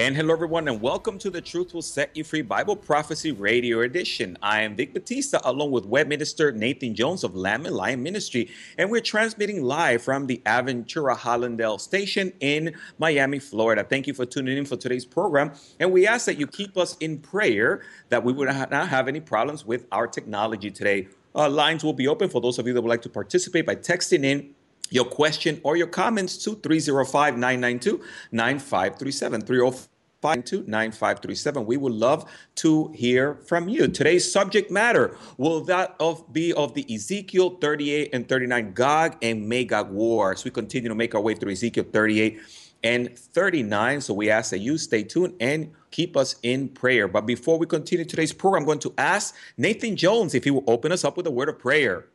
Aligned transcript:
And 0.00 0.16
hello, 0.16 0.32
everyone, 0.32 0.66
and 0.66 0.80
welcome 0.80 1.18
to 1.18 1.28
the 1.28 1.42
Truth 1.42 1.74
Will 1.74 1.82
Set 1.82 2.16
You 2.16 2.24
Free 2.24 2.40
Bible 2.40 2.74
Prophecy 2.74 3.32
Radio 3.32 3.82
Edition. 3.82 4.38
I 4.40 4.62
am 4.62 4.74
Vic 4.74 4.94
Batista, 4.94 5.40
along 5.44 5.72
with 5.72 5.84
Web 5.84 6.08
Minister 6.08 6.52
Nathan 6.52 6.94
Jones 6.94 7.22
of 7.22 7.36
Lamb 7.36 7.66
and 7.66 7.76
Lion 7.76 8.02
Ministry, 8.02 8.48
and 8.78 8.90
we're 8.90 9.02
transmitting 9.02 9.62
live 9.62 10.00
from 10.00 10.26
the 10.26 10.40
Aventura 10.46 11.14
Hollandale 11.14 11.78
station 11.78 12.32
in 12.40 12.74
Miami, 12.98 13.38
Florida. 13.38 13.84
Thank 13.84 14.06
you 14.06 14.14
for 14.14 14.24
tuning 14.24 14.56
in 14.56 14.64
for 14.64 14.78
today's 14.78 15.04
program, 15.04 15.52
and 15.78 15.92
we 15.92 16.06
ask 16.06 16.24
that 16.24 16.38
you 16.38 16.46
keep 16.46 16.78
us 16.78 16.96
in 17.00 17.18
prayer 17.18 17.82
that 18.08 18.24
we 18.24 18.32
would 18.32 18.48
not 18.48 18.88
have 18.88 19.06
any 19.06 19.20
problems 19.20 19.66
with 19.66 19.84
our 19.92 20.06
technology 20.06 20.70
today. 20.70 21.08
Uh, 21.34 21.50
lines 21.50 21.84
will 21.84 21.92
be 21.92 22.08
open 22.08 22.30
for 22.30 22.40
those 22.40 22.58
of 22.58 22.66
you 22.66 22.72
that 22.72 22.80
would 22.80 22.88
like 22.88 23.02
to 23.02 23.10
participate 23.10 23.66
by 23.66 23.76
texting 23.76 24.24
in 24.24 24.54
your 24.90 25.04
question 25.04 25.60
or 25.64 25.76
your 25.76 25.86
comments 25.86 26.36
to 26.44 26.54
305 26.56 27.34
992 27.34 28.02
9537. 28.32 29.40
305 29.42 29.88
9537. 30.22 31.64
We 31.64 31.76
would 31.76 31.92
love 31.92 32.30
to 32.56 32.92
hear 32.94 33.36
from 33.46 33.68
you. 33.68 33.88
Today's 33.88 34.30
subject 34.30 34.70
matter 34.70 35.16
will 35.38 35.62
that 35.62 35.96
of 35.98 36.30
be 36.32 36.52
of 36.52 36.74
the 36.74 36.86
Ezekiel 36.92 37.56
38 37.60 38.10
and 38.12 38.28
39 38.28 38.72
Gog 38.72 39.16
and 39.22 39.48
Magog 39.48 39.90
war. 39.90 40.32
As 40.32 40.44
we 40.44 40.50
continue 40.50 40.88
to 40.88 40.94
make 40.94 41.14
our 41.14 41.20
way 41.20 41.34
through 41.34 41.52
Ezekiel 41.52 41.86
38 41.90 42.40
and 42.82 43.18
39. 43.18 44.00
So 44.00 44.14
we 44.14 44.30
ask 44.30 44.50
that 44.50 44.58
you 44.58 44.78
stay 44.78 45.02
tuned 45.02 45.34
and 45.40 45.72
keep 45.90 46.16
us 46.16 46.36
in 46.42 46.68
prayer. 46.68 47.08
But 47.08 47.26
before 47.26 47.58
we 47.58 47.66
continue 47.66 48.04
today's 48.04 48.32
program, 48.32 48.62
I'm 48.62 48.66
going 48.66 48.78
to 48.80 48.94
ask 48.98 49.34
Nathan 49.56 49.96
Jones 49.96 50.34
if 50.34 50.44
he 50.44 50.50
will 50.50 50.64
open 50.66 50.92
us 50.92 51.04
up 51.04 51.16
with 51.16 51.26
a 51.26 51.30
word 51.30 51.48
of 51.48 51.58
prayer. 51.58 52.06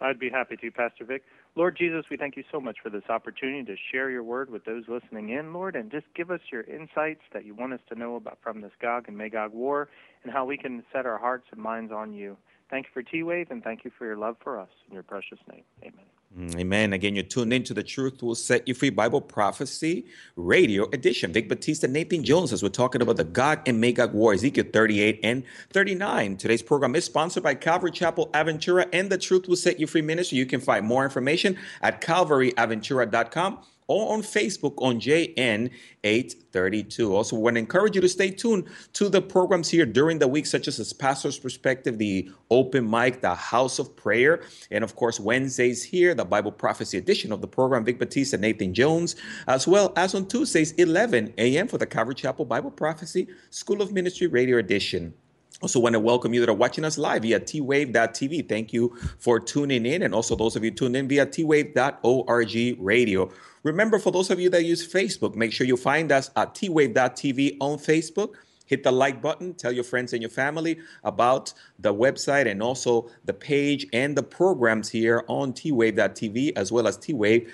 I'd 0.00 0.18
be 0.18 0.30
happy 0.30 0.56
to, 0.56 0.70
Pastor 0.70 1.04
Vic. 1.04 1.22
Lord 1.60 1.76
Jesus, 1.76 2.06
we 2.10 2.16
thank 2.16 2.38
you 2.38 2.44
so 2.50 2.58
much 2.58 2.78
for 2.82 2.88
this 2.88 3.02
opportunity 3.10 3.62
to 3.64 3.76
share 3.92 4.08
your 4.08 4.22
word 4.22 4.48
with 4.48 4.64
those 4.64 4.84
listening 4.88 5.28
in, 5.28 5.52
Lord, 5.52 5.76
and 5.76 5.90
just 5.90 6.06
give 6.16 6.30
us 6.30 6.40
your 6.50 6.62
insights 6.62 7.20
that 7.34 7.44
you 7.44 7.54
want 7.54 7.74
us 7.74 7.80
to 7.90 7.94
know 7.94 8.16
about 8.16 8.38
from 8.42 8.62
this 8.62 8.70
Gog 8.80 9.08
and 9.08 9.18
Magog 9.18 9.52
war 9.52 9.90
and 10.24 10.32
how 10.32 10.46
we 10.46 10.56
can 10.56 10.82
set 10.90 11.04
our 11.04 11.18
hearts 11.18 11.44
and 11.52 11.60
minds 11.60 11.92
on 11.92 12.14
you. 12.14 12.38
Thank 12.70 12.86
you 12.86 12.92
for 12.94 13.02
T 13.02 13.22
Wave 13.22 13.48
and 13.50 13.62
thank 13.62 13.84
you 13.84 13.90
for 13.98 14.06
your 14.06 14.16
love 14.16 14.36
for 14.42 14.58
us. 14.58 14.70
In 14.88 14.94
your 14.94 15.02
precious 15.02 15.38
name, 15.52 15.64
amen. 15.82 16.06
Mm, 16.38 16.60
amen. 16.60 16.92
Again, 16.92 17.16
you're 17.16 17.24
tuned 17.24 17.52
into 17.52 17.74
the 17.74 17.82
Truth 17.82 18.22
Will 18.22 18.36
Set 18.36 18.68
You 18.68 18.74
Free 18.74 18.90
Bible 18.90 19.20
Prophecy 19.20 20.06
Radio 20.36 20.88
Edition. 20.90 21.32
Vic 21.32 21.48
Batista, 21.48 21.88
Nathan 21.88 22.22
Jones, 22.22 22.52
as 22.52 22.62
we're 22.62 22.68
talking 22.68 23.02
about 23.02 23.16
the 23.16 23.24
Gog 23.24 23.66
and 23.66 23.80
Magog 23.80 24.12
War, 24.12 24.32
Ezekiel 24.32 24.66
38 24.72 25.18
and 25.24 25.42
39. 25.70 26.36
Today's 26.36 26.62
program 26.62 26.94
is 26.94 27.04
sponsored 27.04 27.42
by 27.42 27.54
Calvary 27.56 27.90
Chapel 27.90 28.28
Aventura 28.32 28.88
and 28.92 29.10
the 29.10 29.18
Truth 29.18 29.48
Will 29.48 29.56
Set 29.56 29.80
You 29.80 29.88
Free 29.88 30.02
Ministry. 30.02 30.38
You 30.38 30.46
can 30.46 30.60
find 30.60 30.86
more 30.86 31.02
information 31.02 31.58
at 31.82 32.00
calvaryaventura.com 32.00 33.58
or 33.90 34.14
on 34.14 34.22
Facebook 34.22 34.74
on 34.78 35.00
JN832. 35.00 37.10
Also, 37.10 37.34
we 37.34 37.42
want 37.42 37.56
to 37.56 37.58
encourage 37.58 37.96
you 37.96 38.00
to 38.00 38.08
stay 38.08 38.30
tuned 38.30 38.68
to 38.92 39.08
the 39.08 39.20
programs 39.20 39.68
here 39.68 39.84
during 39.84 40.20
the 40.20 40.28
week, 40.28 40.46
such 40.46 40.68
as 40.68 40.76
the 40.76 40.94
Pastor's 40.94 41.40
Perspective, 41.40 41.98
the 41.98 42.30
Open 42.52 42.88
Mic, 42.88 43.20
the 43.20 43.34
House 43.34 43.80
of 43.80 43.96
Prayer, 43.96 44.44
and 44.70 44.84
of 44.84 44.94
course, 44.94 45.18
Wednesdays 45.18 45.82
here, 45.82 46.14
the 46.14 46.24
Bible 46.24 46.52
Prophecy 46.52 46.98
edition 46.98 47.32
of 47.32 47.40
the 47.40 47.48
program, 47.48 47.84
Vic 47.84 47.98
Batista, 47.98 48.36
Nathan 48.36 48.72
Jones, 48.72 49.16
as 49.48 49.66
well 49.66 49.92
as 49.96 50.14
on 50.14 50.28
Tuesdays, 50.28 50.70
11 50.74 51.34
a.m. 51.38 51.66
for 51.66 51.78
the 51.78 51.86
Calvary 51.86 52.14
Chapel 52.14 52.44
Bible 52.44 52.70
Prophecy 52.70 53.26
School 53.50 53.82
of 53.82 53.92
Ministry 53.92 54.28
Radio 54.28 54.58
Edition. 54.58 55.14
Also, 55.62 55.78
want 55.78 55.92
to 55.92 56.00
welcome 56.00 56.32
you 56.32 56.40
that 56.40 56.48
are 56.48 56.54
watching 56.54 56.86
us 56.86 56.96
live 56.96 57.20
via 57.20 57.38
twave.tv. 57.38 58.48
Thank 58.48 58.72
you 58.72 58.96
for 59.18 59.38
tuning 59.38 59.84
in, 59.84 60.02
and 60.02 60.14
also 60.14 60.34
those 60.34 60.56
of 60.56 60.64
you 60.64 60.70
tuned 60.70 60.96
in 60.96 61.06
via 61.06 61.26
twave.org 61.26 62.76
radio. 62.80 63.30
Remember, 63.62 63.98
for 63.98 64.10
those 64.10 64.30
of 64.30 64.40
you 64.40 64.48
that 64.50 64.64
use 64.64 64.86
Facebook, 64.86 65.34
make 65.34 65.52
sure 65.52 65.66
you 65.66 65.76
find 65.76 66.10
us 66.10 66.30
at 66.36 66.54
twave.tv 66.54 67.58
on 67.60 67.78
Facebook. 67.78 68.34
Hit 68.64 68.84
the 68.84 68.92
like 68.92 69.20
button, 69.20 69.54
tell 69.54 69.72
your 69.72 69.82
friends 69.82 70.12
and 70.12 70.22
your 70.22 70.30
family 70.30 70.78
about 71.02 71.52
the 71.80 71.92
website 71.92 72.48
and 72.48 72.62
also 72.62 73.10
the 73.24 73.34
page 73.34 73.84
and 73.92 74.16
the 74.16 74.22
programs 74.22 74.88
here 74.88 75.24
on 75.26 75.52
twave.tv 75.52 76.52
as 76.54 76.70
well 76.70 76.86
as 76.86 76.96
twave.org. 76.96 77.46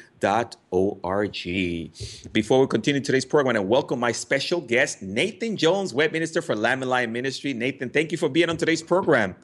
Before 2.33 2.61
we 2.61 2.67
continue 2.67 3.01
today's 3.01 3.25
program, 3.25 3.57
I 3.57 3.61
welcome 3.61 3.99
my 3.99 4.13
special 4.13 4.61
guest, 4.61 5.01
Nathan 5.01 5.57
Jones, 5.57 5.95
Web 5.95 6.13
Minister 6.13 6.43
for 6.43 6.55
Lamb 6.55 6.83
and 6.83 6.91
Lion 6.91 7.13
Ministry. 7.13 7.55
Nathan, 7.55 7.89
thank 7.89 8.13
you 8.13 8.19
for 8.19 8.29
being 8.29 8.51
on 8.51 8.59
today's 8.59 8.83
program. 8.83 9.37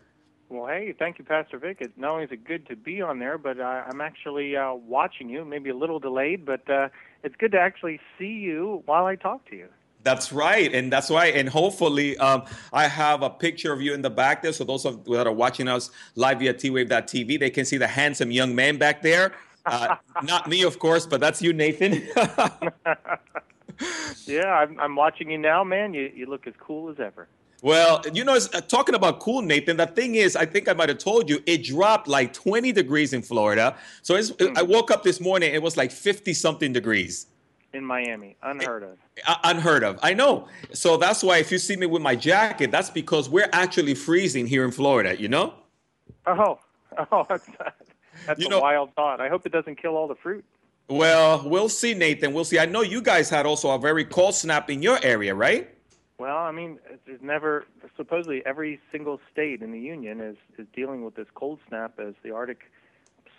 Well, 0.53 0.67
hey, 0.67 0.95
thank 0.99 1.19
you, 1.19 1.25
Pastor 1.25 1.59
Vic. 1.59 1.79
It, 1.81 1.93
not 1.97 2.11
only 2.11 2.25
is 2.25 2.31
it 2.31 2.45
good 2.45 2.69
to 2.69 2.77
be 2.77 3.01
on 3.01 3.19
there, 3.21 3.39
but 3.39 3.59
uh, 3.59 3.85
I'm 3.87 4.03
actually 4.03 4.55
uh, 4.55 4.75
watching 4.75 5.31
you, 5.31 5.47
maybe 5.47 5.71
a 5.71 5.75
little 5.75 5.99
delayed, 5.99 6.45
but 6.45 6.69
uh, 6.69 6.91
it's 7.25 7.35
good 7.37 7.53
to 7.53 7.59
actually 7.59 8.01
see 8.19 8.35
you 8.35 8.83
while 8.85 9.07
I 9.07 9.17
talk 9.17 9.49
to 9.49 9.57
you. 9.57 9.69
That's 10.03 10.31
right, 10.31 10.71
and 10.75 10.93
that's 10.93 11.09
why. 11.09 11.29
And 11.29 11.49
hopefully, 11.49 12.19
um, 12.19 12.43
I 12.71 12.87
have 12.87 13.23
a 13.23 13.31
picture 13.31 13.73
of 13.73 13.81
you 13.81 13.95
in 13.95 14.03
the 14.03 14.11
back 14.11 14.43
there, 14.43 14.53
so 14.53 14.63
those 14.65 14.85
of 14.85 15.07
that 15.07 15.27
are 15.27 15.33
watching 15.33 15.69
us 15.69 15.91
live 16.17 16.41
via 16.41 16.53
twave.tv, 16.53 17.41
they 17.41 17.49
can 17.49 17.65
see 17.65 17.79
the 17.79 17.87
handsome 17.87 18.31
young 18.31 18.55
man 18.55 18.77
back 18.77 19.01
there. 19.01 19.33
Uh, 19.65 19.97
not 20.23 20.51
me, 20.51 20.65
of 20.65 20.79
course, 20.79 21.07
but 21.07 21.19
that's 21.19 21.41
you, 21.41 21.55
Nathan. 21.55 21.93
yeah, 24.27 24.49
I'm, 24.49 24.79
I'm 24.79 24.97
watching 24.97 25.31
you 25.31 25.39
now, 25.39 25.65
man. 25.65 25.95
You 25.95 26.13
you 26.15 26.27
look 26.27 26.47
as 26.47 26.53
cool 26.59 26.91
as 26.91 27.01
ever. 27.01 27.27
Well, 27.63 28.03
you 28.13 28.25
know, 28.25 28.35
uh, 28.35 28.61
talking 28.61 28.97
about 28.97 29.21
cool, 29.21 29.41
Nathan. 29.41 29.77
The 29.77 29.87
thing 29.87 30.17
is, 30.17 30.35
I 30.35 30.45
think 30.45 30.69
I 30.69 30.73
might 30.73 30.89
have 30.89 30.99
told 30.99 31.31
you, 31.31 31.41
it 31.47 31.63
dropped 31.63 32.09
like 32.09 32.33
20 32.33 32.73
degrees 32.73 33.13
in 33.13 33.23
Florida. 33.23 33.77
So 34.03 34.17
mm. 34.17 34.59
I 34.59 34.63
woke 34.63 34.91
up 34.91 35.05
this 35.05 35.21
morning, 35.21 35.55
it 35.55 35.63
was 35.63 35.77
like 35.77 35.93
50 35.93 36.35
something 36.35 36.73
degrees 36.73 37.29
in 37.73 37.85
Miami. 37.85 38.37
Unheard 38.43 38.83
of. 38.83 38.99
Uh, 39.27 39.37
unheard 39.45 39.85
of. 39.85 39.99
I 40.03 40.15
know. 40.15 40.49
So 40.73 40.97
that's 40.97 41.23
why 41.23 41.39
if 41.39 41.51
you 41.51 41.59
see 41.59 41.77
me 41.77 41.87
with 41.87 42.03
my 42.03 42.17
jacket, 42.17 42.71
that's 42.71 42.91
because 42.91 43.29
we're 43.29 43.49
actually 43.53 43.95
freezing 43.95 44.47
here 44.47 44.65
in 44.65 44.71
Florida. 44.71 45.19
You 45.21 45.29
know? 45.29 45.55
Oh, 46.27 46.59
oh, 47.13 47.27
that's, 47.29 47.47
that's 48.27 48.41
you 48.41 48.47
a 48.47 48.51
know, 48.51 48.61
wild 48.61 48.95
thought. 48.95 49.21
I 49.21 49.29
hope 49.29 49.47
it 49.47 49.53
doesn't 49.53 49.77
kill 49.77 49.97
all 49.97 50.09
the 50.09 50.15
fruit. 50.15 50.45
Well, 50.89 51.49
we'll 51.49 51.69
see, 51.69 51.95
Nathan. 51.95 52.35
We'll 52.35 52.45
see. 52.45 52.59
I 52.59 52.67
know 52.67 52.83
you 52.83 53.01
guys 53.01 53.31
had 53.31 53.47
also 53.47 53.71
a 53.71 53.79
very 53.79 54.05
cold 54.05 54.35
snap 54.35 54.69
in 54.69 54.83
your 54.83 54.99
area, 55.03 55.35
right? 55.35 55.71
Well, 56.23 56.37
I 56.37 56.53
mean, 56.53 56.79
there's 57.05 57.21
never 57.21 57.65
supposedly 57.97 58.47
every 58.47 58.79
single 58.93 59.19
state 59.33 59.61
in 59.61 59.73
the 59.73 59.81
union 59.81 60.21
is 60.21 60.37
is 60.57 60.69
dealing 60.73 61.05
with 61.05 61.17
this 61.17 61.27
cold 61.35 61.59
snap 61.67 61.99
as 61.99 62.15
the 62.23 62.31
Arctic 62.31 62.61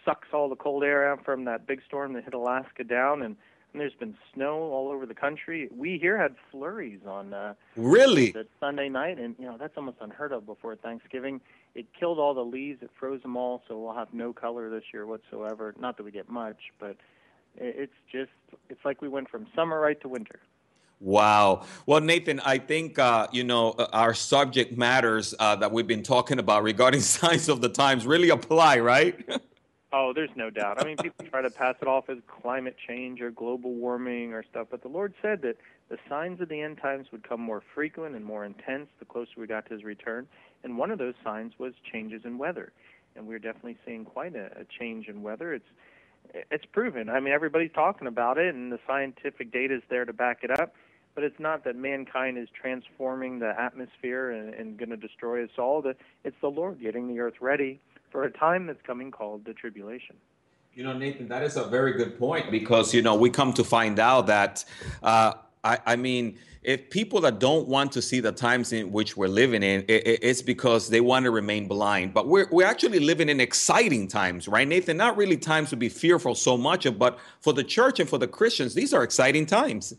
sucks 0.04 0.28
all 0.34 0.50
the 0.50 0.58
cold 0.58 0.84
air 0.84 1.10
out 1.10 1.24
from 1.24 1.46
that 1.46 1.66
big 1.66 1.80
storm 1.88 2.12
that 2.12 2.26
hit 2.26 2.34
Alaska 2.34 2.84
down, 2.84 3.22
and, 3.22 3.38
and 3.72 3.80
there's 3.80 3.94
been 3.94 4.18
snow 4.34 4.64
all 4.64 4.92
over 4.92 5.06
the 5.06 5.14
country. 5.14 5.70
We 5.74 5.98
here 5.98 6.18
had 6.18 6.36
flurries 6.52 7.00
on 7.08 7.34
uh, 7.34 7.54
really 7.78 8.32
that 8.32 8.48
Sunday 8.60 8.90
night, 8.90 9.18
and 9.18 9.34
you 9.40 9.46
know 9.46 9.56
that's 9.58 9.78
almost 9.78 10.00
unheard 10.02 10.34
of 10.34 10.46
before 10.46 10.76
Thanksgiving. 10.76 11.40
It 11.76 11.86
killed 11.98 12.20
all 12.20 12.34
the 12.34 12.44
leaves, 12.44 12.84
it 12.84 12.90
froze 13.00 13.22
them 13.22 13.38
all, 13.38 13.62
so 13.66 13.80
we'll 13.80 13.96
have 13.96 14.14
no 14.14 14.34
color 14.34 14.70
this 14.70 14.84
year 14.94 15.06
whatsoever. 15.06 15.74
Not 15.80 15.96
that 15.96 16.04
we 16.04 16.12
get 16.12 16.28
much, 16.28 16.60
but 16.82 16.98
it's 17.56 17.96
just 18.12 18.32
it's 18.70 18.84
like 18.84 19.02
we 19.02 19.08
went 19.08 19.30
from 19.30 19.48
summer 19.56 19.80
right 19.80 20.02
to 20.02 20.10
winter. 20.10 20.42
Wow. 21.04 21.66
Well, 21.86 22.00
Nathan, 22.00 22.40
I 22.40 22.60
think, 22.60 22.98
uh, 22.98 23.28
you 23.34 23.44
know, 23.44 23.72
uh, 23.72 23.88
our 23.92 24.14
subject 24.14 24.78
matters 24.78 25.36
uh, 25.38 25.58
that 25.58 25.70
we've 25.70 25.86
been 25.86 26.02
talking 26.02 26.40
about 26.40 26.64
regarding 26.64 27.02
signs 27.02 27.50
of 27.50 27.60
the 27.60 27.68
times 27.68 28.08
really 28.08 28.30
apply, 28.30 28.80
right? 28.80 29.20
oh, 29.92 30.14
there's 30.16 30.30
no 30.38 30.50
doubt. 30.50 30.82
I 30.82 30.86
mean, 30.86 30.96
people 30.96 31.26
try 31.26 31.42
to 31.42 31.50
pass 31.50 31.76
it 31.82 31.90
off 31.90 32.10
as 32.10 32.20
climate 32.42 32.78
change 32.88 33.20
or 33.20 33.32
global 33.32 33.74
warming 33.74 34.32
or 34.32 34.46
stuff, 34.50 34.68
but 34.72 34.82
the 34.82 34.88
Lord 34.88 35.14
said 35.22 35.42
that 35.42 35.58
the 35.90 35.98
signs 36.08 36.40
of 36.40 36.48
the 36.48 36.62
end 36.62 36.78
times 36.82 37.08
would 37.12 37.28
come 37.28 37.42
more 37.42 37.62
frequent 37.76 38.16
and 38.16 38.24
more 38.24 38.46
intense 38.46 38.88
the 39.00 39.06
closer 39.06 39.32
we 39.36 39.46
got 39.46 39.66
to 39.66 39.74
his 39.74 39.84
return. 39.84 40.26
And 40.64 40.78
one 40.78 40.90
of 40.90 41.00
those 41.00 41.16
signs 41.22 41.52
was 41.60 41.74
changes 41.92 42.22
in 42.24 42.38
weather. 42.38 42.72
And 43.18 43.28
we're 43.28 43.40
definitely 43.40 43.78
seeing 43.86 44.06
quite 44.06 44.38
a, 44.38 44.46
a 44.58 44.64
change 44.80 45.10
in 45.10 45.22
weather. 45.22 45.54
It's 45.54 45.68
it's 46.50 46.64
proven. 46.72 47.10
I 47.10 47.20
mean, 47.20 47.34
everybody's 47.34 47.74
talking 47.76 48.08
about 48.08 48.38
it, 48.38 48.56
and 48.56 48.72
the 48.72 48.80
scientific 48.88 49.52
data 49.52 49.76
is 49.76 49.82
there 49.90 50.06
to 50.06 50.14
back 50.14 50.40
it 50.44 50.58
up 50.58 50.74
but 51.16 51.24
it's 51.24 51.40
not 51.40 51.64
that 51.64 51.76
mankind 51.76 52.38
is 52.38 52.48
transforming 52.60 53.40
the 53.40 53.60
atmosphere 53.60 54.32
and, 54.32 54.54
and 54.54 54.78
going 54.78 54.90
to 54.90 54.98
destroy 54.98 55.44
us 55.44 55.52
all. 55.58 55.84
It's 56.24 56.36
the 56.42 56.50
Lord 56.50 56.82
getting 56.82 57.08
the 57.08 57.20
earth 57.20 57.36
ready 57.42 57.80
for 58.12 58.24
a 58.24 58.32
time 58.32 58.68
that's 58.68 58.82
coming 58.86 59.12
called 59.12 59.46
the 59.46 59.54
tribulation. 59.54 60.16
You 60.74 60.84
know, 60.84 60.94
Nathan, 60.94 61.28
that 61.28 61.44
is 61.44 61.56
a 61.56 61.66
very 61.66 61.94
good 61.94 62.18
point 62.18 62.50
because, 62.50 62.94
you 62.94 63.04
know, 63.04 63.16
we 63.16 63.30
come 63.30 63.54
to 63.54 63.64
find 63.64 64.00
out 64.00 64.26
that, 64.28 64.66
uh, 65.04 65.34
I, 65.64 65.78
I, 65.86 65.96
mean, 65.96 66.40
if 66.64 66.90
people 66.90 67.22
that 67.22 67.40
don't 67.40 67.68
want 67.68 67.92
to 67.92 68.02
see 68.02 68.20
the 68.20 68.32
times 68.32 68.74
in 68.74 68.92
which 68.92 69.16
we're 69.16 69.28
living 69.28 69.62
in, 69.62 69.86
it, 69.88 70.20
it's 70.24 70.42
because 70.42 70.90
they 70.90 71.00
want 71.00 71.26
to 71.26 71.32
remain 71.32 71.68
blind. 71.68 72.16
But 72.16 72.28
we're, 72.28 72.48
we're 72.52 72.66
actually 72.66 73.00
living 73.00 73.30
in 73.30 73.40
exciting 73.40 74.08
times, 74.08 74.48
right, 74.48 74.68
Nathan? 74.68 74.98
Not 74.98 75.16
really 75.16 75.38
times 75.38 75.70
to 75.70 75.78
be 75.78 75.90
fearful 75.90 76.34
so 76.34 76.58
much 76.58 76.88
of, 76.88 76.98
but 76.98 77.20
for 77.40 77.54
the 77.54 77.64
church 77.64 78.00
and 78.00 78.10
for 78.10 78.18
the 78.18 78.28
Christians, 78.28 78.74
these 78.74 78.96
are 78.96 79.04
exciting 79.04 79.46
times. 79.46 79.94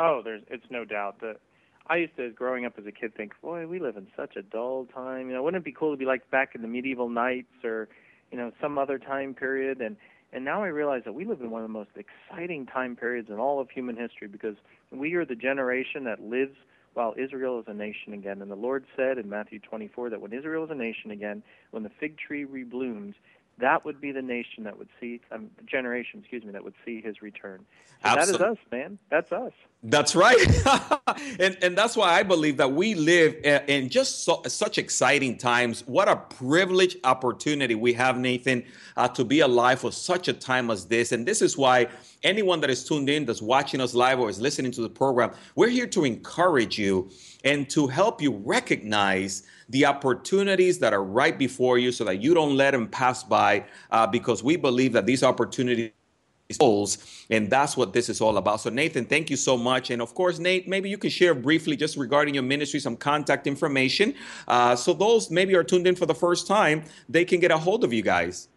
Oh, 0.00 0.22
there's 0.24 0.42
it's 0.48 0.64
no 0.70 0.84
doubt 0.84 1.20
that 1.20 1.36
I 1.88 1.96
used 1.96 2.16
to 2.16 2.30
growing 2.30 2.64
up 2.64 2.74
as 2.78 2.86
a 2.86 2.92
kid 2.92 3.14
think, 3.14 3.32
boy, 3.42 3.66
we 3.66 3.78
live 3.80 3.96
in 3.96 4.06
such 4.16 4.36
a 4.36 4.42
dull 4.42 4.86
time. 4.94 5.28
You 5.28 5.34
know, 5.34 5.42
wouldn't 5.42 5.60
it 5.60 5.64
be 5.64 5.72
cool 5.72 5.92
to 5.92 5.96
be 5.96 6.04
like 6.06 6.30
back 6.30 6.54
in 6.54 6.62
the 6.62 6.68
medieval 6.68 7.08
knights 7.08 7.64
or, 7.64 7.88
you 8.30 8.38
know, 8.38 8.52
some 8.60 8.78
other 8.78 8.98
time 8.98 9.34
period? 9.34 9.80
And 9.80 9.96
And 10.32 10.44
now 10.44 10.62
I 10.62 10.68
realize 10.68 11.02
that 11.04 11.12
we 11.12 11.24
live 11.24 11.40
in 11.40 11.50
one 11.50 11.62
of 11.62 11.68
the 11.68 11.72
most 11.72 11.90
exciting 11.96 12.66
time 12.66 12.96
periods 12.96 13.28
in 13.28 13.38
all 13.38 13.60
of 13.60 13.70
human 13.70 13.96
history 13.96 14.28
because 14.28 14.56
we 14.92 15.14
are 15.14 15.24
the 15.24 15.34
generation 15.34 16.04
that 16.04 16.22
lives 16.22 16.56
while 16.94 17.14
Israel 17.16 17.58
is 17.60 17.66
a 17.68 17.74
nation 17.74 18.12
again. 18.12 18.40
And 18.42 18.50
the 18.50 18.56
Lord 18.56 18.84
said 18.96 19.18
in 19.18 19.28
Matthew 19.28 19.58
24 19.60 20.10
that 20.10 20.20
when 20.20 20.32
Israel 20.32 20.64
is 20.64 20.70
a 20.70 20.74
nation 20.74 21.10
again, 21.10 21.42
when 21.72 21.82
the 21.82 21.90
fig 22.00 22.16
tree 22.18 22.44
reblooms, 22.44 23.14
that 23.58 23.84
would 23.84 24.00
be 24.00 24.12
the 24.12 24.22
nation 24.22 24.64
that 24.64 24.78
would 24.78 24.88
see 25.00 25.20
um, 25.30 25.50
generation, 25.66 26.20
excuse 26.20 26.44
me, 26.44 26.52
that 26.52 26.64
would 26.64 26.74
see 26.84 27.00
his 27.00 27.20
return. 27.22 27.64
So 28.02 28.14
that 28.14 28.28
is 28.28 28.40
us, 28.40 28.56
man. 28.72 28.98
That's 29.10 29.30
us. 29.32 29.52
That's 29.82 30.14
right, 30.14 30.36
and 31.40 31.56
and 31.62 31.78
that's 31.78 31.96
why 31.96 32.10
I 32.12 32.22
believe 32.22 32.58
that 32.58 32.70
we 32.70 32.94
live 32.94 33.36
in 33.42 33.88
just 33.88 34.24
so, 34.24 34.42
such 34.46 34.76
exciting 34.76 35.38
times. 35.38 35.84
What 35.86 36.06
a 36.06 36.16
privileged 36.16 36.98
opportunity 37.02 37.74
we 37.74 37.94
have, 37.94 38.18
Nathan, 38.18 38.62
uh, 38.98 39.08
to 39.08 39.24
be 39.24 39.40
alive 39.40 39.80
for 39.80 39.90
such 39.90 40.28
a 40.28 40.34
time 40.34 40.70
as 40.70 40.84
this. 40.84 41.12
And 41.12 41.24
this 41.26 41.40
is 41.40 41.56
why 41.56 41.86
anyone 42.22 42.60
that 42.60 42.68
is 42.68 42.84
tuned 42.84 43.08
in, 43.08 43.24
that's 43.24 43.40
watching 43.40 43.80
us 43.80 43.94
live, 43.94 44.20
or 44.20 44.28
is 44.28 44.38
listening 44.38 44.70
to 44.72 44.82
the 44.82 44.90
program, 44.90 45.30
we're 45.54 45.70
here 45.70 45.86
to 45.86 46.04
encourage 46.04 46.78
you 46.78 47.10
and 47.44 47.70
to 47.70 47.86
help 47.86 48.20
you 48.20 48.32
recognize 48.44 49.44
the 49.70 49.86
opportunities 49.86 50.78
that 50.80 50.92
are 50.92 51.04
right 51.04 51.38
before 51.38 51.78
you, 51.78 51.90
so 51.90 52.04
that 52.04 52.20
you 52.20 52.34
don't 52.34 52.54
let 52.54 52.72
them 52.72 52.86
pass 52.86 53.24
by. 53.24 53.64
Uh, 53.90 54.06
because 54.06 54.44
we 54.44 54.56
believe 54.56 54.92
that 54.92 55.06
these 55.06 55.22
opportunities 55.22 55.92
souls. 56.52 57.24
And 57.30 57.50
that's 57.50 57.76
what 57.76 57.92
this 57.92 58.08
is 58.08 58.20
all 58.20 58.36
about. 58.36 58.60
So, 58.60 58.70
Nathan, 58.70 59.04
thank 59.04 59.30
you 59.30 59.36
so 59.36 59.56
much. 59.56 59.90
And 59.90 60.02
of 60.02 60.14
course, 60.14 60.38
Nate, 60.38 60.68
maybe 60.68 60.88
you 60.88 60.98
can 60.98 61.10
share 61.10 61.34
briefly 61.34 61.76
just 61.76 61.96
regarding 61.96 62.34
your 62.34 62.42
ministry 62.42 62.80
some 62.80 62.96
contact 62.96 63.46
information. 63.46 64.14
Uh, 64.48 64.76
so, 64.76 64.92
those 64.92 65.30
maybe 65.30 65.54
are 65.54 65.64
tuned 65.64 65.86
in 65.86 65.96
for 65.96 66.06
the 66.06 66.14
first 66.14 66.46
time, 66.46 66.82
they 67.08 67.24
can 67.24 67.40
get 67.40 67.50
a 67.50 67.58
hold 67.58 67.84
of 67.84 67.92
you 67.92 68.02
guys. 68.02 68.48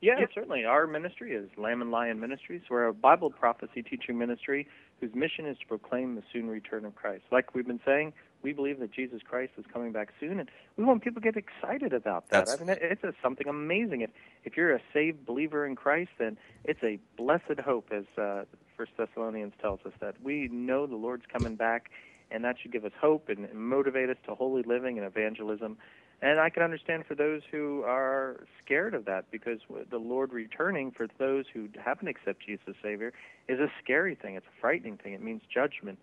Yeah, 0.00 0.16
certainly. 0.34 0.66
Our 0.66 0.86
ministry 0.86 1.32
is 1.32 1.48
Lamb 1.56 1.80
and 1.80 1.90
Lion 1.90 2.20
Ministries. 2.20 2.60
We're 2.68 2.88
a 2.88 2.92
Bible 2.92 3.30
prophecy 3.30 3.82
teaching 3.82 4.18
ministry 4.18 4.68
whose 5.00 5.14
mission 5.14 5.46
is 5.46 5.56
to 5.60 5.66
proclaim 5.66 6.14
the 6.14 6.22
soon 6.30 6.48
return 6.48 6.84
of 6.84 6.94
Christ. 6.94 7.24
Like 7.30 7.54
we've 7.54 7.66
been 7.66 7.80
saying, 7.86 8.12
we 8.44 8.52
believe 8.52 8.78
that 8.78 8.92
Jesus 8.92 9.20
Christ 9.28 9.52
is 9.58 9.64
coming 9.72 9.90
back 9.90 10.10
soon, 10.20 10.38
and 10.38 10.48
we 10.76 10.84
want 10.84 11.02
people 11.02 11.20
to 11.20 11.32
get 11.32 11.36
excited 11.36 11.92
about 11.92 12.28
that. 12.28 12.46
That's... 12.46 12.60
I 12.60 12.64
mean, 12.64 12.76
it's 12.80 13.02
a, 13.02 13.12
something 13.20 13.48
amazing. 13.48 14.02
If 14.02 14.10
if 14.44 14.56
you're 14.56 14.74
a 14.74 14.80
saved 14.92 15.26
believer 15.26 15.66
in 15.66 15.74
Christ, 15.74 16.10
then 16.18 16.36
it's 16.62 16.82
a 16.84 17.00
blessed 17.16 17.58
hope, 17.64 17.90
as 17.90 18.04
uh, 18.16 18.44
First 18.76 18.92
Thessalonians 18.96 19.54
tells 19.60 19.80
us 19.84 19.92
that 20.00 20.14
we 20.22 20.48
know 20.48 20.86
the 20.86 20.94
Lord's 20.94 21.24
coming 21.32 21.56
back, 21.56 21.90
and 22.30 22.44
that 22.44 22.56
should 22.60 22.70
give 22.70 22.84
us 22.84 22.92
hope 23.00 23.28
and, 23.28 23.46
and 23.46 23.58
motivate 23.58 24.10
us 24.10 24.18
to 24.26 24.34
holy 24.34 24.62
living 24.62 24.98
and 24.98 25.06
evangelism. 25.06 25.78
And 26.22 26.40
I 26.40 26.48
can 26.48 26.62
understand 26.62 27.04
for 27.06 27.14
those 27.14 27.42
who 27.50 27.82
are 27.82 28.46
scared 28.64 28.94
of 28.94 29.04
that 29.04 29.30
because 29.30 29.58
the 29.90 29.98
Lord 29.98 30.32
returning 30.32 30.90
for 30.90 31.06
those 31.18 31.44
who 31.52 31.68
haven't 31.84 32.08
accepted 32.08 32.46
Jesus 32.46 32.64
as 32.68 32.74
Savior 32.82 33.12
is 33.48 33.58
a 33.58 33.70
scary 33.82 34.14
thing. 34.14 34.34
It's 34.36 34.46
a 34.46 34.60
frightening 34.60 34.96
thing. 34.96 35.12
It 35.12 35.22
means 35.22 35.42
judgment. 35.52 35.98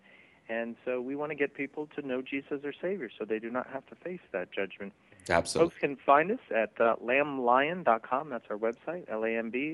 And 0.52 0.76
so 0.84 1.00
we 1.00 1.16
want 1.16 1.30
to 1.30 1.34
get 1.34 1.54
people 1.54 1.88
to 1.96 2.06
know 2.06 2.20
Jesus 2.20 2.52
as 2.52 2.60
their 2.60 2.74
Savior 2.74 3.08
so 3.18 3.24
they 3.24 3.38
do 3.38 3.50
not 3.50 3.68
have 3.72 3.86
to 3.86 3.94
face 3.94 4.20
that 4.32 4.52
judgment. 4.52 4.92
Absolutely. 5.30 5.70
Folks 5.70 5.80
can 5.80 5.96
find 5.96 6.30
us 6.30 6.40
at 6.54 6.78
uh, 6.78 6.96
lamblion.com. 7.02 8.28
That's 8.28 8.44
our 8.50 8.58
website, 8.58 9.08
L-A-M-B-L-I-O-N.com, 9.08 9.72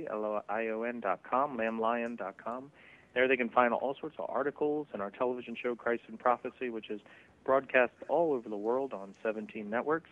lamblion.com. 1.59 2.71
There 3.15 3.27
they 3.27 3.37
can 3.37 3.49
find 3.49 3.75
all 3.75 3.97
sorts 3.99 4.15
of 4.21 4.27
articles 4.29 4.87
and 4.93 5.03
our 5.03 5.11
television 5.11 5.57
show, 5.61 5.75
Christ 5.75 6.05
in 6.09 6.17
Prophecy, 6.17 6.71
which 6.71 6.91
is 6.91 7.01
broadcast 7.45 7.95
all 8.09 8.33
over 8.33 8.49
the 8.49 8.57
world 8.57 8.93
on 8.93 9.17
17 9.25 9.69
networks. 9.69 10.11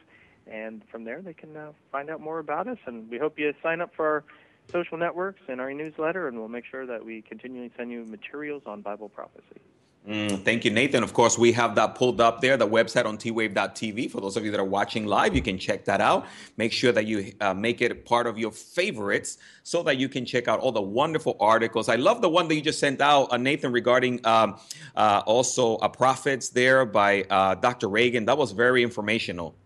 And 0.49 0.83
from 0.91 1.05
there, 1.05 1.23
they 1.23 1.35
can 1.35 1.57
uh, 1.57 1.71
find 1.93 2.11
out 2.11 2.21
more 2.21 2.41
about 2.41 2.67
us. 2.67 2.79
And 2.87 3.09
we 3.09 3.19
hope 3.19 3.39
you 3.39 3.55
sign 3.63 3.81
up 3.81 3.95
for 3.95 4.05
our 4.05 4.25
social 4.73 4.99
networks 4.99 5.43
and 5.49 5.61
our 5.61 5.73
newsletter, 5.73 6.27
and 6.27 6.37
we'll 6.39 6.49
make 6.49 6.65
sure 6.65 6.87
that 6.87 7.05
we 7.05 7.23
continually 7.23 7.71
send 7.77 7.93
you 7.93 8.05
materials 8.07 8.65
on 8.67 8.81
Bible 8.81 9.09
prophecy. 9.09 9.61
Mm, 10.07 10.45
thank 10.45 10.65
you, 10.65 10.71
Nathan. 10.71 11.03
Of 11.03 11.13
course, 11.13 11.37
we 11.37 11.51
have 11.53 11.75
that 11.75 11.97
pulled 11.97 12.21
up 12.21 12.41
there, 12.41 12.57
the 12.57 12.67
website 12.67 13.07
on 13.07 13.19
twave.tv. 13.19 14.09
For 14.09 14.21
those 14.21 14.37
of 14.37 14.45
you 14.45 14.53
that 14.53 14.61
are 14.61 14.65
watching 14.65 15.05
live, 15.05 15.35
you 15.35 15.43
can 15.43 15.59
check 15.59 15.85
that 15.87 16.01
out. 16.01 16.27
Make 16.57 16.73
sure 16.73 16.93
that 16.93 17.07
you 17.07 17.33
uh, 17.41 17.55
make 17.55 17.83
it 17.83 18.05
part 18.05 18.29
of 18.29 18.39
your 18.39 18.53
favorites 18.53 19.39
so 19.65 19.83
that 19.83 19.97
you 19.97 20.09
can 20.09 20.25
check 20.25 20.47
out 20.47 20.61
all 20.61 20.71
the 20.71 20.81
wonderful 20.81 21.37
articles. 21.41 21.89
I 21.89 21.97
love 21.97 22.23
the 22.23 22.29
one 22.29 22.47
that 22.47 22.55
you 22.55 22.63
just 22.63 22.79
sent 22.79 23.01
out, 23.01 23.33
uh, 23.33 23.37
Nathan, 23.37 23.73
regarding 23.73 24.25
um, 24.25 24.61
uh, 24.95 25.23
also 25.27 25.75
a 25.79 25.89
prophets 25.89 26.51
there 26.51 26.87
by 26.87 27.25
uh, 27.25 27.57
Dr. 27.57 27.89
Reagan. 27.89 28.27
That 28.27 28.39
was 28.39 28.53
very 28.53 28.85
informational. 28.85 29.57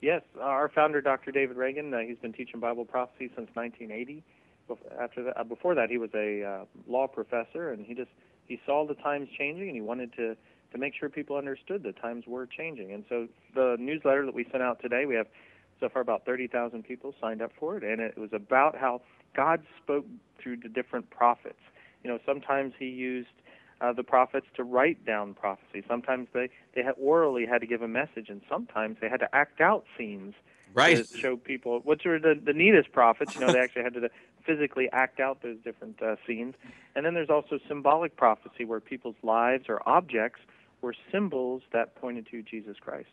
Yes, 0.00 0.22
our 0.40 0.68
founder, 0.68 1.00
Dr. 1.00 1.30
David 1.30 1.56
Reagan, 1.56 1.94
uh, 1.94 1.98
he's 1.98 2.18
been 2.18 2.32
teaching 2.32 2.58
Bible 2.58 2.84
prophecy 2.84 3.30
since 3.36 3.48
1980. 3.54 4.24
After 5.00 5.22
that, 5.22 5.38
uh, 5.38 5.44
before 5.44 5.76
that, 5.76 5.88
he 5.88 5.98
was 5.98 6.10
a 6.14 6.66
law 6.88 7.06
professor, 7.06 7.70
and 7.70 7.86
he 7.86 7.94
just 7.94 8.10
he 8.48 8.60
saw 8.66 8.86
the 8.86 8.94
times 8.94 9.28
changing 9.36 9.68
and 9.68 9.76
he 9.76 9.82
wanted 9.82 10.12
to 10.16 10.36
to 10.72 10.78
make 10.78 10.94
sure 10.94 11.08
people 11.08 11.36
understood 11.36 11.82
the 11.82 11.92
times 11.92 12.24
were 12.26 12.46
changing. 12.46 12.92
And 12.92 13.04
so 13.08 13.26
the 13.54 13.76
newsletter 13.78 14.26
that 14.26 14.34
we 14.34 14.44
sent 14.50 14.62
out 14.62 14.80
today, 14.82 15.06
we 15.06 15.14
have 15.14 15.26
so 15.80 15.88
far 15.88 16.02
about 16.02 16.26
30,000 16.26 16.82
people 16.82 17.14
signed 17.20 17.40
up 17.40 17.52
for 17.58 17.76
it, 17.76 17.84
and 17.84 18.00
it 18.00 18.18
was 18.18 18.30
about 18.32 18.76
how 18.76 19.00
God 19.34 19.62
spoke 19.82 20.04
through 20.38 20.58
the 20.58 20.68
different 20.68 21.08
prophets. 21.08 21.60
You 22.02 22.10
know, 22.10 22.18
sometimes 22.26 22.74
He 22.78 22.86
used 22.86 23.28
uh, 23.80 23.92
the 23.92 24.02
prophets 24.02 24.46
to 24.56 24.64
write 24.64 25.04
down 25.04 25.34
prophecy. 25.34 25.84
Sometimes 25.88 26.28
they 26.32 26.50
they 26.74 26.82
had 26.82 26.94
orally 26.98 27.46
had 27.46 27.60
to 27.60 27.66
give 27.66 27.82
a 27.82 27.88
message, 27.88 28.28
and 28.28 28.40
sometimes 28.48 28.96
they 29.00 29.08
had 29.08 29.20
to 29.20 29.34
act 29.34 29.60
out 29.60 29.84
scenes 29.96 30.34
right. 30.74 30.96
to 30.96 31.16
show 31.16 31.36
people. 31.36 31.80
Which 31.80 32.04
are 32.06 32.18
the 32.18 32.38
the 32.42 32.52
neatest 32.52 32.92
prophets? 32.92 33.34
You 33.34 33.42
know, 33.42 33.52
they 33.52 33.60
actually 33.60 33.84
had 33.84 33.94
to 33.94 34.10
physically 34.48 34.88
act 34.92 35.20
out 35.20 35.42
those 35.42 35.58
different 35.62 36.02
uh, 36.02 36.16
scenes. 36.26 36.54
And 36.94 37.04
then 37.04 37.12
there's 37.12 37.28
also 37.28 37.58
symbolic 37.68 38.16
prophecy, 38.16 38.64
where 38.64 38.80
people's 38.80 39.20
lives 39.22 39.66
or 39.68 39.86
objects 39.86 40.40
were 40.80 40.94
symbols 41.12 41.62
that 41.72 41.94
pointed 41.96 42.26
to 42.30 42.42
Jesus 42.42 42.76
Christ. 42.80 43.10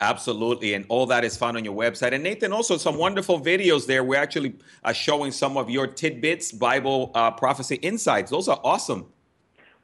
Absolutely. 0.00 0.74
And 0.74 0.84
all 0.90 1.06
that 1.06 1.24
is 1.24 1.34
found 1.38 1.56
on 1.56 1.64
your 1.64 1.74
website. 1.74 2.12
And 2.12 2.22
Nathan, 2.22 2.52
also 2.52 2.76
some 2.76 2.98
wonderful 2.98 3.40
videos 3.40 3.86
there. 3.86 4.04
We're 4.04 4.20
actually 4.20 4.54
uh, 4.84 4.92
showing 4.92 5.32
some 5.32 5.56
of 5.56 5.70
your 5.70 5.86
tidbits, 5.86 6.52
Bible 6.52 7.10
uh, 7.14 7.30
prophecy 7.30 7.76
insights. 7.76 8.30
Those 8.30 8.48
are 8.48 8.60
awesome. 8.62 9.06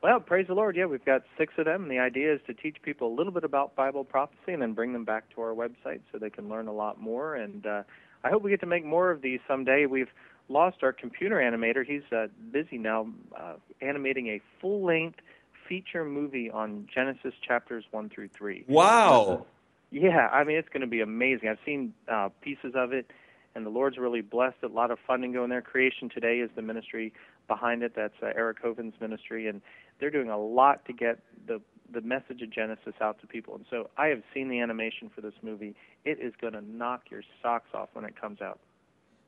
Well, 0.02 0.20
praise 0.20 0.48
the 0.48 0.54
Lord. 0.54 0.76
Yeah, 0.76 0.86
we've 0.86 1.04
got 1.04 1.22
six 1.38 1.54
of 1.56 1.64
them. 1.64 1.84
And 1.84 1.90
the 1.90 2.00
idea 2.00 2.34
is 2.34 2.40
to 2.48 2.52
teach 2.52 2.76
people 2.82 3.08
a 3.08 3.14
little 3.14 3.32
bit 3.32 3.44
about 3.44 3.74
Bible 3.74 4.04
prophecy 4.04 4.52
and 4.52 4.60
then 4.60 4.74
bring 4.74 4.92
them 4.92 5.04
back 5.04 5.24
to 5.34 5.40
our 5.40 5.54
website 5.54 6.00
so 6.10 6.18
they 6.18 6.28
can 6.28 6.48
learn 6.48 6.66
a 6.68 6.72
lot 6.74 7.00
more. 7.00 7.36
And 7.36 7.64
uh, 7.64 7.82
I 8.22 8.28
hope 8.28 8.42
we 8.42 8.50
get 8.50 8.60
to 8.60 8.66
make 8.66 8.84
more 8.84 9.10
of 9.10 9.22
these 9.22 9.40
someday. 9.48 9.86
We've 9.86 10.10
lost 10.52 10.78
our 10.82 10.92
computer 10.92 11.36
animator. 11.36 11.84
He's 11.84 12.02
uh, 12.12 12.28
busy 12.50 12.78
now 12.78 13.08
uh, 13.36 13.54
animating 13.80 14.28
a 14.28 14.40
full 14.60 14.84
length 14.84 15.20
feature 15.68 16.04
movie 16.04 16.50
on 16.50 16.86
Genesis 16.92 17.34
chapters 17.46 17.84
1 17.90 18.10
through 18.10 18.28
3. 18.28 18.64
Wow. 18.68 19.46
Yeah, 19.90 20.28
I 20.32 20.44
mean, 20.44 20.56
it's 20.56 20.68
going 20.68 20.82
to 20.82 20.86
be 20.86 21.00
amazing. 21.00 21.48
I've 21.48 21.58
seen 21.64 21.94
uh, 22.10 22.28
pieces 22.40 22.72
of 22.74 22.92
it, 22.92 23.10
and 23.54 23.66
the 23.66 23.70
Lord's 23.70 23.98
really 23.98 24.20
blessed 24.22 24.56
it. 24.62 24.70
A 24.70 24.74
lot 24.74 24.90
of 24.90 24.98
funding 25.06 25.32
going 25.32 25.50
there. 25.50 25.62
Creation 25.62 26.08
Today 26.08 26.38
is 26.38 26.50
the 26.54 26.62
ministry 26.62 27.12
behind 27.48 27.82
it. 27.82 27.92
That's 27.94 28.14
uh, 28.22 28.26
Eric 28.34 28.62
Hovind's 28.62 29.00
ministry, 29.00 29.48
and 29.48 29.60
they're 30.00 30.10
doing 30.10 30.30
a 30.30 30.38
lot 30.38 30.84
to 30.86 30.92
get 30.92 31.18
the 31.46 31.60
the 31.92 32.00
message 32.00 32.40
of 32.40 32.48
Genesis 32.48 32.94
out 33.02 33.20
to 33.20 33.26
people. 33.26 33.54
And 33.54 33.66
so 33.68 33.90
I 33.98 34.06
have 34.06 34.22
seen 34.32 34.48
the 34.48 34.60
animation 34.60 35.10
for 35.14 35.20
this 35.20 35.34
movie. 35.42 35.74
It 36.06 36.18
is 36.20 36.32
going 36.40 36.54
to 36.54 36.62
knock 36.62 37.02
your 37.10 37.22
socks 37.42 37.68
off 37.74 37.90
when 37.92 38.06
it 38.06 38.18
comes 38.18 38.40
out. 38.40 38.58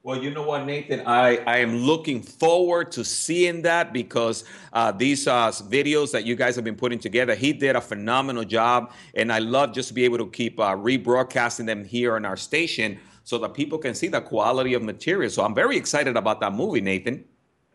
Well, 0.05 0.23
you 0.23 0.29
know 0.29 0.43
what, 0.43 0.67
Nathan? 0.67 1.03
I, 1.07 1.39
I 1.47 1.57
am 1.61 1.79
looking 1.79 2.21
forward 2.21 2.93
to 2.93 3.03
seeing 3.03 3.63
that 3.63 3.91
because 3.91 4.45
uh, 4.75 4.93
these 4.93 5.27
uh, 5.27 5.49
videos 5.49 6.13
that 6.13 6.27
you 6.27 6.37
guys 6.37 6.55
have 6.57 6.65
been 6.65 6.77
putting 6.77 6.99
together, 6.99 7.35
he 7.35 7.55
did 7.55 7.75
a 7.75 7.81
phenomenal 7.81 8.45
job. 8.45 8.93
And 9.15 9.33
I 9.33 9.39
love 9.39 9.73
just 9.73 9.89
to 9.89 9.95
be 9.95 10.05
able 10.05 10.19
to 10.19 10.29
keep 10.29 10.61
uh, 10.61 10.77
rebroadcasting 10.77 11.65
them 11.65 11.87
here 11.87 12.17
on 12.17 12.27
our 12.27 12.37
station 12.37 13.01
so 13.23 13.39
that 13.39 13.55
people 13.55 13.79
can 13.79 13.95
see 13.95 14.09
the 14.09 14.21
quality 14.21 14.75
of 14.75 14.83
material. 14.83 15.31
So 15.31 15.43
I'm 15.43 15.55
very 15.55 15.79
excited 15.79 16.19
about 16.19 16.39
that 16.41 16.53
movie, 16.53 16.83
Nathan. 16.83 17.25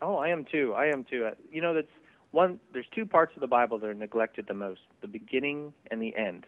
Oh, 0.00 0.14
I 0.14 0.28
am 0.28 0.44
too. 0.44 0.72
I 0.74 0.86
am 0.86 1.02
too. 1.02 1.24
Uh, 1.24 1.34
you 1.50 1.60
know, 1.60 1.74
that's 1.74 1.90
one. 2.30 2.60
There's 2.72 2.86
two 2.94 3.06
parts 3.06 3.32
of 3.34 3.40
the 3.40 3.48
Bible 3.48 3.76
that 3.80 3.86
are 3.88 3.92
neglected 3.92 4.46
the 4.46 4.54
most: 4.54 4.82
the 5.00 5.08
beginning 5.08 5.72
and 5.90 6.00
the 6.00 6.14
end. 6.16 6.46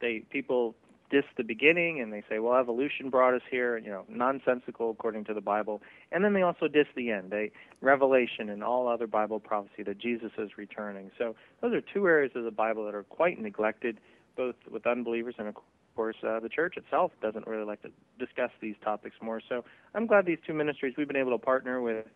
They 0.00 0.20
people 0.30 0.76
diss 1.10 1.24
the 1.36 1.44
beginning 1.44 2.00
and 2.00 2.12
they 2.12 2.22
say, 2.28 2.38
well, 2.38 2.54
evolution 2.54 3.10
brought 3.10 3.34
us 3.34 3.42
here, 3.50 3.78
you 3.78 3.90
know, 3.90 4.04
nonsensical 4.08 4.90
according 4.90 5.24
to 5.24 5.34
the 5.34 5.40
Bible. 5.40 5.82
And 6.12 6.24
then 6.24 6.32
they 6.32 6.42
also 6.42 6.68
diss 6.68 6.86
the 6.96 7.10
end, 7.10 7.30
they 7.30 7.52
Revelation 7.80 8.48
and 8.48 8.64
all 8.64 8.88
other 8.88 9.06
Bible 9.06 9.40
prophecy 9.40 9.82
that 9.84 9.98
Jesus 9.98 10.32
is 10.38 10.50
returning. 10.56 11.10
So 11.18 11.34
those 11.60 11.74
are 11.74 11.80
two 11.80 12.06
areas 12.06 12.32
of 12.34 12.44
the 12.44 12.50
Bible 12.50 12.84
that 12.86 12.94
are 12.94 13.04
quite 13.04 13.40
neglected, 13.40 13.98
both 14.36 14.56
with 14.70 14.86
unbelievers 14.86 15.34
and 15.38 15.48
of 15.48 15.54
course 15.94 16.16
uh, 16.26 16.40
the 16.40 16.48
church 16.48 16.76
itself 16.76 17.12
doesn't 17.22 17.46
really 17.46 17.64
like 17.64 17.82
to 17.82 17.90
discuss 18.18 18.50
these 18.60 18.74
topics 18.82 19.16
more. 19.22 19.40
So 19.48 19.64
I'm 19.94 20.06
glad 20.06 20.26
these 20.26 20.38
two 20.46 20.54
ministries 20.54 20.94
we've 20.96 21.06
been 21.06 21.16
able 21.16 21.32
to 21.32 21.44
partner 21.44 21.80
with 21.80 22.06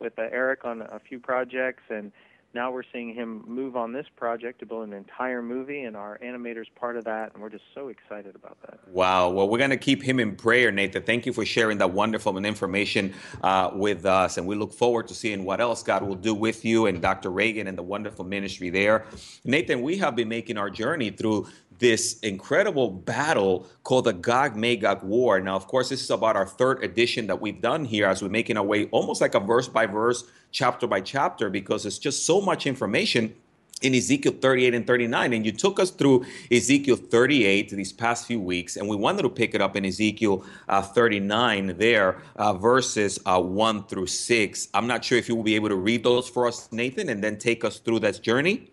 with 0.00 0.18
uh, 0.18 0.22
Eric 0.30 0.64
on 0.64 0.82
a 0.82 1.00
few 1.08 1.18
projects 1.18 1.82
and 1.90 2.12
now 2.54 2.72
we're 2.72 2.82
seeing 2.92 3.14
him 3.14 3.44
move 3.46 3.76
on 3.76 3.92
this 3.92 4.06
project 4.16 4.60
to 4.60 4.66
build 4.66 4.86
an 4.88 4.94
entire 4.94 5.42
movie, 5.42 5.82
and 5.82 5.96
our 5.96 6.18
animator's 6.24 6.68
part 6.76 6.96
of 6.96 7.04
that, 7.04 7.32
and 7.34 7.42
we're 7.42 7.50
just 7.50 7.64
so 7.74 7.88
excited 7.88 8.34
about 8.34 8.56
that. 8.62 8.80
Wow. 8.88 9.30
Well, 9.30 9.48
we're 9.48 9.58
going 9.58 9.70
to 9.70 9.76
keep 9.76 10.02
him 10.02 10.18
in 10.18 10.34
prayer, 10.34 10.72
Nathan. 10.72 11.02
Thank 11.02 11.26
you 11.26 11.32
for 11.32 11.44
sharing 11.44 11.78
that 11.78 11.90
wonderful 11.90 12.36
information 12.38 13.12
uh, 13.42 13.70
with 13.74 14.06
us, 14.06 14.38
and 14.38 14.46
we 14.46 14.56
look 14.56 14.72
forward 14.72 15.08
to 15.08 15.14
seeing 15.14 15.44
what 15.44 15.60
else 15.60 15.82
God 15.82 16.02
will 16.02 16.14
do 16.14 16.34
with 16.34 16.64
you 16.64 16.86
and 16.86 17.02
Dr. 17.02 17.30
Reagan 17.30 17.66
and 17.66 17.76
the 17.76 17.82
wonderful 17.82 18.24
ministry 18.24 18.70
there. 18.70 19.04
Nathan, 19.44 19.82
we 19.82 19.98
have 19.98 20.16
been 20.16 20.28
making 20.28 20.56
our 20.56 20.70
journey 20.70 21.10
through 21.10 21.48
this 21.78 22.18
incredible 22.20 22.90
battle 22.90 23.66
called 23.84 24.04
the 24.04 24.12
Gog 24.12 24.56
Magog 24.56 25.02
War. 25.02 25.40
Now, 25.40 25.56
of 25.56 25.66
course, 25.66 25.88
this 25.88 26.02
is 26.02 26.10
about 26.10 26.36
our 26.36 26.46
third 26.46 26.82
edition 26.82 27.26
that 27.28 27.40
we've 27.40 27.60
done 27.60 27.84
here 27.84 28.06
as 28.06 28.22
we're 28.22 28.28
making 28.28 28.56
our 28.56 28.64
way 28.64 28.86
almost 28.86 29.20
like 29.20 29.34
a 29.34 29.40
verse 29.40 29.68
by 29.68 29.86
verse, 29.86 30.24
chapter 30.50 30.86
by 30.86 31.00
chapter, 31.00 31.50
because 31.50 31.86
it's 31.86 31.98
just 31.98 32.26
so 32.26 32.40
much 32.40 32.66
information 32.66 33.34
in 33.82 33.94
Ezekiel 33.94 34.32
38 34.40 34.74
and 34.74 34.86
39. 34.86 35.32
And 35.32 35.46
you 35.46 35.52
took 35.52 35.78
us 35.78 35.90
through 35.90 36.24
Ezekiel 36.50 36.96
38 36.96 37.70
these 37.70 37.92
past 37.92 38.26
few 38.26 38.40
weeks, 38.40 38.76
and 38.76 38.88
we 38.88 38.96
wanted 38.96 39.22
to 39.22 39.28
pick 39.28 39.54
it 39.54 39.60
up 39.60 39.76
in 39.76 39.84
Ezekiel 39.84 40.44
uh, 40.68 40.82
39 40.82 41.76
there, 41.78 42.20
uh, 42.36 42.54
verses 42.54 43.20
uh, 43.24 43.40
1 43.40 43.84
through 43.84 44.08
6. 44.08 44.68
I'm 44.74 44.86
not 44.88 45.04
sure 45.04 45.16
if 45.16 45.28
you 45.28 45.36
will 45.36 45.44
be 45.44 45.54
able 45.54 45.68
to 45.68 45.76
read 45.76 46.02
those 46.02 46.28
for 46.28 46.48
us, 46.48 46.70
Nathan, 46.72 47.08
and 47.08 47.22
then 47.22 47.38
take 47.38 47.64
us 47.64 47.78
through 47.78 48.00
that 48.00 48.20
journey. 48.20 48.72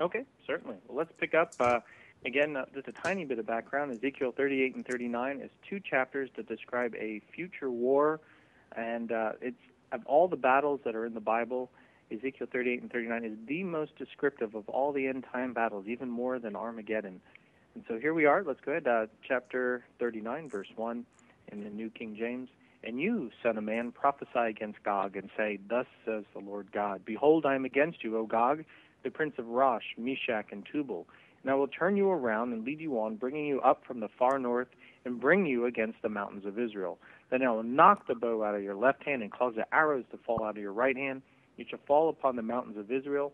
Okay, 0.00 0.24
certainly. 0.46 0.76
Well, 0.86 0.98
let's 0.98 1.12
pick 1.18 1.34
up. 1.34 1.52
Again, 2.24 2.56
uh, 2.56 2.64
just 2.74 2.88
a 2.88 2.92
tiny 2.92 3.24
bit 3.24 3.38
of 3.38 3.46
background. 3.46 3.92
Ezekiel 3.92 4.32
38 4.36 4.74
and 4.74 4.86
39 4.86 5.40
is 5.40 5.50
two 5.68 5.80
chapters 5.80 6.30
that 6.36 6.48
describe 6.48 6.94
a 6.96 7.20
future 7.32 7.70
war, 7.70 8.20
and 8.76 9.12
uh, 9.12 9.32
it's 9.40 9.60
of 9.92 10.04
all 10.04 10.28
the 10.28 10.36
battles 10.36 10.80
that 10.84 10.94
are 10.94 11.06
in 11.06 11.14
the 11.14 11.20
Bible. 11.20 11.70
Ezekiel 12.10 12.48
38 12.50 12.82
and 12.82 12.92
39 12.92 13.24
is 13.24 13.36
the 13.46 13.62
most 13.62 13.96
descriptive 13.96 14.54
of 14.54 14.68
all 14.68 14.92
the 14.92 15.06
end 15.06 15.24
time 15.32 15.52
battles, 15.52 15.86
even 15.86 16.10
more 16.10 16.38
than 16.38 16.56
Armageddon. 16.56 17.20
And 17.74 17.84
so 17.86 17.98
here 17.98 18.14
we 18.14 18.24
are. 18.24 18.42
Let's 18.42 18.60
go 18.60 18.72
ahead. 18.72 18.88
Uh, 18.88 19.06
chapter 19.26 19.84
39, 20.00 20.48
verse 20.48 20.68
1 20.74 21.06
in 21.52 21.64
the 21.64 21.70
New 21.70 21.90
King 21.90 22.16
James. 22.18 22.48
And 22.82 23.00
you, 23.00 23.30
son 23.42 23.58
of 23.58 23.64
man, 23.64 23.92
prophesy 23.92 24.48
against 24.48 24.82
Gog 24.82 25.16
and 25.16 25.30
say, 25.36 25.58
Thus 25.68 25.86
says 26.04 26.24
the 26.32 26.40
Lord 26.40 26.72
God 26.72 27.04
Behold, 27.04 27.46
I 27.46 27.54
am 27.54 27.64
against 27.64 28.02
you, 28.02 28.16
O 28.16 28.26
Gog, 28.26 28.64
the 29.02 29.10
prince 29.10 29.34
of 29.38 29.46
Rosh, 29.46 29.84
Meshech, 29.96 30.52
and 30.52 30.66
Tubal 30.70 31.06
and 31.48 31.54
I 31.54 31.56
will 31.56 31.68
turn 31.68 31.96
you 31.96 32.10
around 32.10 32.52
and 32.52 32.62
lead 32.62 32.78
you 32.78 33.00
on, 33.00 33.16
bringing 33.16 33.46
you 33.46 33.58
up 33.62 33.80
from 33.86 34.00
the 34.00 34.10
far 34.18 34.38
north 34.38 34.68
and 35.06 35.18
bring 35.18 35.46
you 35.46 35.64
against 35.64 35.96
the 36.02 36.10
mountains 36.10 36.44
of 36.44 36.58
Israel. 36.58 36.98
Then 37.30 37.42
I 37.42 37.50
will 37.50 37.62
knock 37.62 38.06
the 38.06 38.14
bow 38.14 38.44
out 38.44 38.54
of 38.54 38.62
your 38.62 38.74
left 38.74 39.02
hand 39.02 39.22
and 39.22 39.32
cause 39.32 39.54
the 39.56 39.64
arrows 39.74 40.04
to 40.10 40.18
fall 40.26 40.44
out 40.44 40.58
of 40.58 40.62
your 40.62 40.74
right 40.74 40.94
hand. 40.94 41.22
You 41.56 41.64
shall 41.66 41.78
fall 41.86 42.10
upon 42.10 42.36
the 42.36 42.42
mountains 42.42 42.76
of 42.76 42.92
Israel, 42.92 43.32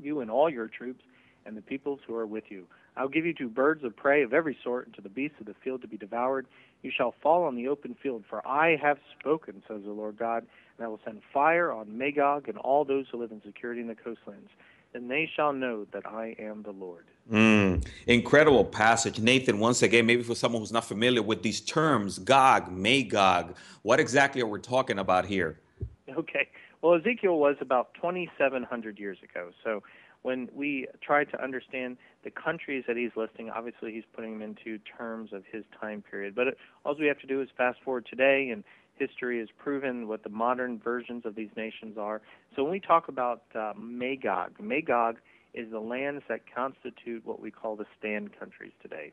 you 0.00 0.18
and 0.18 0.32
all 0.32 0.50
your 0.50 0.66
troops, 0.66 1.04
and 1.46 1.56
the 1.56 1.62
peoples 1.62 2.00
who 2.08 2.16
are 2.16 2.26
with 2.26 2.42
you. 2.48 2.66
I 2.96 3.02
will 3.02 3.08
give 3.08 3.24
you 3.24 3.34
to 3.34 3.48
birds 3.48 3.84
of 3.84 3.94
prey 3.94 4.24
of 4.24 4.32
every 4.32 4.58
sort, 4.64 4.86
and 4.86 4.94
to 4.96 5.00
the 5.00 5.08
beasts 5.08 5.36
of 5.38 5.46
the 5.46 5.54
field 5.62 5.82
to 5.82 5.88
be 5.88 5.96
devoured. 5.96 6.48
You 6.82 6.90
shall 6.90 7.14
fall 7.22 7.44
on 7.44 7.54
the 7.54 7.68
open 7.68 7.94
field, 8.02 8.24
for 8.28 8.44
I 8.44 8.74
have 8.82 8.98
spoken, 9.16 9.62
says 9.68 9.82
the 9.84 9.92
Lord 9.92 10.18
God, 10.18 10.44
and 10.76 10.84
I 10.84 10.88
will 10.88 10.98
send 11.04 11.20
fire 11.32 11.70
on 11.70 11.96
Magog 11.96 12.48
and 12.48 12.58
all 12.58 12.84
those 12.84 13.06
who 13.12 13.20
live 13.20 13.30
in 13.30 13.40
security 13.46 13.80
in 13.80 13.86
the 13.86 13.94
coastlands 13.94 14.50
and 14.94 15.10
they 15.10 15.30
shall 15.34 15.52
know 15.52 15.86
that 15.92 16.06
I 16.06 16.34
am 16.38 16.62
the 16.62 16.72
Lord. 16.72 17.06
Mm, 17.30 17.86
incredible 18.06 18.64
passage. 18.64 19.20
Nathan, 19.20 19.58
once 19.58 19.82
again, 19.82 20.06
maybe 20.06 20.22
for 20.22 20.34
someone 20.34 20.62
who's 20.62 20.72
not 20.72 20.84
familiar 20.84 21.22
with 21.22 21.42
these 21.42 21.60
terms, 21.60 22.18
Gog, 22.18 22.72
Magog, 22.72 23.54
what 23.82 24.00
exactly 24.00 24.40
are 24.40 24.46
we 24.46 24.60
talking 24.60 24.98
about 24.98 25.26
here? 25.26 25.60
Okay. 26.08 26.48
Well, 26.80 26.94
Ezekiel 26.94 27.38
was 27.38 27.56
about 27.60 27.92
2,700 27.94 28.98
years 28.98 29.18
ago. 29.22 29.50
So 29.62 29.82
when 30.22 30.48
we 30.54 30.86
try 31.02 31.24
to 31.24 31.42
understand 31.42 31.98
the 32.24 32.30
countries 32.30 32.84
that 32.86 32.96
he's 32.96 33.10
listing, 33.16 33.50
obviously 33.50 33.92
he's 33.92 34.04
putting 34.14 34.38
them 34.38 34.42
into 34.42 34.78
terms 34.78 35.32
of 35.32 35.44
his 35.50 35.64
time 35.80 36.02
period. 36.02 36.34
But 36.34 36.48
it, 36.48 36.58
all 36.84 36.96
we 36.98 37.06
have 37.06 37.18
to 37.20 37.26
do 37.26 37.42
is 37.42 37.48
fast 37.56 37.78
forward 37.84 38.06
today 38.08 38.50
and 38.50 38.64
history 38.98 39.38
has 39.40 39.48
proven 39.56 40.08
what 40.08 40.22
the 40.22 40.28
modern 40.28 40.78
versions 40.78 41.24
of 41.24 41.34
these 41.34 41.50
nations 41.56 41.96
are. 41.98 42.20
So 42.54 42.62
when 42.62 42.72
we 42.72 42.80
talk 42.80 43.08
about 43.08 43.42
uh, 43.54 43.72
Magog, 43.76 44.60
Magog 44.60 45.16
is 45.54 45.70
the 45.70 45.80
lands 45.80 46.22
that 46.28 46.40
constitute 46.54 47.26
what 47.26 47.40
we 47.40 47.50
call 47.50 47.76
the 47.76 47.86
stand 47.98 48.38
countries 48.38 48.72
today. 48.82 49.12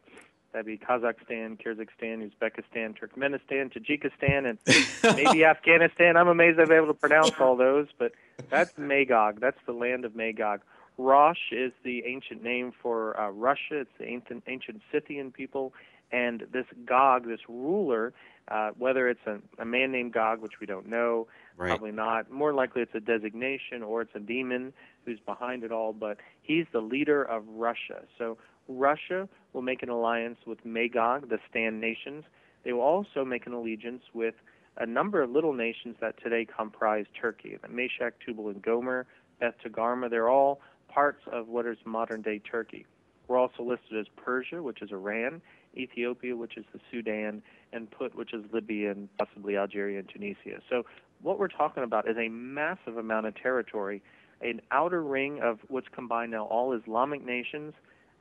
That'd 0.52 0.68
be 0.68 0.78
Kazakhstan, 0.78 1.62
Kyrgyzstan, 1.62 2.32
Uzbekistan, 2.32 2.96
Turkmenistan, 2.98 3.74
Tajikistan, 3.74 4.50
and 4.50 5.18
maybe 5.18 5.44
Afghanistan. 5.46 6.16
I'm 6.16 6.30
amazed 6.30 6.62
I've 6.62 6.70
been 6.70 6.78
able 6.78 6.88
to 6.88 6.94
pronounce 6.94 7.34
all 7.42 7.58
those, 7.58 7.88
but 7.98 8.14
that's 8.50 8.78
Magog. 8.78 9.42
That's 9.42 9.58
the 9.66 9.74
land 9.74 10.06
of 10.06 10.16
Magog. 10.16 10.62
Rosh 10.98 11.52
is 11.52 11.74
the 11.84 12.06
ancient 12.06 12.42
name 12.42 12.72
for 12.82 13.20
uh, 13.20 13.32
Russia. 13.32 13.82
It's 13.82 13.90
the 14.00 14.06
ancient, 14.06 14.44
ancient 14.48 14.82
Scythian 14.92 15.32
people. 15.34 15.74
And 16.12 16.48
this 16.54 16.66
Gog, 16.86 17.28
this 17.28 17.42
ruler, 17.50 18.14
uh, 18.48 18.72
whether 18.78 19.08
it's 19.10 19.26
a, 19.26 19.40
a 19.60 19.66
man 19.66 19.92
named 19.92 20.14
Gog, 20.14 20.42
which 20.42 20.60
we 20.60 20.68
don't 20.68 20.88
know, 20.88 21.28
right. 21.58 21.70
probably 21.70 21.92
not. 21.92 22.30
More 22.32 22.54
likely 22.54 22.82
it's 22.82 22.96
a 22.96 23.00
designation 23.00 23.84
or 23.84 24.02
it's 24.02 24.16
a 24.16 24.20
demon 24.20 24.74
who's 25.06 25.20
behind 25.20 25.64
it 25.64 25.72
all, 25.72 25.94
but 25.94 26.18
he's 26.42 26.66
the 26.72 26.82
leader 26.82 27.24
of 27.24 27.44
Russia. 27.48 28.04
So 28.18 28.38
Russia 28.68 29.28
will 29.54 29.62
make 29.62 29.84
an 29.84 29.90
alliance 29.90 30.38
with 30.46 30.64
Magog, 30.66 31.30
the 31.30 31.40
Stand 31.50 31.80
nations. 31.80 32.24
They 32.64 32.74
will 32.74 32.82
also 32.82 33.24
make 33.24 33.46
an 33.46 33.54
allegiance 33.54 34.04
with 34.14 34.36
a 34.78 34.86
number 34.86 35.22
of 35.22 35.30
little 35.30 35.54
nations 35.54 35.96
that 36.02 36.22
today 36.22 36.46
comprise 36.46 37.06
Turkey. 37.20 37.58
The 37.62 37.68
Meshech, 37.68 38.14
Tubal, 38.26 38.50
and 38.50 38.62
Gomer, 38.62 39.06
Beth 39.40 39.56
Togarmah, 39.64 40.10
they're 40.10 40.30
all 40.30 40.60
parts 40.90 41.22
of 41.32 41.48
what 41.48 41.66
is 41.66 41.78
modern 41.86 42.22
day 42.22 42.40
Turkey. 42.40 42.86
We're 43.28 43.38
also 43.38 43.64
listed 43.64 43.98
as 44.00 44.06
Persia, 44.16 44.62
which 44.62 44.82
is 44.82 44.92
Iran, 44.92 45.42
Ethiopia, 45.78 46.36
which 46.36 46.58
is 46.58 46.66
the 46.74 46.80
Sudan, 46.92 47.42
and 47.74 47.90
Put, 47.90 48.16
which 48.16 48.34
is 48.34 48.44
Libya 48.52 48.92
and 48.92 49.10
possibly 49.18 49.58
Algeria 49.58 50.00
and 50.00 50.10
Tunisia. 50.10 50.62
So 50.70 50.86
what 51.22 51.40
we're 51.40 51.48
talking 51.48 51.84
about 51.84 52.08
is 52.08 52.18
a 52.18 52.30
massive 52.30 52.98
amount 52.98 53.28
of 53.28 53.36
territory, 53.36 54.02
an 54.42 54.62
outer 54.72 55.02
ring 55.02 55.42
of 55.42 55.60
what's 55.68 55.88
combined 55.90 56.32
now 56.32 56.46
all 56.46 56.74
Islamic 56.74 57.26
nations, 57.26 57.74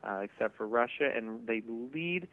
uh, 0.03 0.21
except 0.23 0.57
for 0.57 0.67
Russia, 0.67 1.11
and 1.15 1.47
they 1.47 1.63
lead 1.93 2.29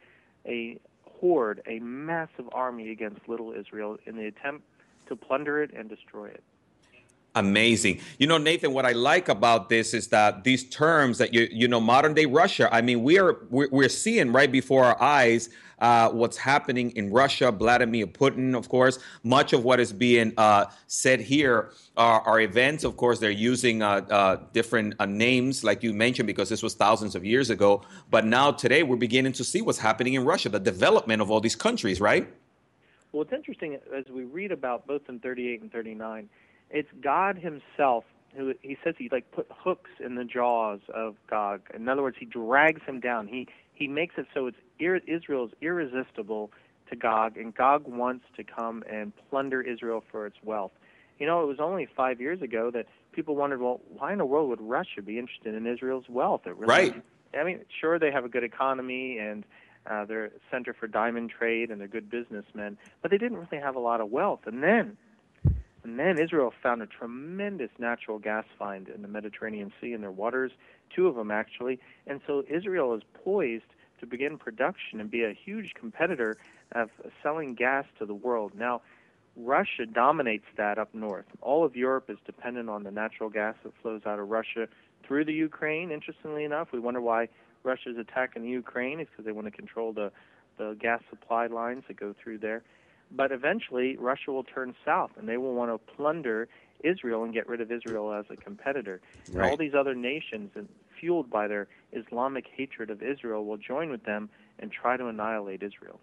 a 0.45 0.79
horde, 1.05 1.61
a 1.67 1.79
massive 1.79 2.49
army 2.51 2.91
against 2.91 3.27
little 3.27 3.53
Israel 3.53 3.97
in 4.05 4.17
the 4.17 4.25
attempt 4.25 4.65
to 5.07 5.15
plunder 5.15 5.61
it 5.61 5.71
and 5.73 5.89
destroy 5.89 6.25
it. 6.25 6.43
Amazing. 7.35 8.01
You 8.17 8.27
know, 8.27 8.37
Nathan, 8.37 8.73
what 8.73 8.85
I 8.85 8.91
like 8.91 9.29
about 9.29 9.69
this 9.69 9.93
is 9.93 10.07
that 10.07 10.43
these 10.43 10.65
terms 10.65 11.17
that 11.19 11.33
you 11.33 11.47
you 11.49 11.67
know, 11.67 11.79
modern 11.79 12.13
day 12.13 12.25
Russia. 12.25 12.67
I 12.73 12.81
mean, 12.81 13.03
we 13.03 13.19
are 13.19 13.37
we're, 13.49 13.69
we're 13.71 13.89
seeing 13.89 14.33
right 14.33 14.51
before 14.51 14.83
our 14.83 15.01
eyes 15.01 15.49
uh, 15.79 16.09
what's 16.09 16.35
happening 16.35 16.91
in 16.91 17.09
Russia. 17.09 17.49
Vladimir 17.51 18.05
Putin, 18.05 18.53
of 18.53 18.67
course. 18.67 18.99
Much 19.23 19.53
of 19.53 19.63
what 19.63 19.79
is 19.79 19.93
being 19.93 20.33
uh, 20.37 20.65
said 20.87 21.21
here 21.21 21.71
are, 21.95 22.21
are, 22.21 22.41
events. 22.41 22.83
Of 22.83 22.97
course, 22.97 23.19
they're 23.19 23.31
using 23.31 23.81
uh, 23.81 24.05
uh 24.09 24.37
different 24.51 24.95
uh, 24.99 25.05
names, 25.05 25.63
like 25.63 25.83
you 25.83 25.93
mentioned, 25.93 26.27
because 26.27 26.49
this 26.49 26.61
was 26.61 26.73
thousands 26.73 27.15
of 27.15 27.23
years 27.23 27.49
ago. 27.49 27.81
But 28.09 28.25
now 28.25 28.51
today, 28.51 28.83
we're 28.83 28.97
beginning 28.97 29.33
to 29.33 29.45
see 29.45 29.61
what's 29.61 29.79
happening 29.79 30.15
in 30.15 30.25
Russia, 30.25 30.49
the 30.49 30.59
development 30.59 31.21
of 31.21 31.31
all 31.31 31.39
these 31.39 31.55
countries, 31.55 32.01
right? 32.01 32.27
Well, 33.13 33.23
it's 33.23 33.33
interesting 33.33 33.77
as 33.95 34.05
we 34.09 34.23
read 34.25 34.51
about 34.51 34.85
both 34.85 35.01
in 35.07 35.19
38 35.19 35.61
and 35.61 35.71
39 35.71 36.29
it's 36.71 36.89
God 37.01 37.37
Himself 37.37 38.05
who 38.35 38.53
he 38.61 38.77
says 38.83 38.95
he 38.97 39.09
like 39.11 39.29
put 39.31 39.47
hooks 39.51 39.89
in 40.03 40.15
the 40.15 40.23
jaws 40.23 40.79
of 40.93 41.15
Gog. 41.29 41.61
In 41.73 41.87
other 41.89 42.01
words, 42.01 42.17
he 42.19 42.25
drags 42.25 42.81
him 42.83 42.99
down. 42.99 43.27
He 43.27 43.47
he 43.73 43.87
makes 43.87 44.15
it 44.17 44.27
so 44.33 44.47
it's 44.47 44.57
Israel 45.07 45.45
is 45.45 45.51
irresistible 45.61 46.51
to 46.89 46.95
Gog, 46.95 47.37
and 47.37 47.53
Gog 47.53 47.87
wants 47.87 48.25
to 48.35 48.43
come 48.43 48.83
and 48.89 49.13
plunder 49.29 49.61
Israel 49.61 50.03
for 50.11 50.25
its 50.25 50.37
wealth. 50.43 50.71
You 51.19 51.27
know, 51.27 51.43
it 51.43 51.45
was 51.45 51.59
only 51.59 51.87
five 51.95 52.19
years 52.19 52.41
ago 52.41 52.71
that 52.71 52.87
people 53.11 53.35
wondered, 53.35 53.61
well, 53.61 53.79
why 53.97 54.11
in 54.11 54.17
the 54.17 54.25
world 54.25 54.49
would 54.49 54.61
Russia 54.61 55.01
be 55.03 55.19
interested 55.19 55.53
in 55.53 55.67
Israel's 55.67 56.09
wealth? 56.09 56.41
It 56.47 56.55
really, 56.57 56.91
right. 56.91 57.03
I 57.39 57.43
mean, 57.43 57.59
sure, 57.79 57.99
they 57.99 58.11
have 58.11 58.25
a 58.25 58.29
good 58.29 58.43
economy 58.43 59.19
and 59.19 59.45
uh, 59.85 60.05
they're 60.05 60.25
a 60.25 60.31
center 60.49 60.73
for 60.73 60.87
diamond 60.87 61.29
trade 61.29 61.69
and 61.69 61.79
they're 61.79 61.87
good 61.87 62.09
businessmen, 62.09 62.77
but 63.01 63.11
they 63.11 63.17
didn't 63.17 63.37
really 63.37 63.61
have 63.63 63.75
a 63.75 63.79
lot 63.79 64.01
of 64.01 64.09
wealth. 64.09 64.41
And 64.45 64.63
then 64.63 64.97
and 65.83 65.97
then 65.97 66.19
Israel 66.19 66.53
found 66.61 66.81
a 66.81 66.85
tremendous 66.85 67.71
natural 67.79 68.19
gas 68.19 68.45
find 68.57 68.87
in 68.87 69.01
the 69.01 69.07
Mediterranean 69.07 69.71
Sea 69.81 69.93
in 69.93 70.01
their 70.01 70.11
waters, 70.11 70.51
two 70.95 71.07
of 71.07 71.15
them 71.15 71.31
actually. 71.31 71.79
And 72.05 72.21
so 72.27 72.43
Israel 72.47 72.93
is 72.93 73.01
poised 73.23 73.63
to 73.99 74.05
begin 74.05 74.37
production 74.37 74.99
and 74.99 75.09
be 75.09 75.23
a 75.23 75.33
huge 75.33 75.73
competitor 75.73 76.37
of 76.73 76.89
selling 77.23 77.55
gas 77.55 77.85
to 77.99 78.05
the 78.05 78.13
world. 78.13 78.53
Now, 78.55 78.81
Russia 79.35 79.85
dominates 79.91 80.45
that 80.57 80.77
up 80.77 80.93
north. 80.93 81.25
All 81.41 81.63
of 81.63 81.75
Europe 81.75 82.09
is 82.09 82.17
dependent 82.25 82.69
on 82.69 82.83
the 82.83 82.91
natural 82.91 83.29
gas 83.29 83.55
that 83.63 83.73
flows 83.81 84.01
out 84.05 84.19
of 84.19 84.29
Russia 84.29 84.67
through 85.07 85.25
the 85.25 85.33
Ukraine. 85.33 85.91
Interestingly 85.91 86.43
enough, 86.43 86.69
we 86.73 86.79
wonder 86.79 87.01
why 87.01 87.29
Russia 87.63 87.91
is 87.91 87.97
attacking 87.97 88.43
the 88.43 88.49
Ukraine. 88.49 88.99
It's 88.99 89.09
because 89.09 89.25
they 89.25 89.31
want 89.31 89.47
to 89.47 89.51
control 89.51 89.93
the, 89.93 90.11
the 90.57 90.75
gas 90.79 91.01
supply 91.09 91.47
lines 91.47 91.83
that 91.87 91.97
go 91.97 92.13
through 92.21 92.39
there. 92.39 92.63
But 93.15 93.31
eventually, 93.31 93.97
Russia 93.97 94.31
will 94.31 94.43
turn 94.43 94.75
south 94.85 95.11
and 95.17 95.27
they 95.27 95.37
will 95.37 95.53
want 95.53 95.71
to 95.71 95.93
plunder 95.93 96.47
Israel 96.83 97.23
and 97.23 97.33
get 97.33 97.47
rid 97.47 97.61
of 97.61 97.71
Israel 97.71 98.13
as 98.13 98.25
a 98.29 98.35
competitor. 98.35 99.01
Right. 99.31 99.43
And 99.43 99.51
all 99.51 99.57
these 99.57 99.73
other 99.73 99.95
nations, 99.95 100.51
fueled 100.99 101.29
by 101.29 101.47
their 101.47 101.67
Islamic 101.91 102.45
hatred 102.55 102.89
of 102.89 103.01
Israel, 103.03 103.45
will 103.45 103.57
join 103.57 103.89
with 103.89 104.03
them 104.03 104.29
and 104.59 104.71
try 104.71 104.97
to 104.97 105.07
annihilate 105.07 105.63
Israel. 105.63 105.99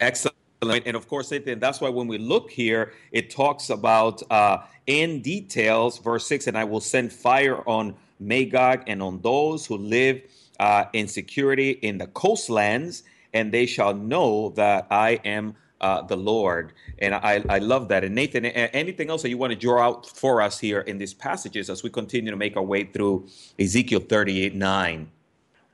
Excellent. 0.00 0.34
And 0.60 0.96
of 0.96 1.06
course, 1.08 1.32
that's 1.44 1.80
why 1.80 1.88
when 1.88 2.08
we 2.08 2.18
look 2.18 2.50
here, 2.50 2.92
it 3.12 3.30
talks 3.30 3.70
about 3.70 4.22
uh, 4.30 4.58
in 4.86 5.22
details, 5.22 5.98
verse 5.98 6.26
6 6.26 6.48
and 6.48 6.58
I 6.58 6.64
will 6.64 6.80
send 6.80 7.12
fire 7.12 7.62
on 7.68 7.94
Magog 8.18 8.82
and 8.88 9.00
on 9.00 9.20
those 9.20 9.66
who 9.66 9.76
live 9.76 10.22
uh, 10.58 10.86
in 10.92 11.06
security 11.06 11.70
in 11.70 11.98
the 11.98 12.08
coastlands, 12.08 13.04
and 13.32 13.52
they 13.52 13.66
shall 13.66 13.94
know 13.94 14.48
that 14.50 14.88
I 14.90 15.20
am 15.24 15.54
uh, 15.80 16.02
the 16.02 16.16
Lord. 16.16 16.72
And 16.98 17.14
I, 17.14 17.42
I 17.48 17.58
love 17.58 17.88
that. 17.88 18.04
And 18.04 18.14
Nathan, 18.14 18.44
anything 18.44 19.10
else 19.10 19.22
that 19.22 19.28
you 19.28 19.38
want 19.38 19.52
to 19.52 19.58
draw 19.58 19.82
out 19.82 20.06
for 20.06 20.42
us 20.42 20.58
here 20.58 20.80
in 20.80 20.98
these 20.98 21.14
passages 21.14 21.70
as 21.70 21.82
we 21.82 21.90
continue 21.90 22.30
to 22.30 22.36
make 22.36 22.56
our 22.56 22.62
way 22.62 22.84
through 22.84 23.26
Ezekiel 23.58 24.00
38 24.00 24.54
9? 24.54 25.10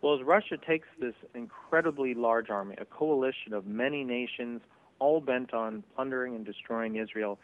Well, 0.02 0.14
as 0.14 0.22
Russia 0.22 0.58
takes 0.58 0.88
this 1.00 1.14
incredibly 1.34 2.12
large 2.12 2.50
army, 2.50 2.74
a 2.78 2.84
coalition 2.84 3.54
of 3.54 3.66
many 3.66 4.04
nations, 4.04 4.60
all 4.98 5.20
bent 5.20 5.54
on 5.54 5.82
plundering 5.94 6.34
and 6.34 6.44
destroying 6.44 6.96
Israel, 6.96 7.38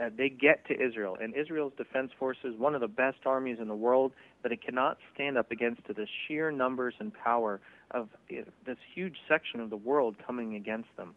uh, 0.00 0.10
they 0.16 0.28
get 0.28 0.64
to 0.68 0.80
Israel. 0.80 1.16
And 1.20 1.34
Israel's 1.34 1.72
defense 1.76 2.12
forces, 2.18 2.54
one 2.56 2.74
of 2.74 2.80
the 2.80 2.88
best 2.88 3.18
armies 3.26 3.58
in 3.60 3.68
the 3.68 3.74
world, 3.74 4.12
but 4.42 4.52
it 4.52 4.62
cannot 4.64 4.98
stand 5.12 5.36
up 5.36 5.50
against 5.50 5.82
the 5.88 6.06
sheer 6.26 6.50
numbers 6.50 6.94
and 7.00 7.12
power 7.12 7.60
of 7.90 8.08
uh, 8.30 8.42
this 8.64 8.78
huge 8.94 9.16
section 9.28 9.60
of 9.60 9.70
the 9.70 9.76
world 9.76 10.16
coming 10.24 10.54
against 10.54 10.88
them. 10.96 11.14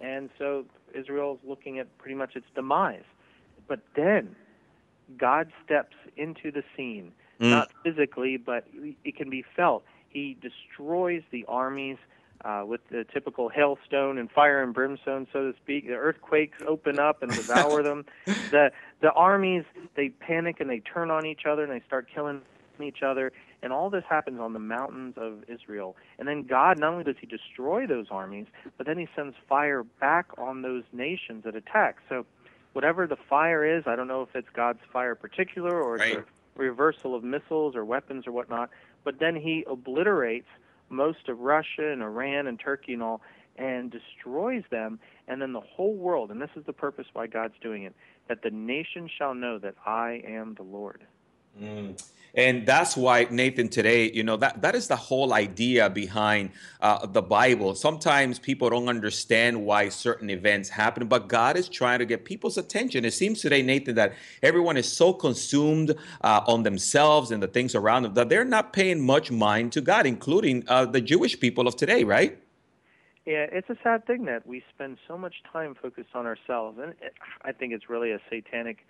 And 0.00 0.30
so 0.38 0.64
Israel 0.94 1.38
is 1.42 1.48
looking 1.48 1.78
at 1.78 1.98
pretty 1.98 2.14
much 2.14 2.36
its 2.36 2.46
demise. 2.54 3.04
But 3.68 3.80
then 3.94 4.34
God 5.18 5.52
steps 5.64 5.96
into 6.16 6.50
the 6.50 6.62
scene, 6.76 7.12
mm. 7.40 7.50
not 7.50 7.70
physically, 7.82 8.36
but 8.36 8.64
it 9.04 9.16
can 9.16 9.30
be 9.30 9.44
felt. 9.56 9.84
He 10.08 10.36
destroys 10.40 11.22
the 11.30 11.44
armies 11.46 11.98
uh, 12.44 12.64
with 12.66 12.80
the 12.90 13.04
typical 13.12 13.48
hailstone 13.48 14.18
and 14.18 14.30
fire 14.30 14.62
and 14.62 14.72
brimstone, 14.72 15.26
so 15.32 15.52
to 15.52 15.58
speak. 15.62 15.86
The 15.86 15.94
earthquakes 15.94 16.58
open 16.66 16.98
up 16.98 17.22
and 17.22 17.30
devour 17.30 17.82
them. 17.84 18.06
The 18.26 18.72
the 19.00 19.12
armies 19.12 19.64
they 19.94 20.08
panic 20.08 20.60
and 20.60 20.68
they 20.68 20.80
turn 20.80 21.10
on 21.10 21.26
each 21.26 21.42
other 21.46 21.62
and 21.64 21.72
they 21.72 21.84
start 21.86 22.08
killing 22.12 22.40
each 22.82 23.02
other. 23.02 23.32
And 23.62 23.72
all 23.72 23.90
this 23.90 24.04
happens 24.08 24.40
on 24.40 24.52
the 24.52 24.58
mountains 24.58 25.14
of 25.16 25.44
Israel. 25.48 25.96
And 26.18 26.26
then 26.26 26.44
God, 26.44 26.78
not 26.78 26.92
only 26.92 27.04
does 27.04 27.16
He 27.20 27.26
destroy 27.26 27.86
those 27.86 28.06
armies, 28.10 28.46
but 28.76 28.86
then 28.86 28.98
He 28.98 29.08
sends 29.14 29.34
fire 29.48 29.84
back 30.00 30.26
on 30.38 30.62
those 30.62 30.84
nations 30.92 31.44
that 31.44 31.56
attack. 31.56 31.98
So, 32.08 32.26
whatever 32.72 33.06
the 33.06 33.16
fire 33.28 33.64
is, 33.64 33.84
I 33.86 33.96
don't 33.96 34.08
know 34.08 34.22
if 34.22 34.34
it's 34.34 34.48
God's 34.52 34.80
fire 34.92 35.14
particular 35.14 35.80
or 35.80 35.96
it's 35.96 36.16
right. 36.16 36.18
a 36.18 36.24
reversal 36.56 37.14
of 37.14 37.24
missiles 37.24 37.74
or 37.74 37.84
weapons 37.84 38.26
or 38.26 38.32
whatnot, 38.32 38.70
but 39.04 39.18
then 39.18 39.36
He 39.36 39.64
obliterates 39.68 40.48
most 40.88 41.28
of 41.28 41.38
Russia 41.40 41.90
and 41.90 42.02
Iran 42.02 42.46
and 42.46 42.58
Turkey 42.58 42.94
and 42.94 43.02
all 43.02 43.20
and 43.56 43.90
destroys 43.90 44.64
them. 44.70 44.98
And 45.28 45.40
then 45.40 45.52
the 45.52 45.60
whole 45.60 45.94
world, 45.94 46.30
and 46.30 46.40
this 46.40 46.50
is 46.56 46.64
the 46.64 46.72
purpose 46.72 47.06
why 47.12 47.26
God's 47.26 47.54
doing 47.60 47.84
it, 47.84 47.94
that 48.28 48.42
the 48.42 48.50
nation 48.50 49.08
shall 49.18 49.34
know 49.34 49.58
that 49.58 49.74
I 49.86 50.22
am 50.26 50.54
the 50.54 50.62
Lord. 50.62 51.02
Mm. 51.60 52.02
And 52.34 52.66
that's 52.66 52.96
why, 52.96 53.26
Nathan, 53.30 53.68
today, 53.68 54.10
you 54.12 54.22
know, 54.22 54.36
that, 54.36 54.62
that 54.62 54.74
is 54.74 54.88
the 54.88 54.96
whole 54.96 55.32
idea 55.32 55.90
behind 55.90 56.50
uh, 56.80 57.06
the 57.06 57.22
Bible. 57.22 57.74
Sometimes 57.74 58.38
people 58.38 58.70
don't 58.70 58.88
understand 58.88 59.64
why 59.64 59.88
certain 59.88 60.30
events 60.30 60.68
happen, 60.68 61.06
but 61.06 61.28
God 61.28 61.56
is 61.56 61.68
trying 61.68 61.98
to 61.98 62.06
get 62.06 62.24
people's 62.24 62.56
attention. 62.56 63.04
It 63.04 63.12
seems 63.12 63.40
today, 63.40 63.62
Nathan, 63.62 63.96
that 63.96 64.14
everyone 64.42 64.76
is 64.76 64.90
so 64.90 65.12
consumed 65.12 65.94
uh, 66.20 66.40
on 66.46 66.62
themselves 66.62 67.30
and 67.30 67.42
the 67.42 67.48
things 67.48 67.74
around 67.74 68.04
them 68.04 68.14
that 68.14 68.28
they're 68.28 68.44
not 68.44 68.72
paying 68.72 69.04
much 69.04 69.30
mind 69.30 69.72
to 69.72 69.80
God, 69.80 70.06
including 70.06 70.64
uh, 70.68 70.84
the 70.84 71.00
Jewish 71.00 71.38
people 71.38 71.66
of 71.66 71.76
today, 71.76 72.04
right? 72.04 72.38
Yeah, 73.26 73.46
it's 73.52 73.68
a 73.68 73.76
sad 73.82 74.06
thing 74.06 74.24
that 74.24 74.46
we 74.46 74.62
spend 74.74 74.98
so 75.06 75.18
much 75.18 75.36
time 75.52 75.74
focused 75.80 76.10
on 76.14 76.26
ourselves. 76.26 76.78
And 76.80 76.92
it, 77.00 77.14
I 77.42 77.52
think 77.52 77.72
it's 77.72 77.88
really 77.88 78.12
a 78.12 78.20
satanic 78.30 78.86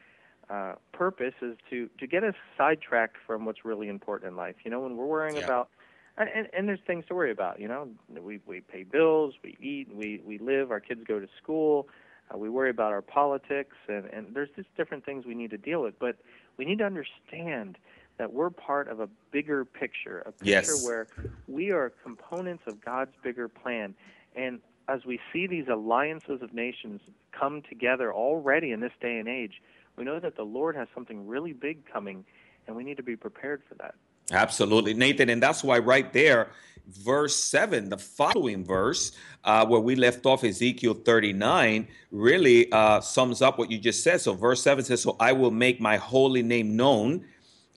uh, 0.51 0.75
purpose 0.93 1.35
is 1.43 1.57
to 1.71 1.89
to 1.99 2.07
get 2.07 2.25
us 2.25 2.35
sidetracked 2.59 3.17
from 3.27 3.45
what's 3.45 3.65
really 3.65 3.89
important 3.89 4.31
in 4.31 4.37
life. 4.37 4.57
You 4.65 4.71
know, 4.71 4.81
when 4.81 4.97
we're 4.97 5.07
worrying 5.07 5.37
yeah. 5.37 5.45
about 5.45 5.69
and, 6.17 6.49
and 6.53 6.69
there's 6.69 6.81
things 6.87 7.05
to 7.09 7.15
worry 7.15 7.31
about. 7.31 7.61
You 7.61 7.69
know, 7.69 7.89
we 8.09 8.41
we 8.47 8.61
pay 8.61 8.83
bills, 8.83 9.35
we 9.43 9.57
eat, 9.61 9.89
we 9.95 10.21
we 10.25 10.39
live, 10.39 10.71
our 10.71 10.81
kids 10.81 11.03
go 11.07 11.21
to 11.21 11.29
school, 11.43 11.89
uh, 12.33 12.39
we 12.39 12.49
worry 12.49 12.71
about 12.71 12.93
our 12.93 13.03
politics, 13.03 13.77
and 13.89 14.07
and 14.07 14.35
there's 14.35 14.51
just 14.57 14.69
different 14.77 15.05
things 15.05 15.25
we 15.25 15.35
need 15.35 15.51
to 15.51 15.59
deal 15.59 15.83
with. 15.83 15.99
But 15.99 16.17
we 16.57 16.65
need 16.65 16.79
to 16.79 16.85
understand 16.85 17.79
that 18.19 18.33
we're 18.33 18.51
part 18.51 18.89
of 18.89 19.01
a 19.01 19.09
bigger 19.31 19.65
picture, 19.65 20.21
a 20.27 20.33
picture 20.33 20.51
yes. 20.51 20.85
where 20.85 21.07
we 21.49 21.71
are 21.71 21.91
components 22.03 22.65
of 22.67 22.85
God's 22.85 23.13
bigger 23.23 23.49
plan. 23.49 23.95
And 24.37 24.61
as 24.89 25.07
we 25.07 25.21
see 25.33 25.47
these 25.47 25.69
alliances 25.69 26.43
of 26.43 26.53
nations 26.53 27.01
come 27.33 27.63
together 27.63 28.13
already 28.13 28.73
in 28.73 28.81
this 28.81 28.93
day 29.01 29.19
and 29.19 29.27
age, 29.27 29.63
we 29.97 30.05
know 30.05 30.21
that 30.21 30.37
the 30.37 30.45
Lord 30.45 30.77
has 30.77 30.89
something 30.95 31.27
really 31.27 31.53
big 31.53 31.85
coming, 31.91 32.25
and 32.67 32.77
we 32.77 32.85
need 32.85 32.97
to 32.97 33.03
be 33.03 33.17
prepared 33.17 33.63
for 33.69 33.75
that. 33.77 33.95
Absolutely, 34.33 34.95
Nathan. 34.95 35.29
And 35.29 35.43
that's 35.43 35.65
why, 35.65 35.79
right 35.79 36.13
there, 36.13 36.51
verse 36.87 37.35
7, 37.35 37.89
the 37.89 37.99
following 37.99 38.65
verse, 38.65 39.13
uh, 39.45 39.67
where 39.67 39.81
we 39.81 39.97
left 39.97 40.27
off 40.27 40.45
Ezekiel 40.45 40.95
39, 40.95 41.89
really 42.11 42.71
uh, 42.73 43.01
sums 43.01 43.43
up 43.43 43.59
what 43.59 43.71
you 43.71 43.79
just 43.79 44.03
said. 44.03 44.21
So, 44.21 44.35
verse 44.35 44.63
7 44.63 44.85
says, 44.85 45.03
So 45.03 45.17
I 45.19 45.33
will 45.33 45.51
make 45.51 45.81
my 45.81 45.97
holy 45.97 46.43
name 46.43 46.77
known 46.77 47.25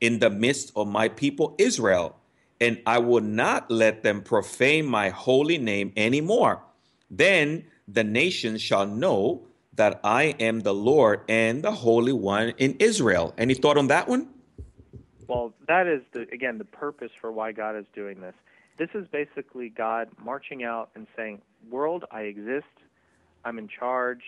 in 0.02 0.20
the 0.20 0.30
midst 0.30 0.72
of 0.76 0.88
my 0.88 1.08
people 1.08 1.56
Israel, 1.58 2.18
and 2.62 2.80
I 2.86 3.00
will 3.00 3.22
not 3.22 3.70
let 3.72 4.04
them 4.04 4.22
profane 4.22 4.86
my 4.86 5.10
holy 5.10 5.58
name 5.58 5.92
anymore. 5.98 6.62
Then 7.10 7.66
the 7.88 8.04
nations 8.04 8.62
shall 8.62 8.86
know 8.86 9.48
that 9.76 10.00
I 10.04 10.36
am 10.40 10.62
the 10.62 10.74
Lord 10.74 11.22
and 11.28 11.64
the 11.64 11.72
Holy 11.72 12.14
One 12.14 12.50
in 12.58 12.76
Israel. 12.80 13.34
Any 13.38 13.54
thought 13.54 13.78
on 13.78 13.88
that 13.88 14.08
one? 14.08 14.30
Well, 15.28 15.54
that 15.68 15.88
is 15.88 16.02
the, 16.12 16.22
again 16.32 16.58
the 16.58 16.66
purpose 16.66 17.12
for 17.20 17.32
why 17.32 17.52
God 17.52 17.76
is 17.76 17.86
doing 17.96 18.22
this. 18.22 18.36
This 18.78 18.90
is 18.94 19.08
basically 19.08 19.70
God 19.70 20.10
marching 20.24 20.64
out 20.64 20.90
and 20.96 21.08
saying, 21.16 21.42
"World, 21.70 22.06
I 22.12 22.22
exist. 22.22 22.66
I'm 23.46 23.58
in 23.58 23.68
charge, 23.68 24.22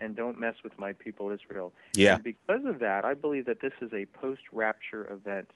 and 0.00 0.16
don't 0.16 0.38
mess 0.38 0.54
with 0.64 0.78
my 0.78 0.92
people 0.92 1.30
Israel." 1.30 1.72
Yeah. 1.94 2.14
And 2.14 2.24
because 2.24 2.64
of 2.64 2.78
that, 2.80 3.04
I 3.04 3.14
believe 3.14 3.46
that 3.46 3.60
this 3.60 3.72
is 3.80 3.92
a 3.92 4.06
post-rapture 4.06 5.12
event. 5.12 5.50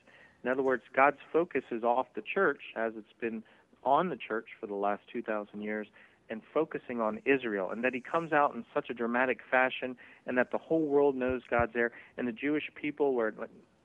In 0.45 0.51
other 0.51 0.63
words, 0.63 0.83
God's 0.95 1.19
focus 1.33 1.63
is 1.71 1.85
off 1.85 2.07
the 2.15 2.23
church 2.23 2.61
as 2.77 2.93
it's 2.97 3.13
been 3.21 3.43
on 3.85 4.09
the 4.09 4.17
church 4.17 4.47
for 4.61 4.67
the 4.67 4.75
last 4.75 5.03
2,000 5.13 5.63
years, 5.63 5.87
and 6.31 6.43
focusing 6.53 7.01
on 7.01 7.21
Israel, 7.25 7.71
and 7.71 7.85
that 7.85 7.95
he 7.95 8.01
comes 8.01 8.33
out 8.33 8.55
in 8.55 8.65
such 8.73 8.91
a 8.91 8.95
dramatic 8.95 9.41
fashion, 9.51 9.97
and 10.27 10.39
that 10.39 10.51
the 10.51 10.59
whole 10.59 10.87
world 10.87 11.15
knows 11.17 11.43
God's 11.51 11.73
there, 11.75 11.93
and 12.17 12.27
the 12.27 12.33
Jewish 12.33 12.71
people, 12.75 13.15
where 13.15 13.35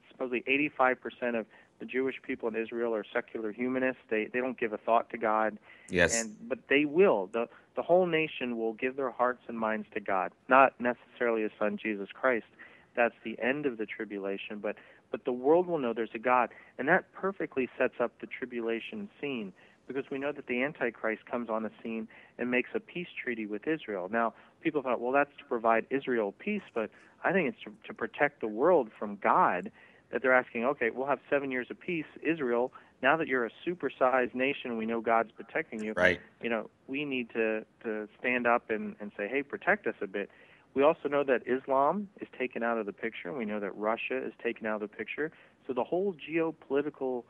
supposedly 0.09 0.43
85% 0.79 1.39
of 1.39 1.45
the 1.79 1.85
Jewish 1.85 2.15
people 2.23 2.47
in 2.49 2.55
Israel 2.55 2.95
are 2.95 3.05
secular 3.13 3.51
humanists. 3.51 4.01
They 4.09 4.25
they 4.25 4.39
don't 4.39 4.59
give 4.59 4.73
a 4.73 4.77
thought 4.77 5.09
to 5.11 5.17
God. 5.17 5.57
Yes. 5.89 6.19
And 6.19 6.35
but 6.47 6.59
they 6.69 6.85
will. 6.85 7.29
the 7.31 7.47
The 7.75 7.83
whole 7.83 8.07
nation 8.07 8.57
will 8.57 8.73
give 8.73 8.95
their 8.95 9.11
hearts 9.11 9.41
and 9.47 9.59
minds 9.59 9.87
to 9.93 9.99
God, 9.99 10.31
not 10.47 10.73
necessarily 10.79 11.43
His 11.43 11.51
Son 11.59 11.77
Jesus 11.81 12.09
Christ. 12.13 12.47
That's 12.95 13.15
the 13.23 13.37
end 13.39 13.67
of 13.67 13.77
the 13.77 13.85
tribulation, 13.85 14.57
but 14.59 14.75
but 15.11 15.23
the 15.23 15.31
world 15.31 15.67
will 15.67 15.77
know 15.77 15.93
there's 15.93 16.09
a 16.15 16.19
God, 16.19 16.49
and 16.77 16.87
that 16.87 17.11
perfectly 17.13 17.69
sets 17.77 17.93
up 17.99 18.11
the 18.19 18.27
tribulation 18.27 19.09
scene 19.21 19.53
because 19.87 20.05
we 20.11 20.17
know 20.17 20.31
that 20.31 20.47
the 20.47 20.63
Antichrist 20.63 21.25
comes 21.25 21.49
on 21.49 21.63
the 21.63 21.71
scene 21.81 22.07
and 22.37 22.51
makes 22.51 22.69
a 22.75 22.79
peace 22.79 23.07
treaty 23.21 23.45
with 23.45 23.67
Israel. 23.67 24.09
Now, 24.11 24.33
people 24.61 24.81
thought, 24.81 24.99
well, 24.99 25.11
that's 25.11 25.35
to 25.39 25.45
provide 25.45 25.85
Israel 25.89 26.33
peace, 26.37 26.61
but 26.73 26.89
I 27.23 27.31
think 27.31 27.49
it's 27.49 27.63
to, 27.63 27.71
to 27.87 27.93
protect 27.93 28.41
the 28.41 28.47
world 28.47 28.89
from 28.97 29.17
God. 29.21 29.71
That 30.11 30.21
they're 30.21 30.33
asking, 30.33 30.63
okay, 30.63 30.89
we'll 30.89 31.07
have 31.07 31.19
seven 31.29 31.51
years 31.51 31.67
of 31.69 31.77
peace, 31.79 32.05
Israel. 32.21 32.71
Now 33.03 33.17
that 33.17 33.27
you're 33.27 33.45
a 33.45 33.51
supersized 33.65 34.33
nation, 34.33 34.77
we 34.77 34.85
know 34.85 35.01
God's 35.01 35.31
protecting 35.31 35.83
you. 35.83 35.93
Right. 35.97 36.21
You 36.41 36.49
know, 36.49 36.69
we 36.87 37.03
need 37.03 37.29
to 37.31 37.65
to 37.83 38.07
stand 38.17 38.47
up 38.47 38.69
and 38.69 38.95
and 39.01 39.11
say, 39.17 39.27
hey, 39.27 39.43
protect 39.43 39.85
us 39.85 39.95
a 40.01 40.07
bit. 40.07 40.29
We 40.73 40.83
also 40.83 41.09
know 41.09 41.23
that 41.23 41.41
Islam 41.45 42.07
is 42.21 42.27
taken 42.37 42.63
out 42.63 42.77
of 42.77 42.85
the 42.85 42.93
picture. 42.93 43.33
We 43.33 43.45
know 43.45 43.59
that 43.59 43.75
Russia 43.75 44.17
is 44.25 44.33
taken 44.41 44.65
out 44.65 44.81
of 44.81 44.89
the 44.89 44.95
picture. 44.95 45.31
So 45.65 45.73
the 45.73 45.83
whole 45.83 46.15
geopolitical 46.29 47.23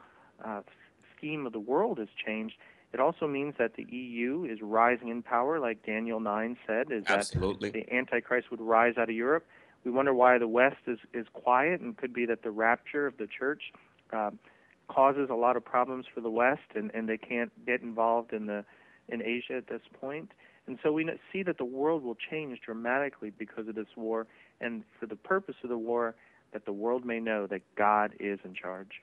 uh, 0.45 0.61
scheme 1.17 1.45
of 1.45 1.53
the 1.53 1.59
world 1.59 1.97
has 1.99 2.07
changed. 2.25 2.55
It 2.93 2.99
also 2.99 3.27
means 3.27 3.55
that 3.59 3.75
the 3.75 3.83
EU 3.83 4.45
is 4.49 4.59
rising 4.61 5.09
in 5.09 5.21
power, 5.21 5.59
like 5.59 5.85
Daniel 5.85 6.19
9 6.19 6.57
said, 6.65 6.91
is 6.91 7.03
Absolutely. 7.07 7.69
that 7.69 7.85
the 7.85 7.93
Antichrist 7.93 8.49
would 8.49 8.61
rise 8.61 8.97
out 8.97 9.09
of 9.09 9.15
Europe. 9.15 9.45
We 9.83 9.91
wonder 9.91 10.13
why 10.13 10.37
the 10.37 10.47
West 10.47 10.77
is, 10.87 10.99
is 11.13 11.27
quiet, 11.33 11.81
and 11.81 11.95
could 11.97 12.13
be 12.13 12.25
that 12.25 12.43
the 12.43 12.51
rapture 12.51 13.05
of 13.05 13.17
the 13.17 13.27
church 13.27 13.61
um, 14.13 14.39
causes 14.87 15.29
a 15.29 15.35
lot 15.35 15.57
of 15.57 15.65
problems 15.65 16.05
for 16.13 16.21
the 16.21 16.29
West, 16.29 16.61
and, 16.75 16.91
and 16.93 17.09
they 17.09 17.17
can't 17.17 17.51
get 17.65 17.81
involved 17.81 18.33
in 18.33 18.45
the 18.45 18.63
in 19.09 19.21
Asia 19.21 19.55
at 19.55 19.67
this 19.67 19.81
point. 20.01 20.31
And 20.67 20.77
so 20.83 20.91
we 20.91 21.09
see 21.31 21.43
that 21.43 21.57
the 21.57 21.65
world 21.65 22.03
will 22.03 22.17
change 22.29 22.59
dramatically 22.65 23.31
because 23.37 23.67
of 23.67 23.75
this 23.75 23.87
war, 23.95 24.27
and 24.59 24.83
for 24.99 25.05
the 25.05 25.15
purpose 25.15 25.55
of 25.63 25.69
the 25.69 25.77
war, 25.77 26.15
that 26.51 26.65
the 26.65 26.73
world 26.73 27.05
may 27.05 27.19
know 27.19 27.47
that 27.47 27.61
God 27.75 28.13
is 28.19 28.39
in 28.43 28.53
charge. 28.53 29.01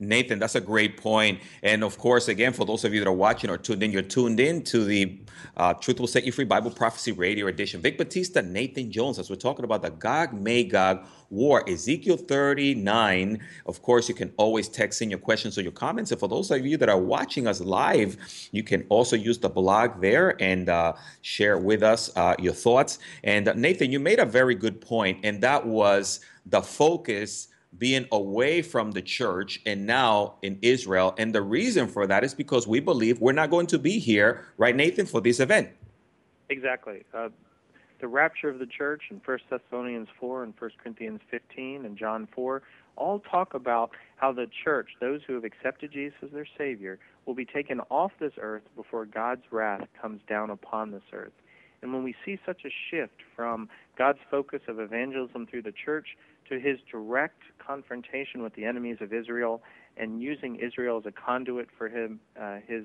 Nathan, 0.00 0.38
that's 0.38 0.54
a 0.54 0.60
great 0.60 0.96
point. 0.96 1.40
And 1.62 1.82
of 1.82 1.98
course, 1.98 2.28
again, 2.28 2.52
for 2.52 2.64
those 2.64 2.84
of 2.84 2.94
you 2.94 3.00
that 3.00 3.08
are 3.08 3.12
watching 3.12 3.50
or 3.50 3.58
tuned 3.58 3.82
in, 3.82 3.90
you're 3.90 4.02
tuned 4.02 4.38
in 4.38 4.62
to 4.64 4.84
the 4.84 5.20
uh, 5.56 5.74
Truth 5.74 5.98
Will 5.98 6.06
Set 6.06 6.24
You 6.24 6.30
Free 6.30 6.44
Bible 6.44 6.70
Prophecy 6.70 7.10
Radio 7.10 7.48
Edition. 7.48 7.80
Vic 7.80 7.98
Batista, 7.98 8.40
Nathan 8.40 8.92
Jones, 8.92 9.18
as 9.18 9.28
we're 9.28 9.36
talking 9.36 9.64
about 9.64 9.82
the 9.82 9.90
Gog 9.90 10.32
Magog 10.32 11.04
War, 11.30 11.68
Ezekiel 11.68 12.16
39. 12.16 13.40
Of 13.66 13.82
course, 13.82 14.08
you 14.08 14.14
can 14.14 14.32
always 14.36 14.68
text 14.68 15.02
in 15.02 15.10
your 15.10 15.18
questions 15.18 15.58
or 15.58 15.62
your 15.62 15.72
comments. 15.72 16.12
And 16.12 16.20
for 16.20 16.28
those 16.28 16.52
of 16.52 16.64
you 16.64 16.76
that 16.76 16.88
are 16.88 17.00
watching 17.00 17.48
us 17.48 17.60
live, 17.60 18.16
you 18.52 18.62
can 18.62 18.86
also 18.88 19.16
use 19.16 19.38
the 19.38 19.48
blog 19.48 20.00
there 20.00 20.40
and 20.40 20.68
uh, 20.68 20.92
share 21.22 21.58
with 21.58 21.82
us 21.82 22.16
uh, 22.16 22.36
your 22.38 22.54
thoughts. 22.54 23.00
And 23.24 23.48
uh, 23.48 23.54
Nathan, 23.54 23.90
you 23.90 23.98
made 23.98 24.20
a 24.20 24.24
very 24.24 24.54
good 24.54 24.80
point, 24.80 25.18
and 25.24 25.40
that 25.40 25.66
was 25.66 26.20
the 26.46 26.62
focus 26.62 27.48
being 27.76 28.06
away 28.12 28.62
from 28.62 28.92
the 28.92 29.02
church 29.02 29.60
and 29.66 29.86
now 29.86 30.36
in 30.42 30.58
Israel. 30.62 31.14
And 31.18 31.34
the 31.34 31.42
reason 31.42 31.86
for 31.86 32.06
that 32.06 32.24
is 32.24 32.34
because 32.34 32.66
we 32.66 32.80
believe 32.80 33.20
we're 33.20 33.32
not 33.32 33.50
going 33.50 33.66
to 33.68 33.78
be 33.78 33.98
here, 33.98 34.46
right, 34.56 34.74
Nathan, 34.74 35.06
for 35.06 35.20
this 35.20 35.38
event. 35.38 35.68
Exactly. 36.48 37.04
Uh, 37.12 37.28
the 38.00 38.08
rapture 38.08 38.48
of 38.48 38.58
the 38.58 38.66
church 38.66 39.02
in 39.10 39.20
1 39.24 39.38
Thessalonians 39.50 40.08
4 40.18 40.44
and 40.44 40.54
1 40.58 40.70
Corinthians 40.82 41.20
15 41.30 41.84
and 41.84 41.96
John 41.96 42.28
4 42.34 42.62
all 42.96 43.20
talk 43.20 43.54
about 43.54 43.90
how 44.16 44.32
the 44.32 44.48
church, 44.64 44.90
those 45.00 45.20
who 45.26 45.34
have 45.34 45.44
accepted 45.44 45.92
Jesus 45.92 46.18
as 46.22 46.30
their 46.30 46.46
Savior, 46.56 46.98
will 47.26 47.34
be 47.34 47.44
taken 47.44 47.80
off 47.90 48.12
this 48.18 48.32
earth 48.40 48.62
before 48.76 49.04
God's 49.04 49.42
wrath 49.50 49.86
comes 50.00 50.20
down 50.28 50.50
upon 50.50 50.90
this 50.90 51.02
earth. 51.12 51.32
And 51.82 51.92
when 51.92 52.02
we 52.02 52.14
see 52.24 52.38
such 52.44 52.62
a 52.64 52.70
shift 52.90 53.20
from 53.36 53.68
God's 53.96 54.18
focus 54.30 54.60
of 54.68 54.80
evangelism 54.80 55.46
through 55.46 55.62
the 55.62 55.72
church 55.72 56.16
to 56.48 56.58
his 56.58 56.78
direct 56.90 57.42
confrontation 57.58 58.42
with 58.42 58.54
the 58.54 58.64
enemies 58.64 58.98
of 59.00 59.12
Israel 59.12 59.62
and 59.96 60.22
using 60.22 60.56
Israel 60.56 60.98
as 60.98 61.06
a 61.06 61.12
conduit 61.12 61.68
for 61.76 61.88
him, 61.88 62.20
uh, 62.40 62.58
his 62.66 62.84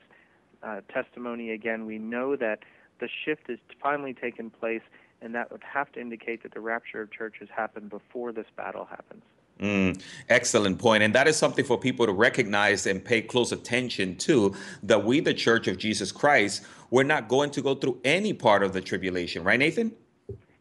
uh, 0.64 0.82
testimony 0.94 1.52
again, 1.52 1.86
we 1.86 1.98
know 1.98 2.36
that 2.36 2.60
the 3.00 3.10
shift 3.26 3.50
has 3.50 3.60
finally 3.82 4.14
taken 4.14 4.50
place, 4.50 4.82
and 5.22 5.36
that 5.36 5.52
would 5.52 5.64
have 5.64 5.92
to 5.94 6.00
indicate 6.00 6.44
that 6.44 6.54
the 6.54 6.60
rapture 6.60 7.02
of 7.02 7.12
churches 7.12 7.50
happened 7.54 7.90
before 7.90 8.32
this 8.32 8.46
battle 8.56 8.86
happens. 8.86 9.24
Mm, 9.60 10.02
excellent 10.30 10.80
point. 10.80 11.04
And 11.04 11.14
that 11.16 11.28
is 11.28 11.38
something 11.38 11.64
for 11.64 11.78
people 11.78 12.06
to 12.06 12.12
recognize 12.12 12.86
and 12.86 13.04
pay 13.04 13.22
close 13.22 13.52
attention 13.52 14.16
to 14.18 14.54
that 14.82 15.06
we, 15.06 15.20
the 15.20 15.34
Church 15.34 15.68
of 15.68 15.78
Jesus 15.78 16.12
Christ, 16.12 16.66
we're 16.90 17.04
not 17.04 17.28
going 17.28 17.52
to 17.52 17.62
go 17.62 17.76
through 17.76 18.00
any 18.04 18.34
part 18.34 18.64
of 18.64 18.74
the 18.74 18.82
tribulation, 18.82 19.44
right, 19.44 19.60
Nathan? 19.60 19.94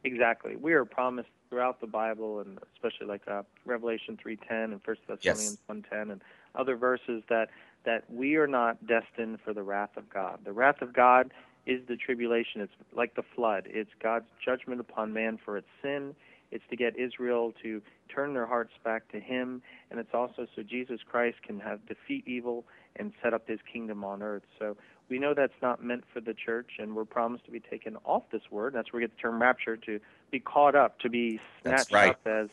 Exactly. 0.05 0.57
We 0.57 0.73
are 0.73 0.85
promised 0.85 1.29
throughout 1.49 1.81
the 1.81 1.87
Bible, 1.87 2.41
and 2.41 2.59
especially 2.75 3.07
like 3.07 3.23
uh, 3.29 3.43
Revelation 3.67 4.19
3:10 4.25 4.73
and 4.73 4.83
First 4.83 5.03
Thessalonians 5.07 5.59
yes. 5.69 5.79
1:10 5.93 6.13
and 6.13 6.21
other 6.55 6.77
verses 6.77 7.23
that 7.29 7.51
that 7.85 8.05
we 8.09 8.37
are 8.37 8.47
not 8.47 8.87
destined 8.87 9.39
for 9.45 9.53
the 9.53 9.63
wrath 9.63 9.97
of 9.97 10.09
God. 10.09 10.39
The 10.45 10.53
wrath 10.53 10.83
of 10.83 10.93
God 10.93 11.33
is 11.67 11.81
the 11.89 11.97
tribulation. 11.97 12.61
It's 12.61 12.73
like 12.95 13.15
the 13.15 13.25
flood. 13.35 13.65
It's 13.67 13.91
God's 14.03 14.27
judgment 14.45 14.81
upon 14.81 15.13
man 15.13 15.39
for 15.45 15.57
its 15.57 15.69
sin. 15.83 16.15
It's 16.53 16.65
to 16.71 16.77
get 16.77 16.99
Israel 16.99 17.53
to 17.63 17.83
turn 18.09 18.35
their 18.35 18.47
hearts 18.47 18.73
back 18.85 19.11
to 19.13 19.19
Him, 19.19 19.63
and 19.91 19.99
it's 19.99 20.15
also 20.15 20.47
so 20.55 20.63
Jesus 20.63 21.01
Christ 21.11 21.39
can 21.43 21.59
have 21.61 21.85
defeat 21.87 22.23
evil 22.27 22.65
and 22.97 23.13
set 23.23 23.33
up 23.35 23.49
His 23.49 23.59
kingdom 23.73 24.05
on 24.05 24.23
earth. 24.23 24.43
So 24.59 24.77
we 25.09 25.19
know 25.19 25.35
that's 25.35 25.61
not 25.63 25.83
meant 25.83 26.05
for 26.13 26.21
the 26.21 26.35
church, 26.35 26.73
and 26.79 26.95
we're 26.95 27.05
promised 27.05 27.45
to 27.47 27.51
be 27.51 27.61
taken 27.61 27.97
off 28.05 28.25
this 28.31 28.43
word. 28.51 28.75
That's 28.75 28.93
where 28.93 29.01
we 29.01 29.07
get 29.07 29.17
the 29.17 29.23
term 29.23 29.41
rapture 29.41 29.77
to 29.79 29.99
be 30.31 30.41
caught 30.41 30.75
up, 30.75 30.99
to 31.01 31.09
be 31.09 31.41
snatched 31.63 31.93
right. 31.93 32.11
up, 32.11 32.27
as 32.27 32.49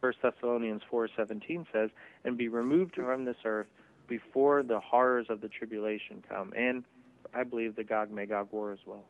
First 0.00 0.18
Thessalonians 0.22 0.82
four 0.88 1.08
seventeen 1.16 1.66
says, 1.72 1.90
and 2.24 2.36
be 2.36 2.48
removed 2.48 2.94
from 2.94 3.24
this 3.24 3.36
earth 3.44 3.66
before 4.06 4.62
the 4.62 4.78
horrors 4.78 5.26
of 5.28 5.40
the 5.40 5.48
tribulation 5.48 6.22
come. 6.28 6.52
And 6.56 6.84
I 7.34 7.44
believe 7.44 7.76
the 7.76 7.84
Gog 7.84 8.10
Magog 8.10 8.48
war 8.52 8.72
as 8.72 8.78
well. 8.86 9.04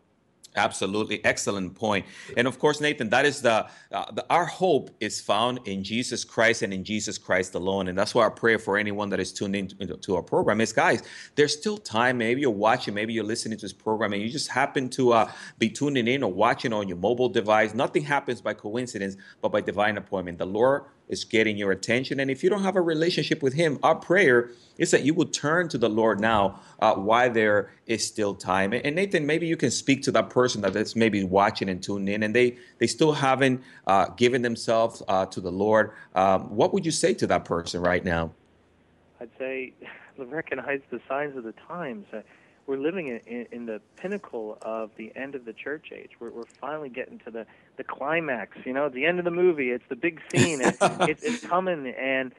Absolutely, 0.56 1.24
excellent 1.24 1.74
point. 1.74 2.04
And 2.36 2.48
of 2.48 2.58
course, 2.58 2.80
Nathan, 2.80 3.10
that 3.10 3.24
is 3.24 3.42
the, 3.42 3.68
uh, 3.92 4.10
the, 4.12 4.26
our 4.28 4.46
hope 4.46 4.90
is 4.98 5.20
found 5.20 5.60
in 5.66 5.84
Jesus 5.84 6.24
Christ 6.24 6.62
and 6.62 6.72
in 6.72 6.82
Jesus 6.82 7.16
Christ 7.16 7.54
alone. 7.54 7.88
And 7.88 7.96
that's 7.96 8.14
why 8.14 8.22
our 8.22 8.30
prayer 8.30 8.58
for 8.58 8.76
anyone 8.76 9.08
that 9.10 9.20
is 9.20 9.32
tuned 9.32 9.54
in 9.54 9.68
to, 9.68 9.96
to 9.96 10.16
our 10.16 10.22
program 10.22 10.60
is, 10.60 10.72
guys, 10.72 11.02
there's 11.36 11.56
still 11.56 11.78
time. 11.78 12.18
Maybe 12.18 12.40
you're 12.40 12.50
watching, 12.50 12.94
maybe 12.94 13.12
you're 13.12 13.24
listening 13.24 13.58
to 13.58 13.62
this 13.62 13.72
program, 13.72 14.12
and 14.14 14.22
you 14.22 14.28
just 14.28 14.48
happen 14.48 14.88
to 14.90 15.12
uh, 15.12 15.30
be 15.58 15.70
tuning 15.70 16.08
in 16.08 16.22
or 16.22 16.32
watching 16.32 16.72
on 16.72 16.88
your 16.88 16.96
mobile 16.96 17.28
device. 17.28 17.72
Nothing 17.74 18.02
happens 18.02 18.40
by 18.40 18.54
coincidence, 18.54 19.16
but 19.40 19.50
by 19.50 19.60
divine 19.60 19.96
appointment. 19.96 20.38
The 20.38 20.46
Lord 20.46 20.84
is 21.08 21.24
getting 21.24 21.56
your 21.56 21.72
attention. 21.72 22.20
And 22.20 22.30
if 22.30 22.42
you 22.42 22.50
don't 22.50 22.62
have 22.62 22.76
a 22.76 22.80
relationship 22.80 23.42
with 23.42 23.54
Him, 23.54 23.78
our 23.82 23.94
prayer 23.94 24.50
is 24.78 24.90
that 24.90 25.02
you 25.02 25.14
will 25.14 25.26
turn 25.26 25.68
to 25.68 25.78
the 25.78 25.88
Lord 25.88 26.20
now 26.20 26.60
uh, 26.80 26.94
while 26.94 27.30
there 27.30 27.72
is 27.86 28.06
still 28.06 28.34
time. 28.34 28.72
And 28.72 28.94
Nathan, 28.94 29.26
maybe 29.26 29.46
you 29.46 29.56
can 29.56 29.70
speak 29.70 30.02
to 30.02 30.12
that 30.12 30.30
person 30.30 30.60
that 30.62 30.76
is 30.76 30.94
maybe 30.94 31.24
watching 31.24 31.68
and 31.68 31.82
tuning 31.82 32.14
in, 32.14 32.22
and 32.22 32.34
they 32.34 32.56
they 32.78 32.86
still 32.86 33.12
haven't 33.12 33.62
uh, 33.86 34.06
given 34.16 34.42
themselves 34.42 35.02
uh, 35.08 35.26
to 35.26 35.40
the 35.40 35.52
Lord. 35.52 35.92
Um, 36.14 36.54
what 36.54 36.72
would 36.72 36.84
you 36.86 36.92
say 36.92 37.14
to 37.14 37.26
that 37.26 37.44
person 37.44 37.80
right 37.80 38.04
now? 38.04 38.32
I'd 39.20 39.30
say 39.38 39.72
recognize 40.18 40.80
the 40.90 41.00
signs 41.08 41.36
of 41.36 41.44
the 41.44 41.54
times. 41.66 42.06
Uh, 42.68 42.72
we're 42.72 42.78
living 42.78 43.08
in, 43.08 43.20
in, 43.26 43.46
in, 43.52 43.66
the 43.66 43.80
pinnacle 43.96 44.58
of 44.62 44.90
the 44.96 45.12
end 45.16 45.34
of 45.34 45.44
the 45.44 45.52
church 45.52 45.88
age. 45.92 46.10
We're, 46.20 46.30
we're 46.30 46.44
finally 46.60 46.88
getting 46.88 47.18
to 47.20 47.30
the, 47.30 47.46
the 47.76 47.84
climax. 47.84 48.56
You 48.64 48.72
know, 48.72 48.88
the 48.88 49.06
end 49.06 49.18
of 49.18 49.24
the 49.24 49.30
movie. 49.30 49.70
It's 49.70 49.84
the 49.88 49.96
big 49.96 50.20
scene. 50.30 50.60
it, 50.60 50.76
it, 50.80 51.18
it's 51.22 51.46
coming, 51.46 51.94
and 51.98 52.32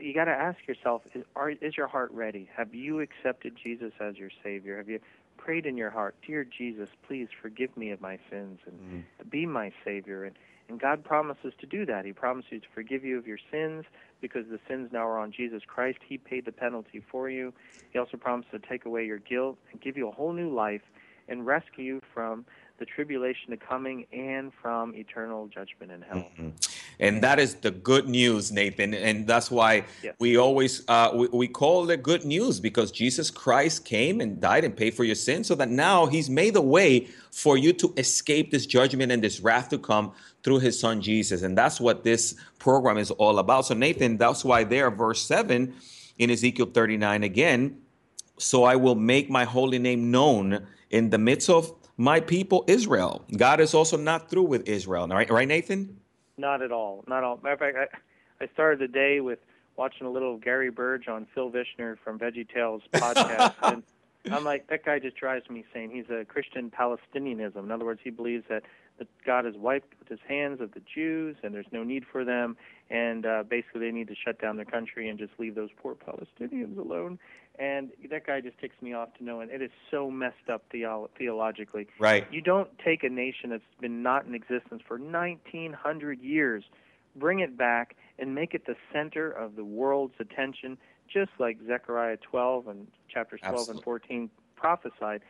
you 0.00 0.14
got 0.14 0.24
to 0.26 0.32
ask 0.32 0.58
yourself: 0.66 1.02
is, 1.14 1.24
are, 1.36 1.50
is 1.50 1.76
your 1.76 1.88
heart 1.88 2.10
ready? 2.12 2.48
Have 2.56 2.74
you 2.74 3.00
accepted 3.00 3.54
Jesus 3.62 3.92
as 4.00 4.16
your 4.16 4.30
Savior? 4.42 4.76
Have 4.76 4.88
you 4.88 5.00
prayed 5.36 5.66
in 5.66 5.76
your 5.76 5.90
heart, 5.90 6.14
"Dear 6.26 6.44
Jesus, 6.44 6.88
please 7.06 7.28
forgive 7.42 7.76
me 7.76 7.90
of 7.90 8.00
my 8.00 8.18
sins 8.30 8.60
and 8.66 9.04
mm. 9.04 9.30
be 9.30 9.46
my 9.46 9.72
Savior"? 9.84 10.24
And 10.24 10.36
and 10.68 10.80
God 10.80 11.04
promises 11.04 11.52
to 11.60 11.66
do 11.66 11.84
that. 11.86 12.04
He 12.04 12.12
promises 12.12 12.62
to 12.62 12.68
forgive 12.74 13.04
you 13.04 13.18
of 13.18 13.26
your 13.26 13.38
sins 13.50 13.84
because 14.20 14.46
the 14.48 14.58
sins 14.68 14.90
now 14.92 15.06
are 15.06 15.18
on 15.18 15.32
Jesus 15.32 15.62
Christ. 15.66 15.98
He 16.06 16.18
paid 16.18 16.46
the 16.46 16.52
penalty 16.52 17.02
for 17.10 17.28
you. 17.28 17.52
He 17.90 17.98
also 17.98 18.16
promises 18.16 18.52
to 18.52 18.58
take 18.58 18.84
away 18.86 19.04
your 19.04 19.18
guilt 19.18 19.58
and 19.70 19.80
give 19.80 19.96
you 19.96 20.08
a 20.08 20.12
whole 20.12 20.32
new 20.32 20.52
life 20.52 20.82
and 21.28 21.46
rescue 21.46 21.84
you 21.84 22.00
from 22.12 22.44
the 22.78 22.84
tribulation 22.84 23.50
to 23.50 23.56
coming 23.56 24.06
and 24.12 24.52
from 24.60 24.94
eternal 24.96 25.46
judgment 25.46 25.92
in 25.92 26.02
hell. 26.02 26.16
Mm-hmm. 26.16 26.48
And 26.98 27.22
that 27.22 27.38
is 27.38 27.54
the 27.54 27.70
good 27.70 28.08
news, 28.08 28.50
Nathan. 28.50 28.94
And 28.94 29.26
that's 29.26 29.50
why 29.50 29.84
yes. 30.02 30.14
we 30.18 30.36
always 30.36 30.82
uh, 30.88 31.10
we, 31.14 31.28
we 31.28 31.48
call 31.48 31.88
it 31.90 32.02
good 32.02 32.24
news 32.24 32.60
because 32.60 32.90
Jesus 32.90 33.30
Christ 33.30 33.84
came 33.84 34.20
and 34.20 34.40
died 34.40 34.64
and 34.64 34.76
paid 34.76 34.94
for 34.94 35.04
your 35.04 35.14
sins, 35.14 35.46
so 35.46 35.54
that 35.56 35.70
now 35.70 36.06
He's 36.06 36.28
made 36.28 36.56
a 36.56 36.60
way 36.60 37.08
for 37.30 37.56
you 37.56 37.72
to 37.74 37.94
escape 37.96 38.50
this 38.50 38.66
judgment 38.66 39.12
and 39.12 39.22
this 39.22 39.40
wrath 39.40 39.68
to 39.70 39.78
come 39.78 40.12
through 40.42 40.58
His 40.58 40.78
Son 40.78 41.00
Jesus. 41.00 41.42
And 41.42 41.56
that's 41.56 41.80
what 41.80 42.04
this 42.04 42.34
program 42.58 42.98
is 42.98 43.10
all 43.12 43.38
about. 43.38 43.66
So, 43.66 43.74
Nathan, 43.74 44.16
that's 44.16 44.44
why 44.44 44.64
there, 44.64 44.90
verse 44.90 45.22
seven 45.22 45.74
in 46.18 46.30
Ezekiel 46.30 46.66
39 46.66 47.24
again. 47.24 47.80
So 48.38 48.64
I 48.64 48.76
will 48.76 48.94
make 48.94 49.30
my 49.30 49.44
holy 49.44 49.78
name 49.78 50.10
known 50.10 50.66
in 50.90 51.10
the 51.10 51.18
midst 51.18 51.50
of 51.50 51.72
my 51.96 52.20
people 52.20 52.64
Israel. 52.66 53.24
God 53.36 53.60
is 53.60 53.74
also 53.74 53.96
not 53.96 54.28
through 54.28 54.44
with 54.44 54.68
Israel, 54.68 55.06
right? 55.08 55.30
Right, 55.30 55.48
Nathan? 55.48 56.00
Not 56.36 56.62
at 56.62 56.72
all. 56.72 57.04
Not 57.06 57.18
at 57.18 57.24
all. 57.24 57.40
Matter 57.42 57.52
of 57.52 57.58
fact, 57.60 57.92
I, 58.40 58.44
I 58.44 58.48
started 58.52 58.80
the 58.80 58.92
day 58.92 59.20
with 59.20 59.38
watching 59.76 60.06
a 60.06 60.10
little 60.10 60.36
Gary 60.36 60.70
Burge 60.70 61.08
on 61.08 61.26
Phil 61.34 61.50
Vischer 61.50 61.98
from 62.02 62.18
Veggie 62.18 62.48
Tales 62.48 62.82
podcast, 62.92 63.54
and 63.62 63.82
I'm 64.30 64.44
like, 64.44 64.68
that 64.68 64.84
guy 64.84 64.98
just 64.98 65.16
drives 65.16 65.48
me 65.50 65.64
insane. 65.66 65.90
He's 65.90 66.10
a 66.10 66.24
Christian 66.24 66.70
Palestinianism. 66.70 67.58
In 67.58 67.70
other 67.70 67.84
words, 67.84 68.00
he 68.02 68.10
believes 68.10 68.44
that 68.48 68.62
that 68.98 69.08
God 69.26 69.44
has 69.44 69.54
wiped 69.56 69.92
with 69.98 70.08
his 70.08 70.20
hands 70.28 70.60
of 70.60 70.72
the 70.72 70.80
Jews, 70.94 71.36
and 71.42 71.52
there's 71.52 71.66
no 71.72 71.82
need 71.82 72.04
for 72.10 72.24
them, 72.24 72.56
and 72.90 73.26
uh, 73.26 73.42
basically 73.42 73.80
they 73.80 73.90
need 73.90 74.06
to 74.06 74.14
shut 74.14 74.40
down 74.40 74.56
their 74.56 74.64
country 74.64 75.08
and 75.08 75.18
just 75.18 75.32
leave 75.38 75.56
those 75.56 75.70
poor 75.82 75.96
Palestinians 75.96 76.78
alone. 76.78 77.18
And 77.58 77.90
that 78.10 78.26
guy 78.26 78.40
just 78.40 78.58
ticks 78.58 78.74
me 78.82 78.94
off 78.94 79.14
to 79.18 79.24
no 79.24 79.40
end. 79.40 79.50
It 79.52 79.62
is 79.62 79.70
so 79.90 80.10
messed 80.10 80.50
up 80.52 80.64
theo- 80.72 81.08
theologically. 81.16 81.86
Right. 82.00 82.26
You 82.32 82.40
don't 82.40 82.68
take 82.84 83.04
a 83.04 83.08
nation 83.08 83.50
that's 83.50 83.62
been 83.80 84.02
not 84.02 84.26
in 84.26 84.34
existence 84.34 84.82
for 84.86 84.98
1,900 84.98 86.20
years, 86.20 86.64
bring 87.14 87.38
it 87.40 87.56
back, 87.56 87.94
and 88.18 88.34
make 88.34 88.54
it 88.54 88.66
the 88.66 88.74
center 88.92 89.30
of 89.30 89.54
the 89.54 89.64
world's 89.64 90.14
attention, 90.18 90.76
just 91.12 91.30
like 91.38 91.58
Zechariah 91.64 92.16
12 92.28 92.66
and 92.66 92.88
chapters 93.08 93.40
12 93.40 93.54
Absolutely. 93.54 93.78
and 93.78 93.84
14 93.84 94.30
prophesied. 94.56 95.20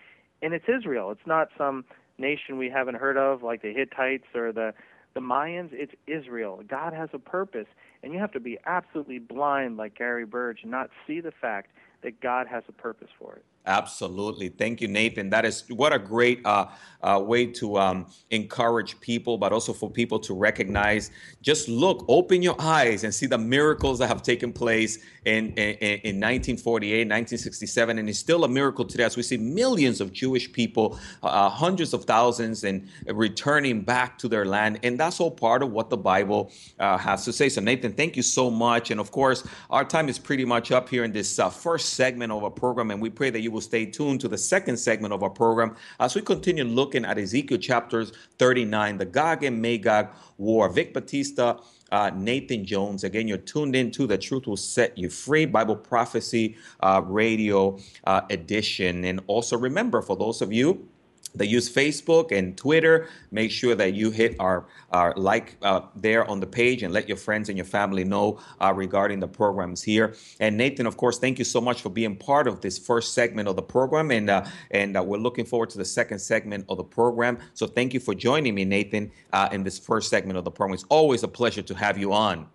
And 0.41 0.55
it's 0.55 0.67
Israel. 0.69 1.11
It's 1.11 1.27
not 1.27 1.49
some 1.59 1.85
nation 2.17 2.57
we 2.57 2.71
haven't 2.71 2.97
heard 2.97 3.19
of, 3.19 3.43
like 3.43 3.61
the 3.63 3.73
Hittites 3.73 4.27
or 4.35 4.53
the 4.53 4.73
the 5.15 5.21
Mayans. 5.21 5.69
It's 5.73 5.93
Israel. 6.07 6.63
God 6.67 6.93
has 6.93 7.09
a 7.13 7.19
purpose, 7.19 7.69
and 8.03 8.13
you 8.13 8.19
have 8.19 8.33
to 8.33 8.41
be 8.41 8.59
absolutely 8.67 9.21
blind, 9.21 9.77
like 9.77 9.97
Gary 9.97 10.27
Burge, 10.27 10.61
and 10.63 10.71
not 10.71 10.91
see 11.07 11.21
the 11.21 11.31
fact 11.31 11.71
that 12.05 12.21
God 12.21 12.47
has 12.47 12.63
a 12.69 12.73
purpose 12.73 13.09
for 13.19 13.35
it. 13.35 13.45
Absolutely. 13.67 14.51
Thank 14.51 14.83
you, 14.83 14.89
Nathan. 14.89 15.31
That 15.31 15.47
is 15.47 15.65
what 15.71 15.95
a 15.95 15.99
great 15.99 16.45
uh, 16.45 16.67
uh, 17.03 17.19
way 17.19 17.47
to 17.47 17.79
um, 17.79 18.07
encourage 18.31 18.99
people, 19.01 19.39
but 19.39 19.53
also 19.53 19.73
for 19.73 19.91
people 19.91 20.19
to 20.19 20.35
recognize. 20.35 21.11
Just 21.41 21.69
look, 21.69 22.05
open 22.09 22.43
your 22.43 22.57
eyes 22.59 23.05
and 23.05 23.15
see 23.15 23.27
the 23.27 23.39
miracles 23.39 23.99
that 24.01 24.09
have 24.09 24.23
taken 24.23 24.53
place 24.53 24.99
in, 25.25 25.53
in, 25.53 25.77
in 25.81 26.17
1948, 26.17 26.91
1967, 26.91 27.99
and 27.99 28.09
it's 28.09 28.19
still 28.19 28.45
a 28.45 28.49
miracle 28.49 28.85
today 28.85 29.05
as 29.05 29.17
we 29.17 29.23
see 29.23 29.39
millions 29.39 30.01
of 30.03 30.13
Jewish 30.13 30.53
people, 30.53 30.99
uh, 31.23 31.49
hundreds 31.49 31.95
of 31.95 32.05
thousands, 32.05 32.65
and 32.65 32.87
returning 33.07 33.81
back 33.81 34.19
to 34.19 34.29
their 34.29 34.45
land. 34.45 34.79
And 34.83 35.01
that's 35.01 35.21
all 35.21 35.31
part 35.31 35.63
of 35.63 35.73
what 35.73 35.89
the 35.89 35.97
Bible 35.97 36.53
uh, 36.79 36.99
has 36.99 37.25
to 37.25 37.33
say. 37.33 37.49
So, 37.49 37.63
Nathan, 37.63 37.95
thank 37.95 38.15
you 38.15 38.23
so 38.23 38.51
much. 38.51 38.91
And 38.91 39.01
of 39.01 39.11
course, 39.11 39.47
our 39.71 39.85
time 39.85 40.11
is 40.11 40.19
pretty 40.19 40.45
much 40.45 40.71
up 40.71 40.91
here 40.91 41.05
in 41.05 41.13
this 41.13 41.39
uh, 41.39 41.49
first 41.49 41.95
segment 41.95 42.31
of 42.31 42.45
our 42.45 42.51
program, 42.51 42.91
and 42.91 43.01
we 43.01 43.09
pray 43.09 43.31
that 43.31 43.41
you 43.41 43.54
will 43.55 43.63
stay 43.63 43.87
tuned 43.87 44.21
to 44.21 44.29
the 44.29 44.37
second 44.37 44.77
segment 44.77 45.15
of 45.15 45.23
our 45.23 45.31
program 45.31 45.77
as 46.01 46.15
we 46.15 46.21
continue 46.21 46.65
looking 46.65 47.05
at 47.05 47.17
Ezekiel 47.17 47.59
chapters 47.59 48.13
39, 48.39 48.99
the 48.99 49.07
Gog 49.07 49.45
and 49.45 49.63
Magog 49.63 50.09
war. 50.37 50.69
Vic 50.69 50.93
Batista, 50.93 51.59
uh, 51.93 52.11
Nathan 52.15 52.65
Jones. 52.65 53.05
Again, 53.05 53.29
you're 53.29 53.39
tuned 53.39 53.77
in 53.77 53.91
to 53.93 54.07
The 54.07 54.19
Truth 54.19 54.47
Will 54.47 54.57
Set 54.57 54.99
You 54.99 55.09
Free 55.09 55.47
Bible 55.47 55.77
Prophecy 55.77 56.57
uh, 56.81 57.01
Radio 57.05 57.79
uh, 58.05 58.23
edition. 58.29 59.05
And 59.05 59.21
also 59.29 59.57
remember, 59.57 60.03
for 60.03 60.17
those 60.17 60.43
of 60.43 60.53
you 60.53 60.89
that 61.35 61.49
use 61.49 61.69
Facebook 61.73 62.31
and 62.31 62.57
Twitter, 62.57 63.09
make 63.31 63.51
sure 63.51 63.75
that 63.75 63.95
you 63.95 64.11
hit 64.11 64.37
our, 64.39 64.67
our 64.91 65.13
like 65.17 65.57
uh, 65.63 65.81
there 65.97 66.29
on 66.31 66.41
the 66.41 66.47
page 66.47 66.83
and 66.83 66.93
let 66.93 67.09
your 67.09 67.17
friends 67.17 67.49
and 67.49 67.59
your 67.59 67.65
family 67.65 68.05
know 68.05 68.39
uh, 68.61 68.73
regarding 68.75 69.21
the 69.21 69.27
programs 69.27 69.83
here. 69.83 70.15
And 70.41 70.57
Nathan, 70.57 70.87
of 70.87 70.97
course, 70.97 71.19
thank 71.19 71.39
you 71.39 71.45
so 71.45 71.61
much 71.61 71.83
for 71.83 71.89
being 71.89 72.17
part 72.17 72.47
of 72.47 72.61
this 72.61 72.79
first 72.79 73.15
segment 73.15 73.49
of 73.49 73.57
the 73.57 73.63
program, 73.63 74.11
and 74.11 74.31
uh, 74.31 74.45
and 74.71 74.97
uh, 74.97 75.03
we're 75.03 75.19
looking 75.19 75.45
forward 75.45 75.71
to 75.71 75.79
the 75.79 75.85
second 75.85 76.19
segment 76.19 76.65
of 76.69 76.77
the 76.77 76.85
program. 76.85 77.39
So 77.55 77.67
thank 77.67 77.95
you 77.95 78.01
for 78.01 78.15
joining 78.15 78.55
me, 78.55 78.65
Nathan, 78.65 79.11
uh, 79.33 79.49
in 79.53 79.65
this 79.65 79.79
first 79.79 80.11
segment 80.11 80.39
of 80.39 80.45
the 80.45 80.51
program. 80.51 80.75
It's 80.75 80.85
always 80.89 81.23
a 81.23 81.29
pleasure 81.29 81.63
to 81.63 81.75
have 81.75 81.99
you 81.99 82.13
on. 82.13 82.47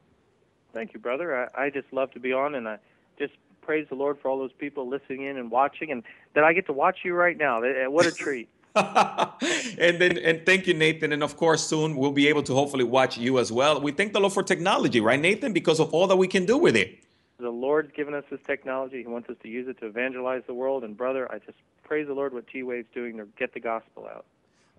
Thank 0.74 0.94
you, 0.94 1.00
brother. 1.00 1.50
I, 1.56 1.66
I 1.66 1.70
just 1.70 1.92
love 1.92 2.12
to 2.12 2.20
be 2.20 2.32
on, 2.32 2.56
and 2.56 2.68
I 2.68 2.78
just 3.18 3.34
praise 3.62 3.88
the 3.90 3.96
Lord 3.96 4.20
for 4.22 4.30
all 4.30 4.38
those 4.38 4.54
people 4.54 4.88
listening 4.88 5.24
in 5.24 5.38
and 5.38 5.52
watching, 5.52 5.92
and 5.92 6.04
that 6.34 6.44
I 6.44 6.54
get 6.54 6.66
to 6.68 6.74
watch 6.74 7.00
you 7.04 7.14
right 7.14 7.38
now. 7.38 7.62
What 7.90 8.06
a 8.06 8.12
treat. 8.12 8.48
and 8.76 10.00
then 10.00 10.18
and 10.18 10.46
thank 10.46 10.68
you 10.68 10.74
nathan. 10.74 11.12
And 11.12 11.24
of 11.24 11.38
course 11.38 11.66
soon 11.66 11.96
we'll 11.96 12.12
be 12.12 12.28
able 12.28 12.44
to 12.44 12.54
hopefully 12.54 12.84
watch 12.84 13.18
you 13.18 13.40
as 13.40 13.52
well. 13.52 13.82
We 13.82 13.92
thank 13.92 14.14
the 14.14 14.20
lord 14.20 14.34
for 14.34 14.44
technology 14.44 15.00
right 15.02 15.20
nathan? 15.20 15.54
Because 15.54 15.80
of 15.80 15.94
all 15.94 16.08
that 16.08 16.18
we 16.18 16.28
can 16.28 16.46
do 16.46 16.58
with 16.58 16.76
it. 16.76 17.00
The 17.40 17.50
lord's 17.50 17.92
given 17.94 18.14
us 18.14 18.26
this 18.30 18.42
technology. 18.46 19.02
He 19.02 19.08
wants 19.08 19.30
us 19.30 19.38
to 19.44 19.48
use 19.48 19.68
it 19.68 19.80
to 19.80 19.88
evangelize 19.88 20.44
the 20.48 20.54
world. 20.54 20.84
And 20.84 20.96
brother 20.96 21.32
i 21.32 21.40
just 21.40 21.58
praise 21.84 22.08
the 22.08 22.14
lord 22.14 22.34
what 22.34 22.48
t-wave's 22.48 22.88
doing 22.94 23.18
to 23.18 23.28
get 23.38 23.54
the 23.54 23.60
gospel 23.60 24.08
out 24.14 24.26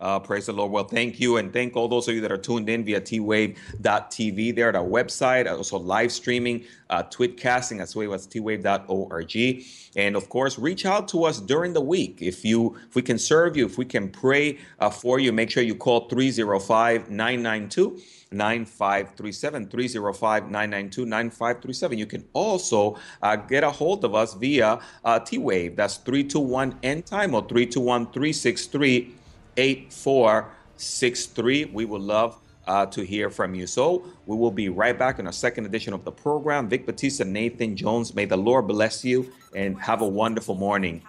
uh, 0.00 0.18
praise 0.18 0.46
the 0.46 0.52
Lord. 0.52 0.72
Well, 0.72 0.84
thank 0.84 1.20
you. 1.20 1.36
And 1.36 1.52
thank 1.52 1.76
all 1.76 1.88
those 1.88 2.08
of 2.08 2.14
you 2.14 2.20
that 2.22 2.32
are 2.32 2.38
tuned 2.38 2.68
in 2.68 2.84
via 2.84 3.00
twave.tv 3.00 4.54
there 4.54 4.68
at 4.68 4.76
our 4.76 4.84
website, 4.84 5.50
also 5.50 5.78
live 5.78 6.12
streaming, 6.12 6.64
uh, 6.88 7.02
tweetcasting 7.04 7.80
as 7.80 7.94
well 7.94 8.14
as 8.14 8.26
twave.org. 8.26 9.64
And 9.96 10.16
of 10.16 10.28
course, 10.28 10.58
reach 10.58 10.86
out 10.86 11.08
to 11.08 11.24
us 11.24 11.40
during 11.40 11.72
the 11.72 11.80
week. 11.80 12.18
If 12.20 12.44
you, 12.44 12.76
if 12.88 12.94
we 12.94 13.02
can 13.02 13.18
serve 13.18 13.56
you, 13.56 13.66
if 13.66 13.76
we 13.76 13.84
can 13.84 14.08
pray 14.08 14.58
uh, 14.78 14.90
for 14.90 15.18
you, 15.18 15.32
make 15.32 15.50
sure 15.50 15.62
you 15.62 15.74
call 15.74 16.08
305 16.08 17.10
992 17.10 18.00
9537 18.32 19.68
305 19.68 20.44
992 20.44 21.04
9537. 21.04 21.98
You 21.98 22.06
can 22.06 22.24
also 22.32 22.96
uh, 23.22 23.36
get 23.36 23.64
a 23.64 23.70
hold 23.70 24.04
of 24.04 24.14
us 24.14 24.34
via 24.34 24.78
uh, 25.04 25.18
T 25.18 25.38
Wave. 25.38 25.76
That's 25.76 25.96
321 25.96 26.78
End 26.82 27.06
Time 27.06 27.34
or 27.34 27.42
321 27.42 28.06
363 28.12 29.14
8463. 29.56 31.66
We 31.66 31.84
would 31.84 32.02
love 32.02 32.36
uh, 32.66 32.86
to 32.86 33.02
hear 33.02 33.30
from 33.30 33.54
you. 33.54 33.66
So 33.66 34.04
we 34.26 34.36
will 34.36 34.50
be 34.50 34.68
right 34.68 34.98
back 34.98 35.18
in 35.18 35.26
our 35.26 35.32
second 35.32 35.66
edition 35.66 35.92
of 35.92 36.04
the 36.04 36.12
program. 36.12 36.68
Vic 36.68 36.86
Batista, 36.86 37.24
Nathan 37.24 37.76
Jones, 37.76 38.14
may 38.14 38.26
the 38.26 38.36
Lord 38.36 38.68
bless 38.68 39.04
you 39.04 39.32
and 39.54 39.80
have 39.80 40.02
a 40.02 40.08
wonderful 40.08 40.54
morning. 40.54 41.02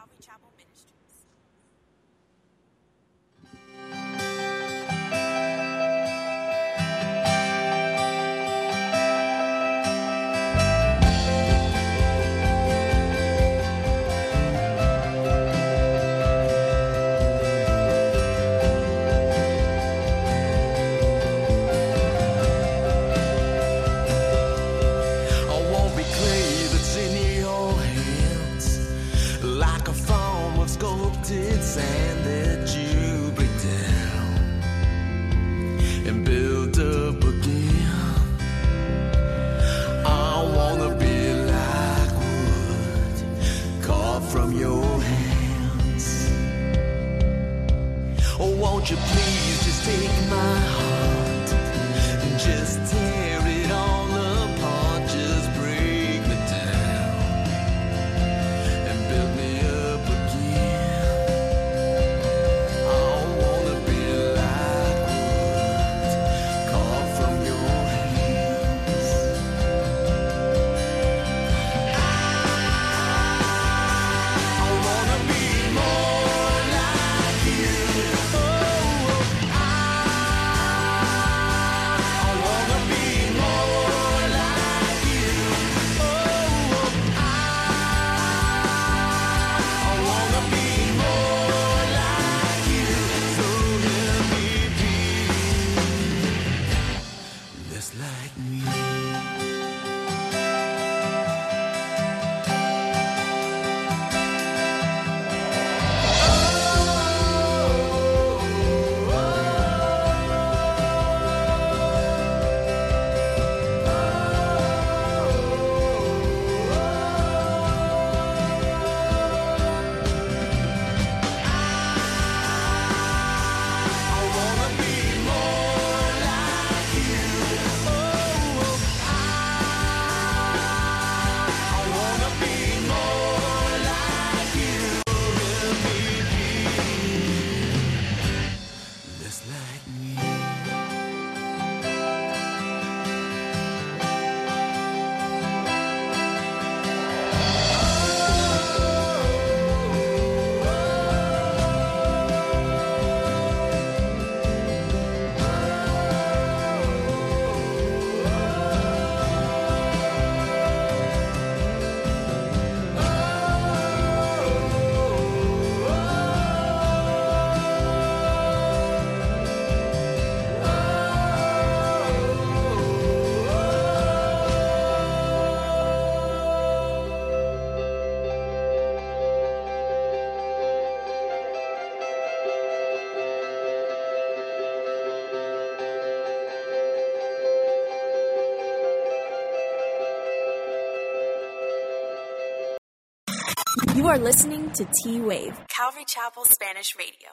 You 194.02 194.08
are 194.08 194.18
listening 194.18 194.72
to 194.72 194.84
T 194.86 195.22
Wave, 195.22 195.56
Calvary 195.68 196.06
Chapel 196.08 196.44
Spanish 196.44 196.96
Radio. 196.98 197.30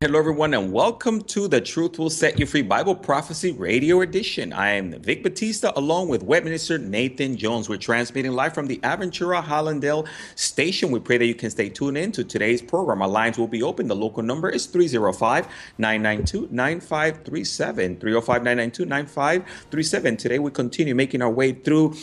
Hello, 0.00 0.20
everyone, 0.20 0.54
and 0.54 0.72
welcome 0.72 1.20
to 1.22 1.48
the 1.48 1.60
Truth 1.60 1.98
Will 1.98 2.10
Set 2.10 2.38
You 2.38 2.46
Free 2.46 2.62
Bible 2.62 2.94
Prophecy 2.94 3.50
Radio 3.50 4.02
Edition. 4.02 4.52
I 4.52 4.70
am 4.74 4.92
Vic 5.02 5.24
Batista 5.24 5.72
along 5.74 6.10
with 6.10 6.22
Web 6.22 6.44
Minister 6.44 6.78
Nathan 6.78 7.36
Jones. 7.36 7.68
We're 7.68 7.76
transmitting 7.76 8.30
live 8.30 8.54
from 8.54 8.68
the 8.68 8.78
Aventura 8.84 9.42
Hollandale 9.42 10.06
station. 10.36 10.92
We 10.92 11.00
pray 11.00 11.18
that 11.18 11.26
you 11.26 11.34
can 11.34 11.50
stay 11.50 11.68
tuned 11.68 11.98
in 11.98 12.12
to 12.12 12.22
today's 12.22 12.62
program. 12.62 13.02
Our 13.02 13.08
lines 13.08 13.36
will 13.36 13.48
be 13.48 13.64
open. 13.64 13.88
The 13.88 13.96
local 13.96 14.22
number 14.22 14.48
is 14.48 14.66
305 14.66 15.48
992 15.78 16.50
9537. 16.52 17.98
305 17.98 18.42
992 18.44 18.84
9537. 18.84 20.16
Today, 20.18 20.38
we 20.38 20.52
continue 20.52 20.94
making 20.94 21.20
our 21.20 21.30
way 21.30 21.50
through 21.50 21.96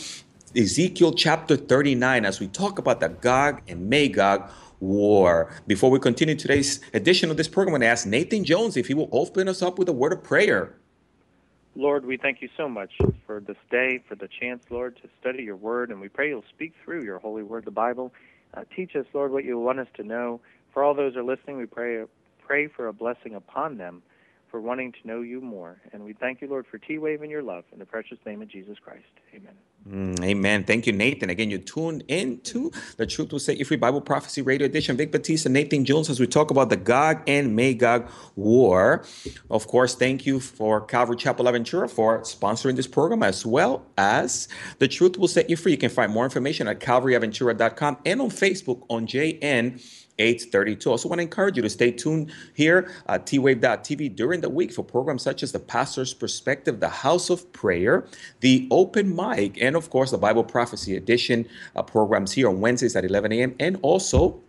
Ezekiel 0.54 1.14
chapter 1.14 1.56
39 1.56 2.26
as 2.26 2.38
we 2.38 2.46
talk 2.46 2.78
about 2.78 3.00
the 3.00 3.08
Gog 3.08 3.62
and 3.68 3.88
Magog 3.88 4.50
war. 4.80 5.50
Before 5.66 5.90
we 5.90 5.98
continue 5.98 6.34
today's 6.34 6.80
edition 6.92 7.30
of 7.30 7.38
this 7.38 7.48
program, 7.48 7.74
I'm 7.74 7.80
going 7.80 7.86
to 7.88 7.92
ask 7.92 8.06
Nathan 8.06 8.44
Jones 8.44 8.76
if 8.76 8.86
he 8.86 8.94
will 8.94 9.08
open 9.12 9.48
us 9.48 9.62
up 9.62 9.78
with 9.78 9.88
a 9.88 9.92
word 9.92 10.12
of 10.12 10.22
prayer. 10.22 10.74
Lord, 11.74 12.04
we 12.04 12.18
thank 12.18 12.42
you 12.42 12.50
so 12.54 12.68
much 12.68 12.92
for 13.26 13.40
this 13.40 13.56
day, 13.70 14.02
for 14.06 14.14
the 14.14 14.28
chance, 14.28 14.62
Lord, 14.68 14.96
to 14.96 15.08
study 15.20 15.42
your 15.42 15.56
word, 15.56 15.90
and 15.90 16.00
we 16.02 16.08
pray 16.08 16.28
you'll 16.28 16.44
speak 16.50 16.74
through 16.84 17.02
your 17.04 17.18
holy 17.18 17.42
word, 17.42 17.64
the 17.64 17.70
Bible. 17.70 18.12
Uh, 18.52 18.64
teach 18.76 18.94
us, 18.94 19.06
Lord, 19.14 19.32
what 19.32 19.44
you 19.44 19.58
want 19.58 19.78
us 19.78 19.88
to 19.94 20.02
know. 20.02 20.40
For 20.74 20.84
all 20.84 20.92
those 20.92 21.14
who 21.14 21.20
are 21.20 21.24
listening, 21.24 21.56
we 21.56 21.66
pray 21.66 22.04
pray 22.46 22.66
for 22.66 22.88
a 22.88 22.92
blessing 22.92 23.34
upon 23.34 23.78
them 23.78 24.02
for 24.52 24.60
wanting 24.60 24.92
to 24.92 24.98
know 25.08 25.22
you 25.22 25.40
more. 25.40 25.80
And 25.92 26.04
we 26.04 26.12
thank 26.12 26.42
you, 26.42 26.46
Lord, 26.46 26.66
for 26.70 26.78
T 26.78 26.98
Wave 26.98 27.22
and 27.22 27.30
your 27.30 27.42
love. 27.42 27.64
In 27.72 27.80
the 27.80 27.86
precious 27.86 28.18
name 28.24 28.42
of 28.42 28.48
Jesus 28.48 28.76
Christ. 28.78 29.02
Amen. 29.34 29.54
Mm, 29.88 30.24
amen. 30.24 30.64
Thank 30.64 30.86
you, 30.86 30.92
Nathan. 30.92 31.30
Again, 31.30 31.50
you 31.50 31.58
tuned 31.58 32.04
in 32.06 32.38
to 32.42 32.70
the 32.98 33.06
Truth 33.06 33.32
Will 33.32 33.40
Set 33.40 33.56
You 33.56 33.64
Free 33.64 33.78
Bible 33.78 34.00
Prophecy 34.00 34.42
Radio 34.42 34.66
Edition. 34.66 34.96
Vic 34.96 35.10
Batista, 35.10 35.48
Nathan 35.48 35.84
Jones, 35.84 36.08
as 36.08 36.20
we 36.20 36.26
talk 36.26 36.52
about 36.52 36.68
the 36.68 36.76
Gog 36.76 37.22
and 37.26 37.56
Magog 37.56 38.08
War. 38.36 39.04
Of 39.50 39.66
course, 39.66 39.96
thank 39.96 40.24
you 40.24 40.38
for 40.38 40.82
Calvary 40.82 41.16
Chapel 41.16 41.46
Aventura 41.46 41.90
for 41.90 42.20
sponsoring 42.20 42.76
this 42.76 42.86
program, 42.86 43.22
as 43.22 43.44
well 43.44 43.84
as 43.96 44.46
the 44.78 44.86
Truth 44.86 45.16
Will 45.16 45.28
Set 45.28 45.50
You 45.50 45.56
Free. 45.56 45.72
You 45.72 45.78
can 45.78 45.90
find 45.90 46.12
more 46.12 46.24
information 46.24 46.68
at 46.68 46.78
calvaryaventura.com 46.78 47.98
and 48.04 48.20
on 48.20 48.28
Facebook 48.28 48.84
on 48.88 49.06
JN 49.06 49.82
832. 50.22 50.88
I 50.88 50.92
also 50.92 51.08
want 51.08 51.18
to 51.18 51.22
encourage 51.22 51.56
you 51.56 51.62
to 51.62 51.70
stay 51.70 51.90
tuned 51.90 52.32
here 52.54 52.92
at 53.06 53.26
twave.tv 53.26 54.16
during 54.16 54.40
the 54.40 54.48
week 54.48 54.72
for 54.72 54.82
programs 54.82 55.22
such 55.22 55.42
as 55.42 55.52
the 55.52 55.58
Pastor's 55.58 56.14
Perspective, 56.14 56.80
the 56.80 56.88
House 56.88 57.30
of 57.30 57.52
Prayer, 57.52 58.06
the 58.40 58.68
Open 58.70 59.14
Mic, 59.14 59.60
and 59.60 59.76
of 59.76 59.90
course 59.90 60.10
the 60.10 60.18
Bible 60.18 60.44
Prophecy 60.44 60.96
Edition 60.96 61.46
uh, 61.76 61.82
programs 61.82 62.32
here 62.32 62.48
on 62.48 62.60
Wednesdays 62.60 62.96
at 62.96 63.04
11 63.04 63.32
a.m. 63.32 63.54
and 63.58 63.78
also 63.82 64.40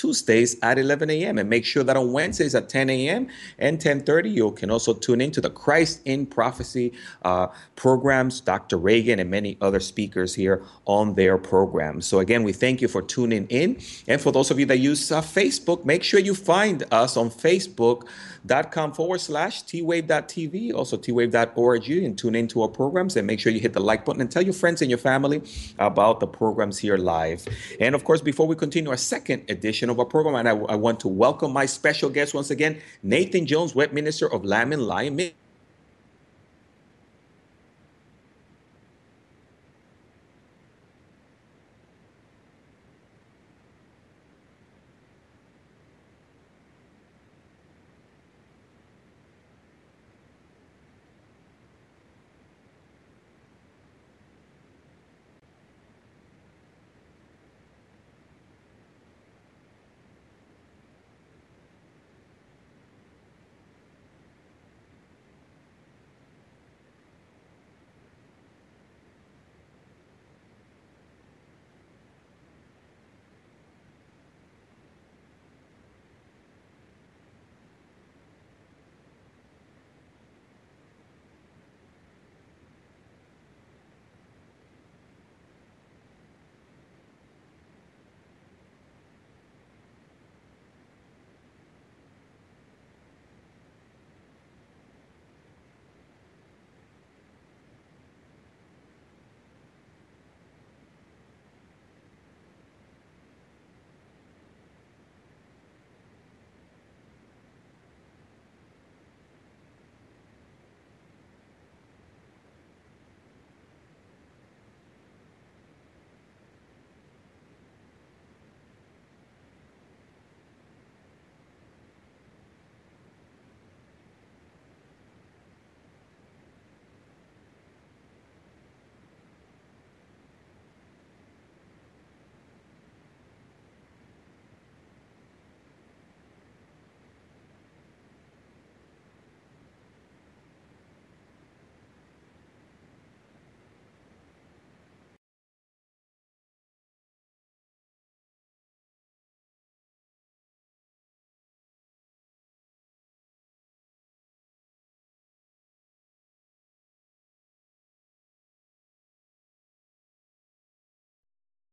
Tuesdays 0.00 0.56
at 0.62 0.78
11 0.78 1.10
a.m. 1.10 1.36
And 1.36 1.50
make 1.50 1.66
sure 1.66 1.82
that 1.84 1.94
on 1.94 2.10
Wednesdays 2.10 2.54
at 2.54 2.70
10 2.70 2.88
a.m. 2.88 3.28
and 3.58 3.78
10:30, 3.78 4.32
you 4.32 4.50
can 4.52 4.70
also 4.70 4.94
tune 4.94 5.20
into 5.20 5.40
the 5.42 5.50
Christ 5.50 6.00
in 6.06 6.24
Prophecy 6.24 6.92
uh, 7.22 7.48
programs. 7.76 8.40
Dr. 8.40 8.78
Reagan 8.78 9.18
and 9.20 9.30
many 9.30 9.58
other 9.60 9.80
speakers 9.80 10.34
here 10.34 10.62
on 10.86 11.14
their 11.14 11.36
programs. 11.36 12.06
So 12.06 12.18
again, 12.20 12.42
we 12.44 12.52
thank 12.52 12.80
you 12.80 12.88
for 12.88 13.02
tuning 13.02 13.46
in. 13.48 13.78
And 14.08 14.20
for 14.20 14.32
those 14.32 14.50
of 14.50 14.58
you 14.58 14.66
that 14.66 14.78
use 14.78 15.12
uh, 15.12 15.20
Facebook, 15.20 15.84
make 15.84 16.02
sure 16.02 16.18
you 16.18 16.34
find 16.34 16.82
us 16.90 17.18
on 17.18 17.28
Facebook.com 18.46 18.92
forward 18.92 19.20
slash 19.20 19.64
twave.tv, 19.64 20.74
also 20.74 20.96
twave.org, 20.96 21.90
and 21.90 22.18
tune 22.18 22.34
into 22.34 22.62
our 22.62 22.68
programs. 22.68 23.16
And 23.16 23.26
make 23.26 23.40
sure 23.40 23.52
you 23.52 23.60
hit 23.60 23.72
the 23.72 23.80
like 23.80 24.04
button 24.04 24.20
and 24.20 24.30
tell 24.30 24.42
your 24.42 24.52
friends 24.52 24.82
and 24.82 24.90
your 24.90 24.98
family 24.98 25.42
about 25.78 26.20
the 26.20 26.26
programs 26.26 26.78
here 26.78 26.96
live. 26.96 27.46
And 27.80 27.94
of 27.94 28.04
course, 28.04 28.20
before 28.20 28.46
we 28.46 28.56
continue 28.56 28.90
our 28.90 28.96
second 28.96 29.44
edition 29.48 29.90
of 29.90 29.98
our 29.98 30.04
program, 30.04 30.34
and 30.34 30.48
I, 30.48 30.52
I 30.52 30.76
want 30.76 31.00
to 31.00 31.08
welcome 31.08 31.52
my 31.52 31.66
special 31.66 32.10
guest 32.10 32.34
once 32.34 32.50
again, 32.50 32.80
Nathan 33.02 33.46
Jones, 33.46 33.74
Web 33.74 33.92
Minister 33.92 34.32
of 34.32 34.44
Lamb 34.44 34.72
and 34.72 34.82
Lion 34.82 35.16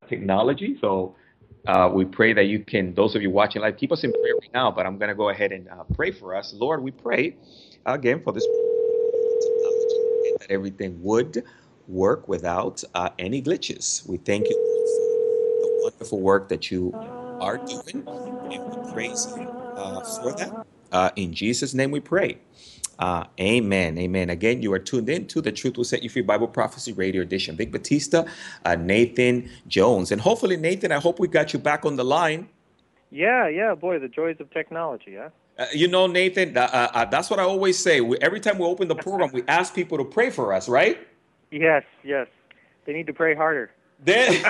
technology. 0.07 0.77
So 0.81 1.15
uh, 1.67 1.89
we 1.93 2.05
pray 2.05 2.33
that 2.33 2.45
you 2.45 2.63
can, 2.63 2.93
those 2.93 3.15
of 3.15 3.21
you 3.21 3.29
watching 3.29 3.61
live, 3.61 3.77
keep 3.77 3.91
us 3.91 4.03
in 4.03 4.11
prayer 4.11 4.35
right 4.39 4.53
now. 4.53 4.71
But 4.71 4.85
I'm 4.85 4.97
going 4.97 5.09
to 5.09 5.15
go 5.15 5.29
ahead 5.29 5.51
and 5.51 5.67
uh, 5.69 5.83
pray 5.95 6.11
for 6.11 6.35
us. 6.35 6.53
Lord, 6.53 6.81
we 6.81 6.91
pray 6.91 7.35
again 7.85 8.21
for 8.23 8.31
this 8.33 8.45
that 10.39 10.51
everything 10.51 11.01
would 11.01 11.43
work 11.87 12.27
without 12.27 12.83
uh, 12.93 13.09
any 13.17 13.41
glitches. 13.41 14.07
We 14.07 14.17
thank 14.17 14.47
you 14.47 14.55
for 14.55 15.61
the 15.61 15.79
wonderful 15.83 16.19
work 16.21 16.49
that 16.49 16.69
you 16.71 16.93
are 17.41 17.57
doing, 17.57 18.03
and 18.07 18.85
we 18.85 18.93
praise 18.93 19.27
you 19.35 19.47
uh, 19.75 20.03
for 20.21 20.33
that. 20.33 20.65
Uh, 20.91 21.11
in 21.15 21.33
Jesus' 21.33 21.73
name 21.73 21.91
we 21.91 21.99
pray. 21.99 22.37
Uh, 22.99 23.25
amen. 23.39 23.97
Amen. 23.97 24.29
Again, 24.29 24.61
you 24.61 24.73
are 24.73 24.79
tuned 24.79 25.09
in 25.09 25.27
to 25.27 25.41
the 25.41 25.51
Truth 25.51 25.77
Will 25.77 25.83
Set 25.83 26.03
You 26.03 26.09
Free 26.09 26.21
Bible 26.21 26.47
Prophecy 26.47 26.93
Radio 26.93 27.21
Edition. 27.21 27.55
Vic 27.55 27.71
Batista, 27.71 28.25
uh, 28.65 28.75
Nathan 28.75 29.49
Jones. 29.67 30.11
And 30.11 30.21
hopefully, 30.21 30.57
Nathan, 30.57 30.91
I 30.91 30.99
hope 30.99 31.19
we 31.19 31.27
got 31.27 31.53
you 31.53 31.59
back 31.59 31.85
on 31.85 31.95
the 31.95 32.05
line. 32.05 32.49
Yeah, 33.09 33.47
yeah, 33.47 33.73
boy, 33.73 33.99
the 33.99 34.07
joys 34.07 34.37
of 34.39 34.51
technology, 34.51 35.15
huh? 35.15 35.29
Uh, 35.57 35.65
you 35.73 35.87
know, 35.87 36.07
Nathan, 36.07 36.55
uh, 36.55 36.89
uh, 36.93 37.05
that's 37.05 37.29
what 37.29 37.39
I 37.39 37.43
always 37.43 37.79
say. 37.79 38.01
We, 38.01 38.17
every 38.19 38.39
time 38.39 38.59
we 38.59 38.65
open 38.65 38.87
the 38.87 38.95
program, 38.95 39.31
we 39.31 39.43
ask 39.47 39.73
people 39.73 39.97
to 39.97 40.05
pray 40.05 40.29
for 40.29 40.53
us, 40.53 40.69
right? 40.69 40.99
Yes, 41.51 41.83
yes. 42.03 42.27
They 42.85 42.93
need 42.93 43.07
to 43.07 43.13
pray 43.13 43.33
harder. 43.33 43.71
That's 44.05 44.43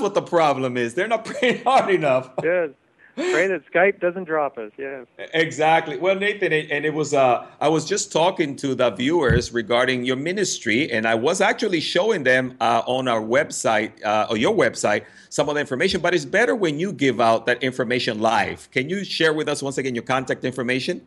what 0.00 0.14
the 0.14 0.22
problem 0.22 0.76
is. 0.76 0.94
They're 0.94 1.08
not 1.08 1.24
praying 1.24 1.64
hard 1.64 1.92
enough. 1.92 2.30
Yes. 2.42 2.70
Pray 3.18 3.48
that 3.48 3.62
Skype 3.72 4.00
doesn't 4.00 4.24
drop 4.24 4.58
us. 4.58 4.70
Yes. 4.78 5.06
Exactly. 5.34 5.96
Well, 5.96 6.14
Nathan, 6.14 6.52
and 6.52 6.84
it 6.84 6.94
was 6.94 7.14
uh, 7.14 7.46
I 7.60 7.68
was 7.68 7.84
just 7.84 8.12
talking 8.12 8.54
to 8.56 8.74
the 8.74 8.90
viewers 8.90 9.52
regarding 9.52 10.04
your 10.04 10.16
ministry, 10.16 10.90
and 10.92 11.06
I 11.06 11.16
was 11.16 11.40
actually 11.40 11.80
showing 11.80 12.22
them 12.22 12.56
uh, 12.60 12.82
on 12.86 13.08
our 13.08 13.20
website 13.20 14.04
uh, 14.04 14.28
or 14.30 14.36
your 14.36 14.54
website 14.54 15.04
some 15.30 15.48
of 15.48 15.56
the 15.56 15.60
information. 15.60 16.00
But 16.00 16.14
it's 16.14 16.24
better 16.24 16.54
when 16.54 16.78
you 16.78 16.92
give 16.92 17.20
out 17.20 17.46
that 17.46 17.62
information 17.62 18.20
live. 18.20 18.70
Can 18.70 18.88
you 18.88 19.04
share 19.04 19.32
with 19.32 19.48
us 19.48 19.62
once 19.62 19.78
again 19.78 19.94
your 19.94 20.04
contact 20.04 20.44
information? 20.44 21.06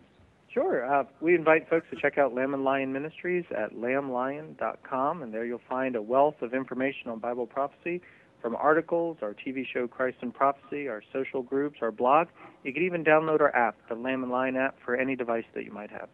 Sure. 0.53 0.83
Uh, 0.93 1.05
we 1.21 1.33
invite 1.33 1.69
folks 1.69 1.87
to 1.91 1.95
check 1.95 2.17
out 2.17 2.35
Lamb 2.35 2.53
and 2.53 2.65
Lion 2.65 2.91
Ministries 2.91 3.45
at 3.55 3.73
lamblion.com, 3.73 5.23
and 5.23 5.33
there 5.33 5.45
you'll 5.45 5.61
find 5.69 5.95
a 5.95 6.01
wealth 6.01 6.41
of 6.41 6.53
information 6.53 7.09
on 7.09 7.19
Bible 7.19 7.47
prophecy 7.47 8.01
from 8.41 8.55
articles, 8.55 9.17
our 9.21 9.33
TV 9.33 9.65
show 9.65 9.87
Christ 9.87 10.17
in 10.21 10.31
Prophecy, 10.31 10.87
our 10.87 11.03
social 11.13 11.41
groups, 11.41 11.79
our 11.81 11.91
blog. 11.91 12.27
You 12.63 12.73
can 12.73 12.83
even 12.83 13.03
download 13.03 13.41
our 13.41 13.55
app, 13.55 13.75
the 13.87 13.95
Lamb 13.95 14.23
and 14.23 14.31
Lion 14.31 14.55
app, 14.55 14.77
for 14.83 14.95
any 14.95 15.15
device 15.15 15.45
that 15.53 15.63
you 15.63 15.71
might 15.71 15.91
have. 15.91 16.09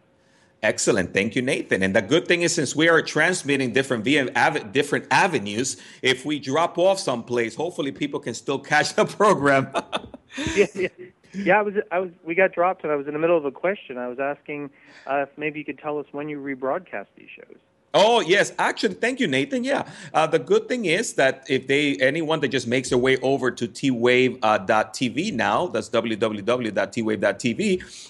Excellent. 0.64 1.14
Thank 1.14 1.36
you, 1.36 1.42
Nathan. 1.44 1.84
And 1.84 1.96
the 1.96 2.02
good 2.02 2.28
thing 2.28 2.42
is, 2.42 2.54
since 2.54 2.76
we 2.76 2.90
are 2.90 3.02
transmitting 3.02 3.74
different 3.74 4.04
via 4.04 4.32
av- 4.36 4.72
different 4.72 5.06
avenues, 5.12 5.78
if 6.02 6.26
we 6.26 6.40
drop 6.40 6.78
off 6.80 7.00
someplace, 7.00 7.56
hopefully 7.56 7.92
people 7.92 8.20
can 8.20 8.34
still 8.34 8.58
catch 8.58 8.96
the 8.96 9.06
program. 9.06 9.70
yeah, 10.56 10.66
yeah, 10.74 10.88
yeah. 11.34 11.60
I 11.60 11.62
was, 11.62 11.76
I 11.92 12.00
was. 12.00 12.10
We 12.24 12.34
got 12.34 12.54
dropped, 12.54 12.84
and 12.84 12.92
I 12.92 12.96
was 12.96 13.06
in 13.06 13.14
the 13.14 13.20
middle 13.20 13.38
of 13.38 13.46
a 13.46 13.52
question. 13.52 14.00
I 14.00 14.08
was 14.08 14.18
asking 14.20 14.72
uh, 15.06 15.26
if 15.28 15.30
maybe 15.38 15.60
you 15.60 15.66
could 15.66 15.78
tell 15.78 16.00
us 16.00 16.08
when 16.12 16.28
you 16.28 16.40
rebroadcast 16.40 17.08
these 17.16 17.30
shows. 17.36 17.58
Oh 17.94 18.20
yes, 18.20 18.52
actually, 18.60 18.96
thank 18.96 19.20
you, 19.20 19.28
Nathan. 19.28 19.64
Yeah, 19.64 19.90
uh, 20.14 20.28
the 20.28 20.40
good 20.40 20.68
thing 20.68 20.86
is 20.86 21.14
that 21.14 21.46
if 21.50 21.68
they 21.68 21.96
anyone 21.96 22.42
that 22.42 22.50
just 22.50 22.68
makes 22.68 22.90
their 22.90 22.98
way 22.98 23.18
over 23.18 23.50
to 23.50 23.68
twave.tv 23.68 25.34
uh, 25.34 25.36
now, 25.36 25.68
that's 25.68 25.90
www.twave.tv, 25.90 26.54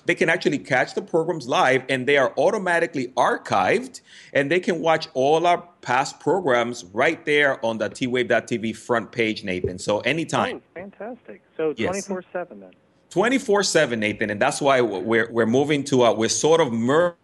they 0.05 0.15
can 0.15 0.29
actually 0.29 0.57
catch 0.57 0.95
the 0.95 1.01
programs 1.01 1.47
live, 1.47 1.83
and 1.89 2.07
they 2.07 2.17
are 2.17 2.33
automatically 2.37 3.09
archived, 3.09 4.01
and 4.33 4.51
they 4.51 4.59
can 4.59 4.81
watch 4.81 5.09
all 5.13 5.45
our 5.45 5.63
past 5.81 6.19
programs 6.19 6.83
right 6.85 7.23
there 7.25 7.63
on 7.63 7.77
the 7.77 7.87
twave.tv 7.89 8.75
front 8.75 9.11
page, 9.11 9.43
Nathan. 9.43 9.77
So 9.77 9.99
anytime. 9.99 10.55
Oh, 10.57 10.61
fantastic! 10.73 11.41
So 11.55 11.73
twenty 11.73 12.01
four 12.01 12.23
seven 12.33 12.61
then. 12.61 12.71
Twenty 13.11 13.37
four 13.37 13.61
seven, 13.63 13.99
Nathan, 13.99 14.31
and 14.31 14.41
that's 14.41 14.59
why 14.59 14.81
we're 14.81 15.31
we're 15.31 15.45
moving 15.45 15.83
to 15.85 16.03
a 16.05 16.13
we're 16.13 16.29
sort 16.29 16.61
of 16.61 16.73
merging 16.73 17.15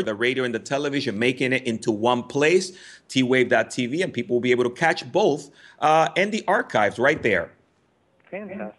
the 0.00 0.14
radio 0.14 0.44
and 0.44 0.54
the 0.54 0.58
television, 0.58 1.18
making 1.18 1.52
it 1.52 1.64
into 1.64 1.92
one 1.92 2.22
place, 2.22 2.72
twave.tv, 3.10 4.02
and 4.02 4.10
people 4.10 4.36
will 4.36 4.40
be 4.40 4.50
able 4.50 4.64
to 4.64 4.70
catch 4.70 5.10
both 5.12 5.50
uh, 5.80 6.08
and 6.16 6.32
the 6.32 6.42
archives 6.48 6.98
right 6.98 7.22
there. 7.22 7.52
Fantastic. 8.30 8.78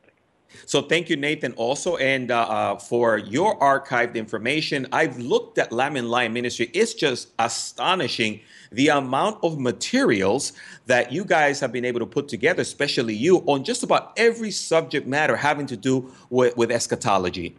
So 0.65 0.81
thank 0.81 1.09
you, 1.09 1.15
Nathan, 1.15 1.53
also, 1.53 1.97
and 1.97 2.31
uh, 2.31 2.41
uh, 2.41 2.79
for 2.79 3.17
your 3.17 3.59
archived 3.59 4.15
information. 4.15 4.87
I've 4.91 5.17
looked 5.19 5.57
at 5.57 5.71
Lamb 5.71 5.95
and 5.95 6.09
Lion 6.09 6.33
Ministry. 6.33 6.71
It's 6.73 6.93
just 6.93 7.29
astonishing 7.37 8.39
the 8.71 8.89
amount 8.89 9.43
of 9.43 9.59
materials 9.59 10.53
that 10.87 11.11
you 11.11 11.25
guys 11.25 11.59
have 11.59 11.71
been 11.71 11.85
able 11.85 11.99
to 11.99 12.05
put 12.05 12.27
together, 12.27 12.61
especially 12.61 13.15
you, 13.15 13.37
on 13.45 13.63
just 13.63 13.83
about 13.83 14.13
every 14.17 14.51
subject 14.51 15.07
matter 15.07 15.35
having 15.35 15.67
to 15.67 15.77
do 15.77 16.11
with, 16.29 16.55
with 16.57 16.71
eschatology. 16.71 17.55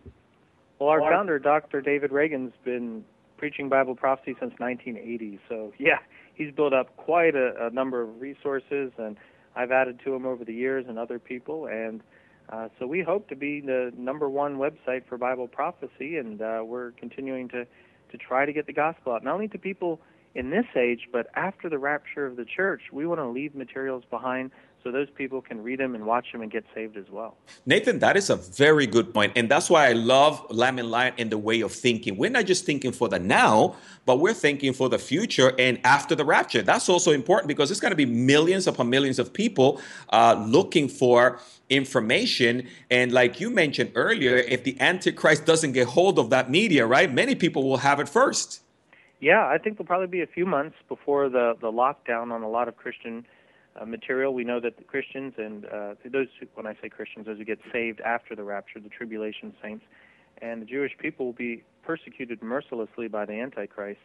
Well, 0.79 0.89
our 0.89 1.01
founder, 1.01 1.39
Dr. 1.39 1.81
David 1.81 2.11
Reagan's 2.13 2.53
been 2.65 3.05
preaching 3.37 3.69
Bible 3.69 3.95
prophecy 3.95 4.37
since 4.41 4.55
1980. 4.59 5.41
So 5.49 5.73
yeah, 5.79 5.99
he's 6.35 6.53
built 6.53 6.73
up 6.73 6.97
quite 6.97 7.35
a, 7.35 7.67
a 7.67 7.71
number 7.71 8.03
of 8.03 8.21
resources, 8.21 8.93
and 8.99 9.17
I've 9.57 9.71
added 9.71 10.01
to 10.05 10.15
him 10.15 10.27
over 10.27 10.45
the 10.45 10.55
years, 10.55 10.87
and 10.89 10.99
other 10.99 11.19
people, 11.19 11.67
and 11.67 12.03
uh, 12.51 12.69
so 12.79 12.87
we 12.87 13.01
hope 13.01 13.29
to 13.29 13.37
be 13.37 13.61
the 13.61 13.93
number 13.97 14.29
one 14.29 14.57
website 14.57 15.07
for 15.09 15.17
Bible 15.17 15.49
prophecy, 15.49 16.19
and 16.19 16.43
uh, 16.43 16.63
we're 16.65 16.93
continuing 16.93 17.49
to 17.49 17.67
to 18.11 18.19
try 18.19 18.47
to 18.47 18.53
get 18.53 18.67
the 18.67 18.73
gospel 18.73 19.13
out 19.13 19.25
not 19.25 19.35
only 19.35 19.49
to 19.49 19.59
people 19.59 20.01
in 20.35 20.51
this 20.51 20.67
age, 20.77 21.09
but 21.13 21.29
after 21.35 21.69
the 21.69 21.79
rapture 21.79 22.27
of 22.27 22.37
the 22.37 22.45
church. 22.45 22.83
We 22.93 23.07
want 23.07 23.21
to 23.21 23.27
leave 23.27 23.55
materials 23.55 24.05
behind 24.11 24.51
so 24.85 24.93
those 24.93 25.09
people 25.09 25.41
can 25.41 25.63
read 25.63 25.81
them 25.81 25.95
and 25.95 26.05
watch 26.05 26.31
them 26.31 26.43
and 26.43 26.51
get 26.53 26.63
saved 26.75 26.99
as 26.99 27.09
well. 27.11 27.39
Nathan, 27.65 28.01
that 28.01 28.19
is 28.19 28.29
a 28.29 28.37
very 28.37 28.87
good 28.87 29.15
point. 29.15 29.33
And 29.35 29.49
that's 29.49 29.71
why 29.71 29.89
I 29.89 29.93
love 29.93 30.45
Lamb 30.51 30.79
and 30.79 30.91
Lion 30.91 31.15
in 31.17 31.31
the 31.31 31.39
way 31.39 31.63
of 31.63 31.73
thinking. 31.73 32.19
We're 32.19 32.31
not 32.31 32.45
just 32.45 32.67
thinking 32.67 32.93
for 32.93 33.09
the 33.09 33.19
now, 33.19 33.77
but 34.05 34.21
we're 34.21 34.35
thinking 34.35 34.75
for 34.75 34.91
the 34.91 34.99
future 34.99 35.55
and 35.59 35.81
after 35.85 36.15
the 36.15 36.25
rapture. 36.25 36.61
That's 36.61 36.91
also 36.91 37.13
important 37.13 37.49
because 37.49 37.71
it's 37.71 37.81
going 37.81 37.93
to 37.93 37.97
be 37.97 38.05
millions 38.05 38.67
upon 38.67 38.91
millions 38.91 39.19
of 39.19 39.33
people 39.33 39.81
uh, 40.11 40.45
looking 40.47 40.89
for 40.89 41.41
information. 41.71 42.69
And 42.91 43.11
like 43.11 43.41
you 43.41 43.49
mentioned 43.49 43.93
earlier, 43.95 44.37
if 44.37 44.65
the 44.65 44.79
Antichrist 44.81 45.47
doesn't 45.47 45.73
get 45.73 45.89
hold 45.89 46.19
of 46.19 46.29
that 46.29 46.51
media, 46.51 46.87
right, 46.87 47.11
many 47.11 47.35
people 47.35 47.67
will 47.67 47.79
have 47.79 48.01
it 48.01 48.09
first. 48.09 48.61
Yeah, 49.21 49.47
I 49.47 49.57
think 49.57 49.79
there'll 49.79 49.87
probably 49.87 50.09
be 50.09 50.21
a 50.21 50.27
few 50.27 50.45
months 50.45 50.77
before 50.91 51.31
the, 51.31 51.57
the 51.59 51.73
lockdown 51.73 52.31
on 52.31 52.43
a 52.43 52.49
lot 52.49 52.69
of 52.69 52.77
Christian 52.77 53.25
uh, 53.81 53.85
material. 53.85 54.35
We 54.35 54.45
know 54.45 54.61
that 54.61 54.77
the 54.77 54.85
Christians 54.85 55.35
and 55.37 55.67
uh, 55.67 55.95
those, 56.05 56.29
who, 56.39 56.47
when 56.55 56.67
I 56.67 56.77
say 56.81 56.89
Christians, 56.89 57.27
those 57.27 57.39
who 57.39 57.45
get 57.45 57.59
saved 57.73 58.01
after 58.01 58.35
the 58.37 58.45
rapture, 58.45 58.81
the 58.81 58.89
tribulation 58.89 59.55
saints, 59.63 59.85
and 60.41 60.63
the 60.63 60.67
Jewish 60.67 60.93
people 60.99 61.27
will 61.27 61.33
be 61.33 61.65
persecuted 61.83 62.43
mercilessly 62.43 63.09
by 63.09 63.25
the 63.25 63.35
Antichrist. 63.35 64.01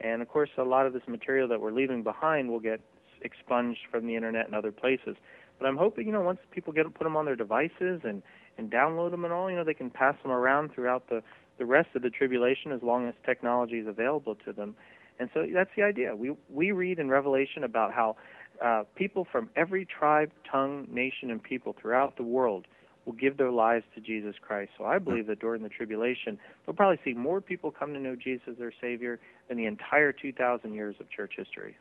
And 0.00 0.22
of 0.22 0.28
course, 0.28 0.50
a 0.58 0.62
lot 0.64 0.86
of 0.86 0.92
this 0.92 1.02
material 1.06 1.48
that 1.48 1.60
we're 1.60 1.72
leaving 1.72 2.02
behind 2.02 2.50
will 2.50 2.60
get 2.60 2.80
expunged 3.22 3.80
from 3.90 4.06
the 4.06 4.16
internet 4.16 4.46
and 4.46 4.54
other 4.54 4.72
places. 4.72 5.16
But 5.58 5.66
I'm 5.68 5.76
hoping, 5.76 6.06
you 6.06 6.12
know, 6.12 6.22
once 6.22 6.40
people 6.50 6.72
get 6.72 6.92
put 6.94 7.04
them 7.04 7.16
on 7.16 7.24
their 7.24 7.36
devices 7.36 8.00
and 8.04 8.22
and 8.58 8.70
download 8.70 9.12
them 9.12 9.24
and 9.24 9.32
all, 9.32 9.50
you 9.50 9.56
know, 9.56 9.64
they 9.64 9.74
can 9.74 9.90
pass 9.90 10.14
them 10.22 10.32
around 10.32 10.72
throughout 10.74 11.08
the 11.08 11.22
the 11.58 11.66
rest 11.66 11.90
of 11.94 12.02
the 12.02 12.10
tribulation 12.10 12.72
as 12.72 12.82
long 12.82 13.06
as 13.06 13.14
technology 13.24 13.78
is 13.78 13.86
available 13.86 14.34
to 14.44 14.52
them. 14.52 14.74
And 15.18 15.30
so 15.32 15.46
that's 15.54 15.70
the 15.76 15.82
idea. 15.82 16.16
We 16.16 16.34
we 16.50 16.72
read 16.72 16.98
in 16.98 17.08
Revelation 17.08 17.62
about 17.64 17.92
how 17.92 18.16
uh, 18.60 18.84
people 18.94 19.26
from 19.30 19.50
every 19.56 19.86
tribe, 19.86 20.30
tongue, 20.50 20.86
nation, 20.90 21.30
and 21.30 21.42
people 21.42 21.74
throughout 21.80 22.16
the 22.16 22.22
world 22.22 22.66
will 23.04 23.12
give 23.14 23.36
their 23.36 23.50
lives 23.50 23.84
to 23.94 24.00
Jesus 24.00 24.36
Christ. 24.40 24.70
So 24.78 24.84
I 24.84 24.98
believe 24.98 25.26
that 25.26 25.40
during 25.40 25.62
the 25.62 25.68
tribulation, 25.68 26.38
we'll 26.66 26.74
probably 26.74 26.98
see 27.04 27.14
more 27.14 27.40
people 27.40 27.70
come 27.70 27.92
to 27.94 28.00
know 28.00 28.16
Jesus 28.16 28.42
as 28.48 28.56
their 28.56 28.72
Savior 28.80 29.18
than 29.48 29.58
the 29.58 29.66
entire 29.66 30.12
2,000 30.12 30.72
years 30.72 30.96
of 31.00 31.10
church 31.10 31.34
history. 31.36 31.76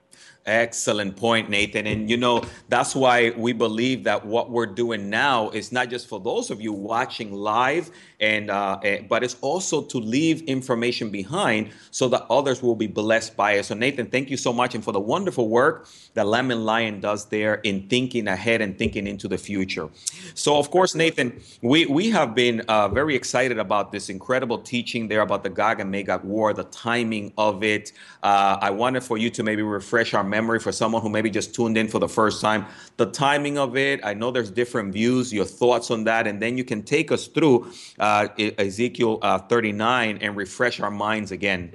Excellent 0.46 1.16
point, 1.16 1.50
Nathan. 1.50 1.88
And 1.88 2.10
you 2.10 2.18
know, 2.18 2.44
that's 2.68 2.96
why 2.96 3.32
we 3.38 3.54
believe 3.54 4.04
that 4.04 4.26
what 4.26 4.50
we're 4.50 4.66
doing 4.66 5.10
now 5.10 5.50
is 5.52 5.72
not 5.72 5.90
just 5.90 6.08
for 6.08 6.20
those 6.20 6.50
of 6.50 6.60
you 6.60 6.74
watching 6.74 7.32
live, 7.32 7.92
and 8.20 8.50
uh, 8.50 8.80
eh, 8.84 9.02
but 9.08 9.24
it's 9.24 9.38
also 9.42 9.84
to 9.84 10.00
leave 10.00 10.42
information 10.44 11.10
behind 11.10 11.70
so 11.92 12.10
that 12.10 12.26
others 12.30 12.62
will 12.62 12.76
be 12.76 12.88
blessed 12.88 13.38
by 13.38 13.54
it. 13.54 13.66
So, 13.66 13.76
Nathan, 13.76 14.08
thank 14.08 14.30
you 14.30 14.38
so 14.38 14.52
much, 14.52 14.76
and 14.76 14.84
for 14.84 14.92
the 14.92 15.00
wonderful 15.00 15.48
work 15.48 15.88
that 16.14 16.28
and 16.28 16.66
Lion 16.66 17.00
does 17.00 17.26
there 17.26 17.56
in 17.56 17.88
thinking 17.88 18.28
ahead 18.28 18.62
and 18.62 18.78
thinking 18.78 19.08
into 19.08 19.28
the 19.28 19.38
future. 19.38 19.90
So, 20.34 20.58
of 20.58 20.72
course, 20.72 20.96
Nathan, 20.96 21.40
we 21.62 21.86
we 21.86 22.10
have 22.10 22.36
been 22.36 22.62
uh, 22.62 22.90
very 22.90 23.16
excited 23.16 23.60
about 23.60 23.92
this 23.92 24.10
incredible 24.10 24.58
teaching 24.72 25.10
there 25.10 25.20
about 25.20 25.44
the 25.44 25.50
Gog 25.50 25.82
and 25.82 25.92
Magog 25.92 26.24
war, 26.24 26.54
the 26.54 26.64
timing 26.64 27.34
of 27.38 27.62
it. 27.62 27.92
Uh, 28.24 28.58
I 28.62 28.70
wanted 28.70 29.04
for 29.04 29.18
you 29.18 29.30
to 29.32 29.44
maybe 29.44 29.64
refresh 29.64 30.14
our 30.14 30.24
memory 30.24 30.60
for 30.60 30.72
someone 30.72 31.02
who 31.02 31.10
maybe 31.10 31.30
just 31.30 31.54
tuned 31.54 31.78
in 31.78 31.90
for 31.90 32.00
the 32.00 32.08
first 32.08 32.40
time. 32.40 32.66
The 32.96 33.08
timing 33.08 33.58
of 33.58 33.76
it, 33.76 34.00
I 34.06 34.14
know 34.14 34.32
there's 34.32 34.50
different 34.50 34.94
views, 34.94 35.34
your 35.34 35.44
thoughts 35.44 35.92
on 35.92 36.06
that, 36.06 36.26
and 36.26 36.42
then 36.42 36.58
you 36.58 36.64
can 36.64 36.84
take 36.84 37.12
us 37.12 37.28
through 37.28 37.70
uh, 38.00 38.30
Ezekiel 38.58 39.20
uh, 39.22 39.40
39 39.40 40.20
and 40.22 40.38
refresh 40.38 40.80
our 40.80 40.92
minds 40.92 41.34
again. 41.34 41.74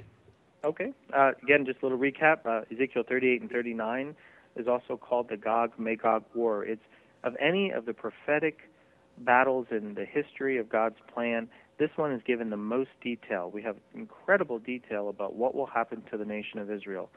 Okay. 0.63 0.91
Uh, 1.13 1.33
again, 1.43 1.67
just 1.67 1.79
a 1.83 1.85
little 1.85 1.99
recap. 1.99 2.39
Uh, 2.45 2.61
Ezekiel 2.73 3.03
38 3.07 3.41
and 3.41 3.51
39 3.51 4.15
is 4.55 4.67
also 4.67 4.97
called 4.97 5.29
the 5.29 5.37
Gog 5.37 5.71
Magog 5.77 6.23
War. 6.33 6.65
It's 6.65 6.81
of 7.23 7.37
any 7.39 7.69
of 7.69 7.85
the 7.85 7.93
prophetic 7.93 8.71
battles 9.19 9.67
in 9.69 9.93
the 9.93 10.05
history 10.05 10.57
of 10.57 10.67
God's 10.67 10.97
plan, 11.13 11.47
this 11.79 11.89
one 11.95 12.11
is 12.11 12.21
given 12.25 12.49
the 12.49 12.57
most 12.57 12.89
detail. 13.01 13.51
We 13.53 13.61
have 13.63 13.75
incredible 13.93 14.59
detail 14.59 15.09
about 15.09 15.35
what 15.35 15.53
will 15.53 15.67
happen 15.67 16.03
to 16.11 16.17
the 16.17 16.25
nation 16.25 16.59
of 16.59 16.71
Israel. 16.71 17.09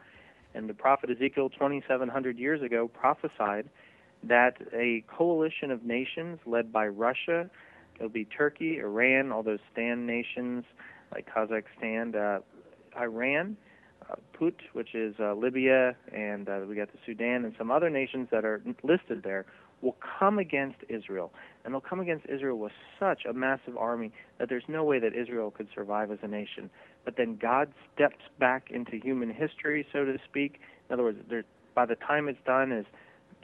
And 0.54 0.68
the 0.68 0.74
prophet 0.74 1.10
Ezekiel, 1.10 1.50
2,700 1.50 2.38
years 2.38 2.62
ago, 2.62 2.88
prophesied 2.88 3.68
that 4.22 4.56
a 4.74 5.02
coalition 5.08 5.70
of 5.70 5.84
nations 5.84 6.38
led 6.44 6.72
by 6.72 6.86
Russia, 6.88 7.48
it'll 7.96 8.08
be 8.08 8.26
Turkey, 8.26 8.78
Iran, 8.78 9.32
all 9.32 9.42
those 9.42 9.60
stand 9.72 10.06
nations 10.06 10.64
like 11.12 11.28
Kazakhstan, 11.32 12.14
uh, 12.14 12.40
Iran, 12.98 13.56
uh, 14.10 14.16
Put, 14.32 14.60
which 14.72 14.94
is 14.94 15.14
uh, 15.20 15.34
Libya, 15.34 15.96
and 16.12 16.48
uh, 16.48 16.60
we 16.68 16.74
got 16.74 16.92
the 16.92 16.98
Sudan 17.06 17.44
and 17.44 17.54
some 17.56 17.70
other 17.70 17.88
nations 17.88 18.28
that 18.30 18.44
are 18.44 18.62
listed 18.82 19.22
there, 19.22 19.46
will 19.80 19.96
come 20.18 20.38
against 20.38 20.78
Israel. 20.88 21.32
And 21.64 21.74
they'll 21.74 21.80
come 21.80 22.00
against 22.00 22.26
Israel 22.26 22.58
with 22.58 22.72
such 22.98 23.24
a 23.24 23.32
massive 23.32 23.76
army 23.76 24.12
that 24.38 24.48
there's 24.48 24.64
no 24.68 24.82
way 24.84 24.98
that 24.98 25.14
Israel 25.14 25.50
could 25.50 25.68
survive 25.74 26.10
as 26.10 26.18
a 26.22 26.28
nation. 26.28 26.70
But 27.04 27.16
then 27.16 27.36
God 27.36 27.72
steps 27.94 28.22
back 28.38 28.70
into 28.70 28.96
human 28.96 29.30
history, 29.30 29.86
so 29.92 30.04
to 30.04 30.18
speak. 30.28 30.60
In 30.88 30.94
other 30.94 31.02
words, 31.02 31.18
there, 31.28 31.44
by 31.74 31.86
the 31.86 31.96
time 31.96 32.28
it's 32.28 32.42
done, 32.46 32.72
as 32.72 32.84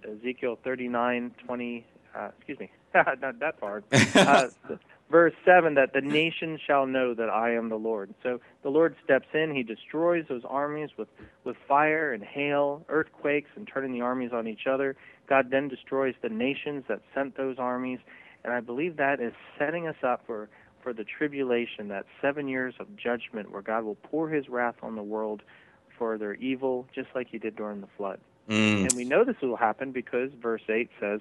Ezekiel 0.05 0.59
39, 0.65 1.35
20, 1.45 1.87
uh, 2.15 2.29
excuse 2.37 2.59
me, 2.59 2.71
not 2.95 3.39
that 3.41 3.61
far, 3.61 3.83
uh, 4.15 4.49
verse 5.11 5.35
7, 5.45 5.75
that 5.75 5.93
the 5.93 6.01
nations 6.01 6.61
shall 6.67 6.87
know 6.87 7.15
that 7.15 7.29
I 7.29 7.55
am 7.55 7.69
the 7.69 7.77
Lord. 7.77 8.15
So 8.23 8.41
the 8.63 8.71
Lord 8.71 8.97
steps 9.05 9.27
in, 9.35 9.55
he 9.55 9.63
destroys 9.63 10.25
those 10.29 10.43
armies 10.49 10.91
with, 10.97 11.09
with 11.45 11.57
fire 11.69 12.13
and 12.13 12.23
hail, 12.23 12.85
earthquakes, 12.89 13.51
and 13.57 13.69
turning 13.73 13.93
the 13.93 14.01
armies 14.01 14.31
on 14.33 14.47
each 14.47 14.67
other. 14.67 14.97
God 15.27 15.51
then 15.51 15.69
destroys 15.69 16.15
the 16.23 16.29
nations 16.29 16.85
that 16.89 17.01
sent 17.15 17.37
those 17.37 17.57
armies, 17.59 17.99
and 18.45 18.53
I 18.53 18.61
believe 18.61 18.97
that 18.97 19.21
is 19.21 19.33
setting 19.59 19.87
us 19.87 19.97
up 20.03 20.23
for, 20.27 20.49
for 20.83 20.93
the 20.93 21.05
tribulation, 21.05 21.89
that 21.89 22.07
seven 22.21 22.49
years 22.49 22.75
of 22.79 22.97
judgment 22.97 23.51
where 23.51 23.63
God 23.63 23.85
will 23.85 23.97
pour 23.97 24.29
his 24.29 24.49
wrath 24.49 24.77
on 24.83 24.95
the 24.95 25.03
world 25.03 25.43
for 25.99 26.19
their 26.19 26.35
evil, 26.35 26.87
just 26.95 27.09
like 27.15 27.29
he 27.29 27.39
did 27.39 27.57
during 27.57 27.81
the 27.81 27.89
flood. 27.97 28.21
Mm. 28.49 28.83
And 28.83 28.93
we 28.93 29.05
know 29.05 29.25
this 29.25 29.37
will 29.43 29.57
happen 29.57 29.93
because 29.93 30.31
verse 30.41 30.63
8 30.69 30.89
says, 31.01 31.21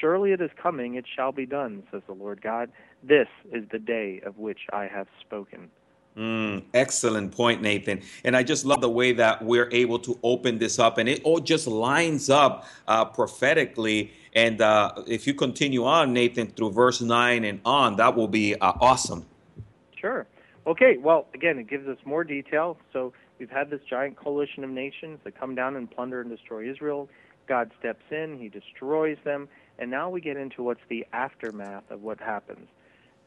Surely 0.00 0.32
it 0.32 0.40
is 0.40 0.50
coming, 0.60 0.94
it 0.94 1.04
shall 1.14 1.32
be 1.32 1.44
done, 1.44 1.82
says 1.90 2.02
the 2.06 2.14
Lord 2.14 2.40
God. 2.40 2.70
This 3.02 3.28
is 3.52 3.64
the 3.70 3.78
day 3.78 4.20
of 4.24 4.38
which 4.38 4.60
I 4.72 4.86
have 4.86 5.08
spoken. 5.20 5.70
Mm, 6.16 6.62
excellent 6.72 7.32
point, 7.32 7.60
Nathan. 7.60 8.00
And 8.22 8.36
I 8.36 8.44
just 8.44 8.64
love 8.64 8.80
the 8.80 8.88
way 8.88 9.12
that 9.12 9.44
we're 9.44 9.68
able 9.72 9.98
to 10.00 10.18
open 10.22 10.58
this 10.58 10.78
up, 10.78 10.98
and 10.98 11.08
it 11.08 11.20
all 11.24 11.40
just 11.40 11.66
lines 11.66 12.30
up 12.30 12.66
uh, 12.86 13.04
prophetically. 13.04 14.12
And 14.32 14.60
uh, 14.60 14.92
if 15.08 15.26
you 15.26 15.34
continue 15.34 15.84
on, 15.84 16.12
Nathan, 16.12 16.48
through 16.48 16.70
verse 16.70 17.00
9 17.00 17.44
and 17.44 17.60
on, 17.64 17.96
that 17.96 18.14
will 18.16 18.28
be 18.28 18.54
uh, 18.54 18.72
awesome. 18.80 19.26
Sure. 20.00 20.26
Okay, 20.66 20.98
well, 20.98 21.26
again, 21.34 21.58
it 21.58 21.68
gives 21.68 21.88
us 21.88 21.98
more 22.04 22.22
detail. 22.22 22.78
So 22.92 23.12
we've 23.40 23.50
had 23.50 23.68
this 23.70 23.80
giant 23.88 24.16
coalition 24.16 24.62
of 24.62 24.70
nations 24.70 25.18
that 25.24 25.38
come 25.38 25.56
down 25.56 25.74
and 25.74 25.90
plunder 25.90 26.20
and 26.20 26.30
destroy 26.30 26.70
Israel. 26.70 27.08
God 27.48 27.72
steps 27.78 28.04
in, 28.10 28.38
he 28.38 28.48
destroys 28.48 29.18
them, 29.24 29.48
and 29.78 29.90
now 29.90 30.08
we 30.08 30.20
get 30.20 30.36
into 30.36 30.62
what's 30.62 30.80
the 30.88 31.06
aftermath 31.12 31.90
of 31.90 32.02
what 32.02 32.20
happens. 32.20 32.68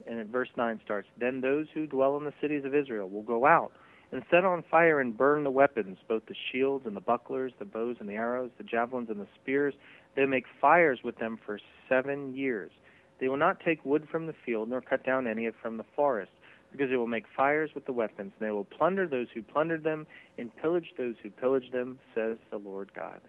And 0.06 0.20
at 0.20 0.28
verse 0.28 0.50
9 0.56 0.80
starts 0.84 1.08
Then 1.20 1.42
those 1.42 1.68
who 1.74 1.88
dwell 1.88 2.18
in 2.18 2.26
the 2.26 2.34
cities 2.42 2.66
of 2.66 2.76
Israel 2.76 3.10
will 3.10 3.24
go 3.24 3.46
out 3.46 3.72
and 4.12 4.24
set 4.32 4.46
on 4.46 4.64
fire 4.70 5.00
and 5.00 5.18
burn 5.18 5.44
the 5.44 5.52
weapons, 5.52 5.98
both 6.08 6.26
the 6.28 6.36
shields 6.52 6.86
and 6.86 6.96
the 6.96 7.02
bucklers, 7.02 7.52
the 7.60 7.66
bows 7.66 7.98
and 8.00 8.08
the 8.08 8.14
arrows, 8.14 8.52
the 8.58 8.64
javelins 8.64 9.10
and 9.10 9.20
the 9.20 9.28
spears. 9.42 9.74
They 10.16 10.26
make 10.26 10.46
fires 10.62 11.00
with 11.04 11.18
them 11.18 11.38
for 11.46 11.60
seven 11.90 12.34
years. 12.36 12.72
They 13.20 13.28
will 13.28 13.38
not 13.38 13.60
take 13.60 13.84
wood 13.84 14.08
from 14.10 14.28
the 14.28 14.36
field, 14.46 14.70
nor 14.70 14.82
cut 14.82 15.06
down 15.06 15.28
any 15.28 15.46
of 15.46 15.56
from 15.62 15.78
the 15.78 15.86
forest, 15.96 16.32
because 16.72 16.90
they 16.90 16.96
will 16.96 17.08
make 17.08 17.26
fires 17.36 17.72
with 17.74 17.86
the 17.86 17.92
weapons. 17.92 18.32
And 18.40 18.48
they 18.48 18.52
will 18.52 18.66
plunder 18.66 19.08
those 19.08 19.28
who 19.34 19.42
plundered 19.42 19.84
them, 19.84 20.08
and 20.38 20.56
pillage 20.58 20.94
those 20.98 21.16
who 21.22 21.30
pillaged 21.30 21.74
them, 21.74 22.00
says 22.16 22.38
the 22.50 22.58
Lord 22.58 22.92
God. 22.96 23.20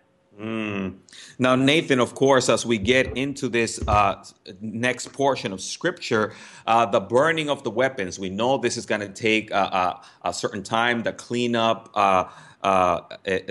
Mm. 0.41 0.99
Now, 1.39 1.57
Nathan, 1.57 1.99
of 1.99 2.14
course, 2.14 2.49
as 2.49 2.64
we 2.64 2.79
get 2.79 3.16
into 3.16 3.49
this 3.49 3.81
uh, 3.89 4.22
next 4.61 5.12
portion 5.12 5.53
of 5.53 5.61
scripture, 5.61 6.33
uh, 6.66 6.87
the 6.87 7.01
burning 7.01 7.51
of 7.51 7.64
the 7.64 7.70
weapons, 7.70 8.20
we 8.20 8.31
know 8.31 8.57
this 8.57 8.76
is 8.76 8.87
going 8.87 9.01
to 9.01 9.09
take 9.09 9.51
a, 9.51 10.01
a, 10.22 10.33
certain 10.33 10.62
time, 10.62 11.03
the 11.03 11.12
cleanup 11.12 11.91
uh, 11.95 12.24
uh 12.62 13.01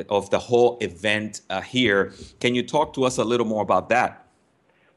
of 0.10 0.30
the 0.30 0.40
whole 0.40 0.78
event 0.80 1.42
uh, 1.50 1.62
here. 1.62 2.14
Can 2.40 2.56
you 2.56 2.64
talk 2.64 2.94
to 2.94 3.04
us 3.04 3.18
a 3.18 3.24
little 3.24 3.46
more 3.46 3.64
about 3.64 3.90
that? 3.90 4.26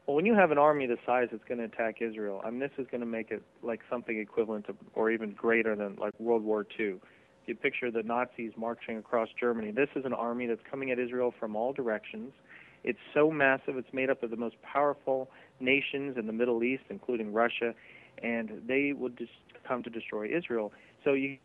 Well, 0.05 0.15
when 0.15 0.25
you 0.25 0.33
have 0.33 0.51
an 0.51 0.57
army 0.57 0.87
the 0.87 0.97
size 1.05 1.29
that's 1.31 1.43
going 1.43 1.59
to 1.59 1.65
attack 1.65 2.01
Israel, 2.01 2.41
I 2.43 2.49
mean, 2.49 2.59
this 2.59 2.71
is 2.77 2.87
going 2.87 3.01
to 3.01 3.07
make 3.07 3.31
it 3.31 3.43
like 3.63 3.81
something 3.89 4.17
equivalent 4.17 4.65
to, 4.67 4.75
or 4.93 5.11
even 5.11 5.31
greater 5.31 5.75
than 5.75 5.95
like 5.97 6.17
World 6.19 6.43
War 6.43 6.65
II 6.79 6.95
you 7.51 7.55
picture 7.55 7.91
the 7.91 8.03
Nazis 8.03 8.53
marching 8.55 8.97
across 8.97 9.27
Germany. 9.37 9.71
This 9.71 9.89
is 9.95 10.05
an 10.05 10.13
army 10.13 10.47
that's 10.47 10.61
coming 10.69 10.89
at 10.91 10.99
Israel 10.99 11.33
from 11.37 11.55
all 11.55 11.73
directions. 11.73 12.31
It's 12.83 12.99
so 13.13 13.29
massive. 13.29 13.77
It's 13.77 13.93
made 13.93 14.09
up 14.09 14.23
of 14.23 14.31
the 14.31 14.37
most 14.37 14.55
powerful 14.61 15.29
nations 15.59 16.17
in 16.17 16.27
the 16.27 16.33
Middle 16.33 16.63
East, 16.63 16.83
including 16.89 17.33
Russia, 17.33 17.75
and 18.23 18.61
they 18.65 18.93
would 18.93 19.17
just 19.17 19.33
come 19.67 19.83
to 19.83 19.89
destroy 19.89 20.25
Israel. 20.35 20.71
So 21.03 21.13
you 21.13 21.37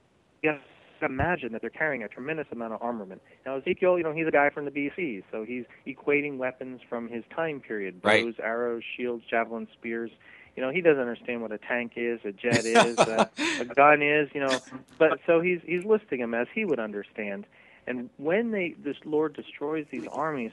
to 0.42 0.58
imagine 1.04 1.52
that 1.52 1.60
they're 1.60 1.70
carrying 1.70 2.04
a 2.04 2.08
tremendous 2.08 2.46
amount 2.52 2.72
of 2.72 2.80
armament. 2.80 3.20
Now 3.44 3.56
Ezekiel, 3.56 3.98
you 3.98 4.04
know, 4.04 4.12
he's 4.12 4.26
a 4.26 4.30
guy 4.30 4.48
from 4.50 4.64
the 4.64 4.70
BC, 4.70 5.24
so 5.30 5.44
he's 5.44 5.64
equating 5.86 6.38
weapons 6.38 6.80
from 6.88 7.08
his 7.08 7.24
time 7.34 7.60
period: 7.60 8.00
bows, 8.00 8.24
right. 8.24 8.34
arrows, 8.42 8.82
shields, 8.96 9.24
javelins, 9.28 9.68
spears 9.78 10.10
you 10.56 10.62
know 10.62 10.70
he 10.70 10.80
doesn't 10.80 11.00
understand 11.00 11.42
what 11.42 11.52
a 11.52 11.58
tank 11.58 11.92
is, 11.96 12.20
a 12.24 12.32
jet 12.32 12.64
is, 12.64 12.98
a, 12.98 13.30
a 13.60 13.64
gun 13.64 14.02
is, 14.02 14.28
you 14.34 14.40
know. 14.40 14.58
But 14.98 15.20
so 15.26 15.40
he's 15.40 15.60
he's 15.64 15.84
listing 15.84 16.20
them 16.20 16.34
as 16.34 16.48
he 16.54 16.64
would 16.64 16.80
understand. 16.80 17.46
And 17.86 18.10
when 18.16 18.50
they 18.50 18.74
this 18.78 18.96
Lord 19.04 19.34
destroys 19.34 19.86
these 19.90 20.06
armies, 20.08 20.52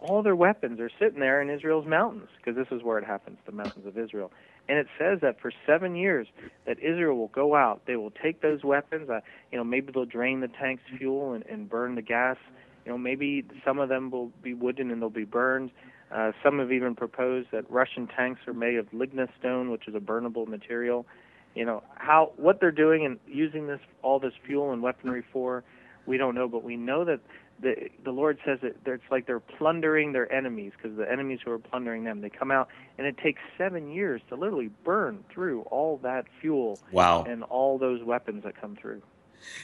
all 0.00 0.22
their 0.22 0.36
weapons 0.36 0.80
are 0.80 0.90
sitting 0.98 1.20
there 1.20 1.40
in 1.40 1.50
Israel's 1.50 1.86
mountains 1.86 2.28
because 2.36 2.56
this 2.56 2.68
is 2.76 2.82
where 2.82 2.98
it 2.98 3.04
happens, 3.04 3.38
the 3.46 3.52
mountains 3.52 3.86
of 3.86 3.98
Israel. 3.98 4.32
And 4.68 4.78
it 4.78 4.86
says 4.98 5.20
that 5.22 5.40
for 5.40 5.52
seven 5.66 5.96
years 5.96 6.28
that 6.66 6.78
Israel 6.78 7.16
will 7.16 7.28
go 7.28 7.54
out. 7.54 7.82
They 7.86 7.96
will 7.96 8.12
take 8.12 8.40
those 8.42 8.62
weapons. 8.62 9.10
Uh, 9.10 9.20
you 9.50 9.58
know, 9.58 9.64
maybe 9.64 9.92
they'll 9.92 10.04
drain 10.04 10.40
the 10.40 10.48
tank's 10.48 10.84
fuel 10.96 11.32
and, 11.32 11.44
and 11.46 11.68
burn 11.68 11.94
the 11.94 12.02
gas. 12.02 12.36
You 12.84 12.92
know, 12.92 12.98
maybe 12.98 13.44
some 13.64 13.78
of 13.78 13.88
them 13.88 14.10
will 14.10 14.30
be 14.42 14.54
wooden 14.54 14.90
and 14.90 15.02
they'll 15.02 15.10
be 15.10 15.24
burned. 15.24 15.70
Uh, 16.12 16.32
some 16.42 16.58
have 16.58 16.70
even 16.72 16.94
proposed 16.94 17.48
that 17.52 17.70
Russian 17.70 18.06
tanks 18.06 18.40
are 18.46 18.52
made 18.52 18.76
of 18.76 18.90
lignostone, 18.90 19.70
which 19.70 19.88
is 19.88 19.94
a 19.94 20.00
burnable 20.00 20.46
material. 20.46 21.06
You 21.54 21.64
know 21.64 21.82
how 21.94 22.32
what 22.36 22.60
they're 22.60 22.70
doing 22.70 23.04
and 23.04 23.18
using 23.26 23.66
this 23.66 23.80
all 24.02 24.18
this 24.18 24.32
fuel 24.46 24.72
and 24.72 24.82
weaponry 24.82 25.22
for, 25.32 25.64
we 26.06 26.16
don't 26.16 26.34
know, 26.34 26.48
but 26.48 26.62
we 26.62 26.76
know 26.76 27.04
that 27.04 27.20
the 27.60 27.88
the 28.04 28.10
Lord 28.10 28.38
says 28.44 28.58
that 28.62 28.74
it's 28.84 29.02
like 29.10 29.26
they're 29.26 29.40
plundering 29.40 30.12
their 30.12 30.30
enemies 30.32 30.72
because 30.76 30.96
the 30.96 31.10
enemies 31.10 31.40
who 31.44 31.50
are 31.52 31.58
plundering 31.58 32.04
them 32.04 32.20
they 32.20 32.30
come 32.30 32.50
out 32.50 32.68
and 32.98 33.06
it 33.06 33.16
takes 33.18 33.40
seven 33.56 33.90
years 33.90 34.20
to 34.28 34.34
literally 34.34 34.70
burn 34.84 35.24
through 35.32 35.62
all 35.62 35.98
that 36.02 36.26
fuel 36.40 36.78
wow. 36.90 37.24
and 37.24 37.42
all 37.44 37.78
those 37.78 38.02
weapons 38.02 38.44
that 38.44 38.60
come 38.60 38.76
through. 38.76 39.02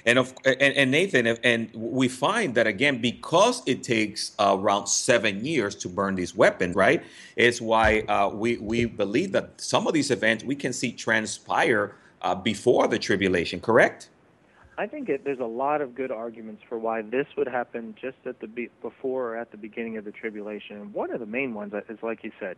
And 0.07 0.19
of 0.19 0.35
and, 0.45 0.61
and 0.61 0.91
Nathan, 0.91 1.27
and 1.27 1.71
we 1.75 2.09
find 2.09 2.55
that 2.55 2.67
again 2.67 3.01
because 3.01 3.63
it 3.67 3.83
takes 3.83 4.33
uh, 4.39 4.57
around 4.59 4.87
seven 4.87 5.45
years 5.45 5.75
to 5.77 5.89
burn 5.89 6.15
these 6.15 6.35
weapons, 6.35 6.75
right? 6.75 7.03
It's 7.37 7.61
why 7.61 8.01
uh, 8.01 8.31
we 8.33 8.59
we 8.59 8.85
believe 8.85 9.33
that 9.33 9.61
some 9.61 9.87
of 9.87 9.95
these 9.95 10.11
events 10.11 10.45
we 10.45 10.57
can 10.57 10.73
see 10.73 10.93
transpire 10.93 11.97
uh, 12.23 12.35
before 12.35 12.89
the 12.89 12.99
tribulation. 12.99 13.61
Correct? 13.61 14.09
I 14.79 14.87
think 14.87 15.09
it, 15.09 15.25
there's 15.25 15.41
a 15.41 15.45
lot 15.45 15.81
of 15.81 15.97
good 15.97 16.13
arguments 16.13 16.63
for 16.69 16.79
why 16.79 17.03
this 17.03 17.27
would 17.37 17.49
happen 17.49 17.97
just 18.01 18.19
at 18.27 18.39
the 18.41 18.47
be, 18.47 18.71
before 18.81 19.35
or 19.35 19.37
at 19.37 19.51
the 19.51 19.57
beginning 19.57 19.97
of 19.97 20.05
the 20.05 20.13
tribulation. 20.13 20.93
One 20.93 21.13
of 21.13 21.19
the 21.19 21.27
main 21.27 21.53
ones 21.53 21.73
is, 21.89 21.99
like 22.01 22.23
you 22.23 22.31
said, 22.39 22.57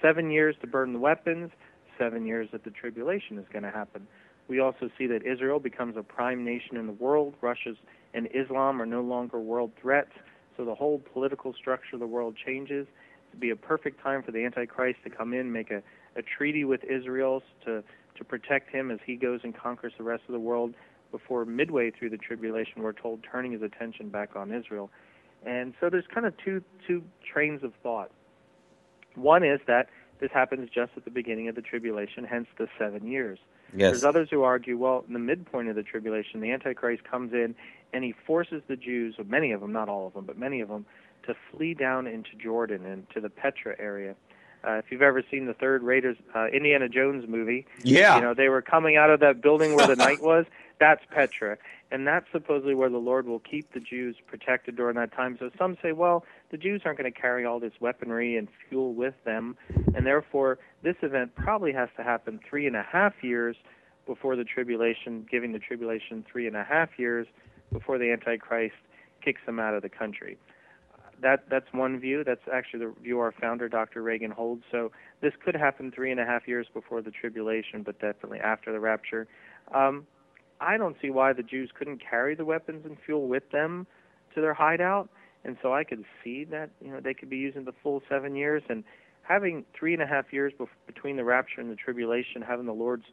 seven 0.00 0.30
years 0.30 0.56
to 0.62 0.66
burn 0.66 0.94
the 0.94 0.98
weapons, 0.98 1.50
seven 1.98 2.24
years 2.24 2.48
that 2.52 2.64
the 2.64 2.70
tribulation 2.70 3.38
is 3.38 3.44
going 3.52 3.64
to 3.64 3.70
happen. 3.70 4.06
We 4.48 4.60
also 4.60 4.90
see 4.96 5.06
that 5.08 5.26
Israel 5.26 5.60
becomes 5.60 5.96
a 5.96 6.02
prime 6.02 6.44
nation 6.44 6.76
in 6.76 6.86
the 6.86 6.92
world. 6.92 7.34
Russia 7.40 7.74
and 8.14 8.28
Islam 8.34 8.80
are 8.80 8.86
no 8.86 9.02
longer 9.02 9.38
world 9.38 9.72
threats. 9.80 10.12
So 10.56 10.64
the 10.64 10.74
whole 10.74 11.00
political 11.12 11.52
structure 11.54 11.94
of 11.94 12.00
the 12.00 12.06
world 12.06 12.34
changes. 12.44 12.86
To 13.32 13.36
be 13.36 13.50
a 13.50 13.56
perfect 13.56 14.02
time 14.02 14.22
for 14.22 14.32
the 14.32 14.44
Antichrist 14.44 15.00
to 15.04 15.10
come 15.10 15.34
in, 15.34 15.52
make 15.52 15.70
a, 15.70 15.82
a 16.16 16.22
treaty 16.22 16.64
with 16.64 16.82
Israel 16.84 17.42
to, 17.66 17.84
to 18.16 18.24
protect 18.24 18.70
him 18.70 18.90
as 18.90 18.98
he 19.04 19.16
goes 19.16 19.40
and 19.44 19.54
conquers 19.54 19.92
the 19.98 20.04
rest 20.04 20.22
of 20.28 20.32
the 20.32 20.40
world. 20.40 20.74
Before 21.10 21.44
midway 21.44 21.90
through 21.90 22.10
the 22.10 22.18
tribulation, 22.18 22.82
we're 22.82 22.92
told 22.92 23.20
turning 23.30 23.52
his 23.52 23.62
attention 23.62 24.08
back 24.08 24.34
on 24.34 24.52
Israel. 24.52 24.90
And 25.46 25.74
so 25.80 25.88
there's 25.88 26.04
kind 26.12 26.26
of 26.26 26.34
two 26.44 26.62
two 26.86 27.02
trains 27.32 27.62
of 27.62 27.72
thought. 27.82 28.10
One 29.14 29.44
is 29.44 29.60
that 29.66 29.88
this 30.20 30.30
happens 30.32 30.68
just 30.74 30.92
at 30.96 31.04
the 31.04 31.10
beginning 31.10 31.48
of 31.48 31.54
the 31.54 31.62
tribulation, 31.62 32.24
hence 32.24 32.46
the 32.58 32.66
seven 32.78 33.06
years. 33.06 33.38
Yes. 33.74 33.92
There's 33.92 34.04
others 34.04 34.28
who 34.30 34.42
argue, 34.42 34.76
well, 34.78 35.04
in 35.06 35.12
the 35.12 35.18
midpoint 35.18 35.68
of 35.68 35.76
the 35.76 35.82
tribulation, 35.82 36.40
the 36.40 36.50
Antichrist 36.52 37.04
comes 37.04 37.32
in 37.32 37.54
and 37.92 38.04
he 38.04 38.14
forces 38.26 38.62
the 38.68 38.76
Jews, 38.76 39.16
many 39.26 39.52
of 39.52 39.60
them, 39.60 39.72
not 39.72 39.88
all 39.88 40.06
of 40.06 40.14
them, 40.14 40.24
but 40.24 40.38
many 40.38 40.60
of 40.60 40.68
them, 40.68 40.86
to 41.26 41.34
flee 41.50 41.74
down 41.74 42.06
into 42.06 42.30
Jordan 42.42 42.84
and 42.86 43.08
to 43.10 43.20
the 43.20 43.30
Petra 43.30 43.74
area. 43.78 44.14
Uh, 44.66 44.72
if 44.72 44.86
you've 44.90 45.02
ever 45.02 45.22
seen 45.30 45.46
the 45.46 45.54
third 45.54 45.82
Raiders 45.82 46.16
uh, 46.34 46.46
Indiana 46.48 46.88
Jones 46.88 47.24
movie, 47.28 47.64
yeah, 47.84 48.16
you 48.16 48.22
know 48.22 48.34
they 48.34 48.48
were 48.48 48.60
coming 48.60 48.96
out 48.96 49.08
of 49.08 49.20
that 49.20 49.40
building 49.40 49.76
where 49.76 49.86
the 49.86 49.94
knight 49.94 50.20
was. 50.22 50.46
That's 50.80 51.02
Petra, 51.10 51.58
and 51.90 52.06
that's 52.06 52.26
supposedly 52.30 52.74
where 52.74 52.88
the 52.88 52.98
Lord 52.98 53.26
will 53.26 53.40
keep 53.40 53.72
the 53.72 53.80
Jews 53.80 54.16
protected 54.26 54.76
during 54.76 54.94
that 54.94 55.12
time. 55.12 55.36
So 55.40 55.50
some 55.58 55.76
say, 55.82 55.90
well, 55.90 56.24
the 56.50 56.56
Jews 56.56 56.82
aren't 56.84 56.98
going 56.98 57.12
to 57.12 57.20
carry 57.20 57.44
all 57.44 57.58
this 57.58 57.72
weaponry 57.80 58.36
and 58.36 58.48
fuel 58.68 58.94
with 58.94 59.14
them, 59.24 59.56
and 59.94 60.06
therefore 60.06 60.58
this 60.82 60.94
event 61.02 61.34
probably 61.34 61.72
has 61.72 61.88
to 61.96 62.04
happen 62.04 62.38
three 62.48 62.66
and 62.66 62.76
a 62.76 62.84
half 62.84 63.12
years 63.22 63.56
before 64.06 64.36
the 64.36 64.44
tribulation, 64.44 65.26
giving 65.28 65.52
the 65.52 65.58
tribulation 65.58 66.24
three 66.30 66.46
and 66.46 66.56
a 66.56 66.64
half 66.64 66.90
years 66.96 67.26
before 67.72 67.98
the 67.98 68.12
Antichrist 68.12 68.76
kicks 69.24 69.40
them 69.46 69.58
out 69.58 69.74
of 69.74 69.82
the 69.82 69.88
country. 69.88 70.38
That 71.20 71.50
that's 71.50 71.66
one 71.72 71.98
view. 71.98 72.22
That's 72.22 72.46
actually 72.52 72.86
the 72.86 72.94
view 73.02 73.18
our 73.18 73.32
founder, 73.32 73.68
Dr. 73.68 74.02
Reagan, 74.02 74.30
holds. 74.30 74.62
So 74.70 74.92
this 75.20 75.32
could 75.44 75.56
happen 75.56 75.90
three 75.90 76.12
and 76.12 76.20
a 76.20 76.24
half 76.24 76.46
years 76.46 76.68
before 76.72 77.02
the 77.02 77.10
tribulation, 77.10 77.82
but 77.82 77.98
definitely 77.98 78.38
after 78.38 78.70
the 78.70 78.78
rapture. 78.78 79.26
Um, 79.74 80.06
I 80.60 80.76
don't 80.76 80.96
see 81.00 81.10
why 81.10 81.32
the 81.32 81.42
Jews 81.42 81.70
couldn't 81.76 81.98
carry 81.98 82.34
the 82.34 82.44
weapons 82.44 82.84
and 82.84 82.96
fuel 83.04 83.28
with 83.28 83.50
them 83.50 83.86
to 84.34 84.40
their 84.40 84.54
hideout. 84.54 85.08
and 85.44 85.56
so 85.62 85.72
I 85.72 85.84
could 85.84 86.04
see 86.22 86.44
that 86.44 86.70
you 86.84 86.90
know 86.90 87.00
they 87.00 87.14
could 87.14 87.30
be 87.30 87.38
using 87.38 87.64
the 87.64 87.74
full 87.82 88.02
seven 88.08 88.34
years 88.34 88.62
and 88.68 88.84
having 89.22 89.64
three 89.78 89.92
and 89.92 90.02
a 90.02 90.06
half 90.06 90.32
years 90.32 90.52
between 90.86 91.16
the 91.16 91.24
rapture 91.24 91.60
and 91.60 91.70
the 91.70 91.76
tribulation, 91.76 92.42
having 92.42 92.66
the 92.66 92.74
Lord's 92.74 93.04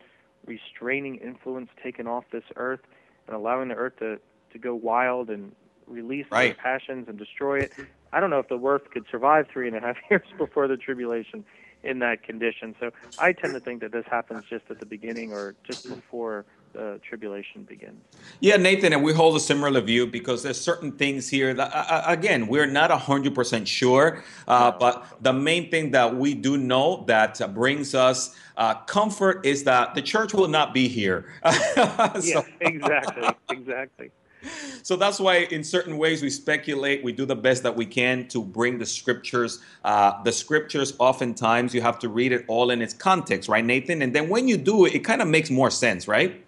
restraining 0.45 1.17
influence 1.17 1.69
taken 1.83 2.07
off 2.07 2.23
this 2.31 2.43
earth 2.55 2.81
and 3.27 3.35
allowing 3.35 3.69
the 3.69 3.75
earth 3.75 3.97
to 3.99 4.19
to 4.51 4.59
go 4.59 4.73
wild 4.73 5.29
and 5.29 5.51
release 5.87 6.25
right. 6.31 6.55
their 6.55 6.63
passions 6.63 7.07
and 7.07 7.17
destroy 7.17 7.59
it. 7.59 7.73
I 8.13 8.19
don't 8.19 8.29
know 8.29 8.39
if 8.39 8.47
the 8.47 8.59
earth 8.59 8.89
could 8.91 9.05
survive 9.11 9.47
three 9.51 9.67
and 9.67 9.75
a 9.75 9.81
half 9.81 9.97
years 10.09 10.27
before 10.37 10.67
the 10.67 10.77
tribulation 10.77 11.45
in 11.83 11.99
that 11.99 12.23
condition. 12.23 12.75
So 12.79 12.91
I 13.19 13.33
tend 13.33 13.53
to 13.53 13.59
think 13.59 13.81
that 13.81 13.91
this 13.91 14.05
happens 14.09 14.43
just 14.49 14.65
at 14.69 14.79
the 14.79 14.85
beginning 14.85 15.33
or 15.33 15.55
just 15.63 15.87
before 15.87 16.45
the 16.75 16.99
tribulation 17.07 17.63
begins. 17.63 18.01
Yeah, 18.39 18.57
Nathan, 18.57 18.93
and 18.93 19.03
we 19.03 19.13
hold 19.13 19.35
a 19.35 19.39
similar 19.39 19.81
view 19.81 20.05
because 20.05 20.43
there's 20.43 20.59
certain 20.59 20.91
things 20.91 21.29
here 21.29 21.53
that, 21.53 21.73
uh, 21.73 21.77
uh 21.77 22.03
again, 22.07 22.47
we're 22.47 22.65
not 22.65 22.91
100% 22.91 23.67
sure, 23.67 24.23
uh, 24.47 24.71
no. 24.71 24.77
but 24.79 25.17
the 25.21 25.33
main 25.33 25.71
thing 25.71 25.91
that 25.91 26.15
we 26.15 26.33
do 26.33 26.57
know 26.57 27.03
that 27.07 27.53
brings 27.53 27.95
us 27.95 28.35
uh, 28.57 28.75
comfort 28.85 29.45
is 29.45 29.63
that 29.63 29.95
the 29.95 30.01
church 30.01 30.33
will 30.33 30.47
not 30.47 30.73
be 30.73 30.87
here. 30.87 31.25
so, 31.51 32.21
yeah, 32.21 32.41
exactly, 32.61 33.29
exactly 33.49 34.11
so 34.83 34.95
that's 34.95 35.19
why 35.19 35.37
in 35.37 35.63
certain 35.63 35.97
ways 35.97 36.21
we 36.21 36.29
speculate 36.29 37.03
we 37.03 37.11
do 37.11 37.25
the 37.25 37.35
best 37.35 37.63
that 37.63 37.75
we 37.75 37.85
can 37.85 38.27
to 38.27 38.43
bring 38.43 38.77
the 38.77 38.85
scriptures 38.85 39.59
uh, 39.83 40.21
the 40.23 40.31
scriptures 40.31 40.93
oftentimes 40.99 41.73
you 41.73 41.81
have 41.81 41.97
to 41.99 42.09
read 42.09 42.31
it 42.31 42.45
all 42.47 42.69
in 42.69 42.81
its 42.81 42.93
context 42.93 43.49
right 43.49 43.65
nathan 43.65 44.01
and 44.01 44.13
then 44.13 44.29
when 44.29 44.47
you 44.47 44.57
do 44.57 44.85
it 44.85 44.93
it 44.93 44.99
kind 44.99 45.21
of 45.21 45.27
makes 45.27 45.49
more 45.49 45.71
sense 45.71 46.07
right 46.07 46.45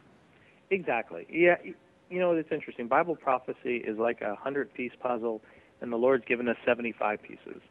exactly. 0.70 1.26
Yeah 1.30 1.55
you 2.09 2.20
know 2.20 2.32
it's 2.32 2.51
interesting. 2.51 2.88
Bible 2.88 3.15
prophecy 3.15 3.78
is 3.78 3.97
like 3.97 4.22
a 4.22 4.36
hundred 4.36 4.74
piece 4.74 4.91
puzzle 4.99 5.41
and 5.82 5.91
the 5.91 5.97
lord's 5.97 6.26
given 6.26 6.47
us 6.47 6.57
75 6.65 7.22
pieces. 7.22 7.61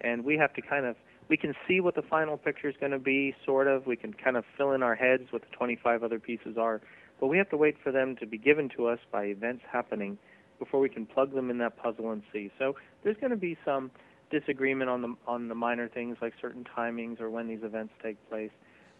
And 0.00 0.24
we 0.24 0.36
have 0.36 0.52
to 0.54 0.62
kind 0.62 0.86
of 0.86 0.96
we 1.28 1.36
can 1.36 1.54
see 1.66 1.80
what 1.80 1.96
the 1.96 2.02
final 2.02 2.36
picture 2.36 2.68
is 2.68 2.76
going 2.78 2.92
to 2.92 3.00
be 3.00 3.34
sort 3.44 3.66
of. 3.66 3.86
We 3.86 3.96
can 3.96 4.12
kind 4.12 4.36
of 4.36 4.44
fill 4.56 4.72
in 4.72 4.82
our 4.82 4.94
heads 4.94 5.24
what 5.30 5.42
the 5.42 5.56
25 5.56 6.04
other 6.04 6.20
pieces 6.20 6.56
are. 6.56 6.80
But 7.18 7.26
we 7.28 7.38
have 7.38 7.48
to 7.50 7.56
wait 7.56 7.76
for 7.82 7.90
them 7.90 8.14
to 8.20 8.26
be 8.26 8.38
given 8.38 8.68
to 8.76 8.86
us 8.86 9.00
by 9.10 9.24
events 9.24 9.64
happening 9.70 10.18
before 10.58 10.78
we 10.78 10.88
can 10.88 11.04
plug 11.04 11.34
them 11.34 11.50
in 11.50 11.58
that 11.58 11.76
puzzle 11.76 12.12
and 12.12 12.22
see. 12.32 12.52
So 12.58 12.76
there's 13.02 13.16
going 13.16 13.30
to 13.30 13.36
be 13.36 13.56
some 13.64 13.90
disagreement 14.30 14.90
on 14.90 15.02
the 15.02 15.14
on 15.26 15.48
the 15.48 15.54
minor 15.54 15.88
things 15.88 16.18
like 16.20 16.34
certain 16.40 16.64
timings 16.76 17.20
or 17.20 17.30
when 17.30 17.48
these 17.48 17.62
events 17.62 17.94
take 18.02 18.16
place. 18.28 18.50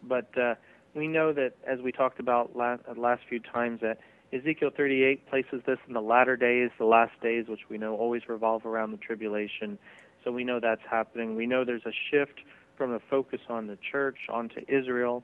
But 0.02 0.36
uh, 0.38 0.54
we 0.96 1.06
know 1.06 1.32
that 1.32 1.52
as 1.66 1.80
we 1.80 1.92
talked 1.92 2.18
about 2.18 2.56
last, 2.56 2.82
uh, 2.88 2.98
last 3.00 3.22
few 3.28 3.40
times 3.40 3.80
that 3.82 3.98
Ezekiel 4.32 4.70
38 4.76 5.28
places 5.28 5.62
this 5.66 5.78
in 5.86 5.94
the 5.94 6.00
latter 6.00 6.36
days, 6.36 6.70
the 6.78 6.84
last 6.84 7.12
days, 7.22 7.46
which 7.48 7.68
we 7.68 7.78
know 7.78 7.94
always 7.94 8.22
revolve 8.28 8.66
around 8.66 8.90
the 8.90 8.96
tribulation. 8.96 9.78
So 10.24 10.32
we 10.32 10.42
know 10.42 10.58
that's 10.58 10.82
happening. 10.90 11.36
We 11.36 11.46
know 11.46 11.64
there's 11.64 11.86
a 11.86 11.92
shift 12.10 12.40
from 12.76 12.92
the 12.92 13.00
focus 13.08 13.40
on 13.48 13.68
the 13.68 13.78
church 13.92 14.18
onto 14.28 14.60
Israel 14.68 15.22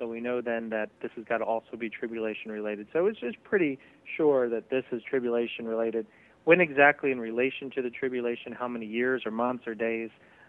so 0.00 0.08
we 0.08 0.20
know 0.20 0.40
then 0.40 0.70
that 0.70 0.88
this 1.02 1.10
has 1.14 1.24
got 1.26 1.38
to 1.38 1.44
also 1.44 1.76
be 1.78 1.90
tribulation 1.90 2.50
related. 2.50 2.88
So 2.92 3.06
it's 3.06 3.20
just 3.20 3.40
pretty 3.44 3.78
sure 4.16 4.48
that 4.48 4.70
this 4.70 4.84
is 4.90 5.02
tribulation 5.02 5.66
related. 5.66 6.06
When 6.44 6.60
exactly 6.60 7.12
in 7.12 7.20
relation 7.20 7.70
to 7.72 7.82
the 7.82 7.90
tribulation, 7.90 8.52
how 8.52 8.66
many 8.66 8.86
years 8.86 9.22
or 9.26 9.30
months 9.30 9.66
or 9.66 9.74
days, 9.74 10.08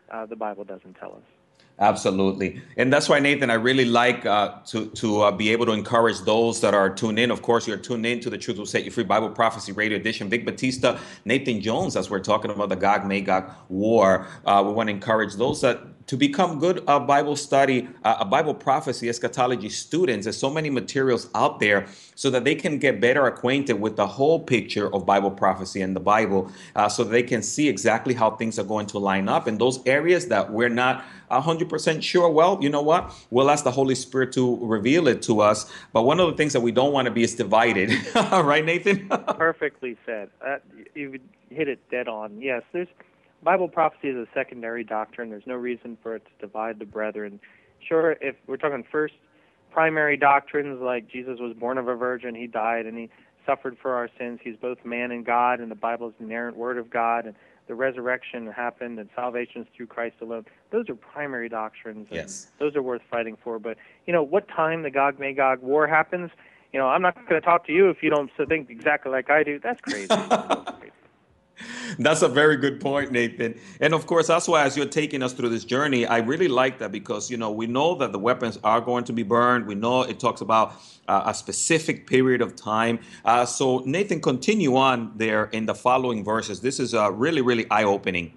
uh, 0.10 0.26
the 0.26 0.38
Bible 0.38 0.64
doesn't 0.64 0.94
tell 0.94 1.12
us. 1.12 1.41
Absolutely, 1.82 2.62
and 2.78 2.94
that's 2.94 3.10
why 3.10 3.20
Nathan, 3.20 3.50
I 3.50 3.56
really 3.56 3.86
like 3.86 4.24
uh, 4.24 4.60
to 4.68 4.86
to 4.92 5.22
uh, 5.22 5.32
be 5.32 5.50
able 5.50 5.66
to 5.66 5.72
encourage 5.72 6.20
those 6.20 6.62
that 6.62 6.76
are 6.76 6.92
tuned 6.92 7.18
in. 7.18 7.32
Of 7.32 7.42
course, 7.42 7.68
you're 7.68 7.76
tuned 7.76 8.06
in 8.06 8.20
to 8.20 8.30
the 8.30 8.38
Truth 8.38 8.60
Will 8.60 8.68
Set 8.68 8.86
You 8.86 8.92
Free 8.92 9.04
Bible 9.04 9.32
Prophecy 9.32 9.72
Radio 9.72 9.98
Edition. 9.98 10.30
Vic 10.30 10.46
Batista, 10.46 11.00
Nathan 11.26 11.60
Jones, 11.60 11.96
as 11.96 12.08
we're 12.08 12.20
talking 12.20 12.52
about 12.52 12.70
the 12.70 12.76
Gog 12.76 13.08
Magog 13.08 13.50
War. 13.70 14.28
Uh, 14.46 14.64
we 14.64 14.74
want 14.74 14.90
to 14.90 14.94
encourage 14.94 15.34
those 15.38 15.60
that 15.62 15.91
to 16.12 16.18
become 16.18 16.60
good 16.60 16.84
uh, 16.88 17.00
Bible 17.00 17.38
study, 17.38 17.88
uh, 18.04 18.26
Bible 18.26 18.54
prophecy, 18.54 19.08
eschatology 19.08 19.70
students. 19.70 20.26
There's 20.26 20.36
so 20.36 20.50
many 20.50 20.70
materials 20.70 21.30
out 21.34 21.62
there 21.62 21.88
so 22.16 22.30
that 22.32 22.44
they 22.44 22.54
can 22.54 22.80
get 22.80 23.00
better 23.00 23.28
acquainted 23.28 23.80
with 23.80 23.96
the 23.96 24.06
whole 24.06 24.38
picture 24.38 24.94
of 24.94 25.06
Bible 25.06 25.32
prophecy 25.32 25.80
and 25.80 25.96
the 25.96 26.02
Bible, 26.02 26.52
uh, 26.76 26.90
so 26.90 27.06
they 27.06 27.24
can 27.24 27.42
see 27.42 27.70
exactly 27.70 28.14
how 28.14 28.32
things 28.32 28.60
are 28.60 28.66
going 28.66 28.88
to 28.88 29.00
line 29.00 29.30
up 29.30 29.48
in 29.48 29.58
those 29.58 29.80
areas 29.86 30.28
that 30.28 30.52
we're 30.52 30.68
not 30.68 31.06
100% 31.32 32.04
sure. 32.04 32.30
Well, 32.30 32.60
you 32.62 32.70
know 32.70 32.82
what? 32.82 33.14
We'll 33.30 33.50
ask 33.50 33.64
the 33.64 33.72
Holy 33.72 33.96
Spirit 33.96 34.34
to 34.34 34.58
reveal 34.66 35.08
it 35.08 35.22
to 35.22 35.40
us. 35.40 35.72
But 35.94 36.02
one 36.02 36.20
of 36.20 36.30
the 36.30 36.36
things 36.36 36.52
that 36.52 36.60
we 36.60 36.74
don't 36.74 36.92
want 36.92 37.06
to 37.06 37.12
be 37.12 37.24
is 37.24 37.36
divided, 37.36 37.90
right, 38.16 38.66
Nathan? 38.66 39.08
Perfectly 39.38 39.96
said. 40.06 40.30
Uh, 40.46 40.58
you 40.94 41.22
hit 41.50 41.70
it 41.70 41.80
dead 41.90 42.10
on. 42.10 42.42
Yes, 42.42 42.64
there's 42.74 42.90
Bible 43.44 43.68
prophecy 43.68 44.10
is 44.10 44.16
a 44.16 44.28
secondary 44.34 44.84
doctrine. 44.84 45.30
There's 45.30 45.48
no 45.48 45.56
reason 45.56 45.98
for 46.02 46.16
it 46.16 46.26
to 46.26 46.46
divide 46.46 46.80
the 46.80 46.86
brethren. 46.86 47.40
Sure, 47.88 48.12
if 48.22 48.36
we're 48.48 48.58
talking 48.58 48.84
first 48.92 49.16
primary 49.72 50.18
doctrines 50.18 50.82
like 50.82 51.08
Jesus 51.08 51.40
was 51.40 51.54
born 51.54 51.78
of 51.78 51.88
a 51.88 51.96
virgin, 51.96 52.36
he 52.36 52.46
died, 52.46 52.86
and 52.86 52.98
he 52.98 53.10
suffered 53.46 53.78
for 53.82 53.96
our 53.96 54.10
sins. 54.20 54.40
He's 54.44 54.56
both 54.56 54.84
man 54.86 55.12
and 55.12 55.26
God, 55.26 55.60
and 55.60 55.72
the 55.72 55.76
Bible 55.76 56.10
is 56.10 56.14
the 56.20 56.26
inerrant 56.26 56.58
word 56.58 56.78
of 56.78 56.90
God, 56.90 57.26
and 57.26 57.36
the 57.68 57.76
resurrection 57.76 58.48
happened, 58.48 59.00
and 59.00 59.10
salvation 59.16 59.62
is 59.62 59.68
through 59.76 59.88
Christ 59.88 60.16
alone. 60.22 60.46
Those 60.72 60.90
are 60.90 60.96
primary 60.96 61.50
doctrines. 61.50 62.08
And 62.10 62.18
yes. 62.18 62.48
Those 62.60 62.76
are 62.76 62.82
worth 62.82 63.02
fighting 63.10 63.38
for. 63.44 63.60
But, 63.60 63.78
you 64.06 64.14
know, 64.14 64.24
what 64.24 64.48
time 64.48 64.84
the 64.84 64.92
Gog 64.92 65.20
Magog 65.20 65.62
war 65.62 65.88
happens, 65.88 66.32
you 66.74 66.80
know, 66.80 66.88
I'm 66.88 67.02
not 67.02 67.16
going 67.16 67.40
to 67.40 67.42
talk 67.42 67.66
to 67.68 67.74
you 67.74 67.90
if 67.90 68.04
you 68.04 68.10
don't 68.10 68.30
think 68.48 68.70
exactly 68.70 69.12
like 69.12 69.30
I 69.30 69.44
do. 69.44 69.60
That's 69.60 69.80
crazy. 69.82 70.08
That's 70.08 70.72
crazy. 70.80 70.92
That's 72.00 72.22
a 72.22 72.28
very 72.28 72.58
good 72.58 72.80
point, 72.80 73.12
Nathan. 73.12 73.60
And 73.80 73.94
of 73.94 74.08
course, 74.08 74.28
that's 74.28 74.48
why 74.48 74.64
as 74.64 74.76
you're 74.76 74.86
taking 74.86 75.22
us 75.22 75.34
through 75.34 75.50
this 75.50 75.66
journey, 75.66 76.06
I 76.06 76.20
really 76.20 76.48
like 76.48 76.80
that 76.80 76.92
because, 76.92 77.30
you 77.30 77.38
know, 77.38 77.52
we 77.52 77.68
know 77.68 77.96
that 77.96 78.12
the 78.12 78.20
weapons 78.20 78.58
are 78.64 78.82
going 78.82 79.04
to 79.06 79.14
be 79.14 79.24
burned. 79.24 79.68
We 79.68 79.76
know 79.76 80.02
it 80.02 80.20
talks 80.20 80.42
about 80.42 80.74
uh, 81.08 81.24
a 81.26 81.34
specific 81.34 82.08
period 82.08 82.42
of 82.42 82.56
time. 82.56 83.00
Uh, 83.26 83.46
so, 83.46 83.80
Nathan, 83.86 84.22
continue 84.22 84.76
on 84.76 85.12
there 85.16 85.46
in 85.46 85.66
the 85.66 85.76
following 85.76 86.24
verses. 86.24 86.62
This 86.62 86.80
is 86.80 86.94
uh, 86.94 87.12
really, 87.12 87.42
really 87.42 87.70
eye 87.70 87.84
opening. 87.84 88.34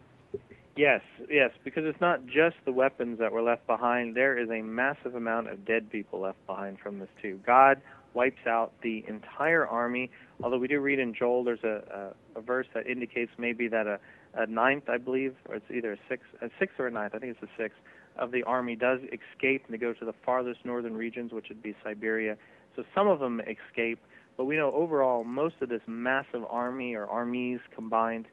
Yes, 0.76 1.02
yes, 1.30 1.52
because 1.62 1.84
it's 1.84 2.00
not 2.00 2.26
just 2.26 2.56
the 2.64 2.72
weapons 2.72 3.20
that 3.20 3.30
were 3.30 3.42
left 3.42 3.64
behind. 3.66 4.16
There 4.16 4.36
is 4.36 4.50
a 4.50 4.60
massive 4.60 5.14
amount 5.14 5.48
of 5.48 5.64
dead 5.64 5.88
people 5.88 6.20
left 6.20 6.44
behind 6.46 6.80
from 6.80 6.98
this, 6.98 7.08
too. 7.22 7.40
God 7.46 7.80
wipes 8.14 8.46
out 8.46 8.72
the 8.82 9.04
entire 9.08 9.66
army. 9.66 10.10
Although 10.42 10.58
we 10.58 10.68
do 10.68 10.80
read 10.80 10.98
in 10.98 11.14
Joel, 11.14 11.44
there's 11.44 11.64
a, 11.64 12.12
a, 12.36 12.38
a 12.38 12.42
verse 12.42 12.66
that 12.74 12.86
indicates 12.86 13.32
maybe 13.38 13.68
that 13.68 13.86
a, 13.86 13.98
a 14.34 14.46
ninth, 14.46 14.88
I 14.88 14.98
believe, 14.98 15.34
or 15.48 15.56
it's 15.56 15.70
either 15.74 15.92
a 15.92 15.98
sixth, 16.08 16.28
a 16.40 16.48
sixth 16.58 16.78
or 16.78 16.86
a 16.86 16.90
ninth, 16.90 17.14
I 17.14 17.18
think 17.18 17.36
it's 17.38 17.50
a 17.50 17.62
sixth, 17.62 17.78
of 18.16 18.30
the 18.30 18.42
army 18.44 18.76
does 18.76 19.00
escape 19.00 19.64
and 19.66 19.74
they 19.74 19.78
go 19.78 19.92
to 19.92 20.04
the 20.04 20.14
farthest 20.24 20.64
northern 20.64 20.96
regions, 20.96 21.32
which 21.32 21.46
would 21.48 21.62
be 21.62 21.74
Siberia. 21.82 22.36
So 22.76 22.84
some 22.94 23.08
of 23.08 23.20
them 23.20 23.40
escape, 23.40 23.98
but 24.36 24.44
we 24.44 24.56
know 24.56 24.72
overall 24.72 25.24
most 25.24 25.56
of 25.60 25.68
this 25.68 25.82
massive 25.86 26.44
army 26.48 26.94
or 26.94 27.06
armies 27.06 27.60
combined 27.74 28.26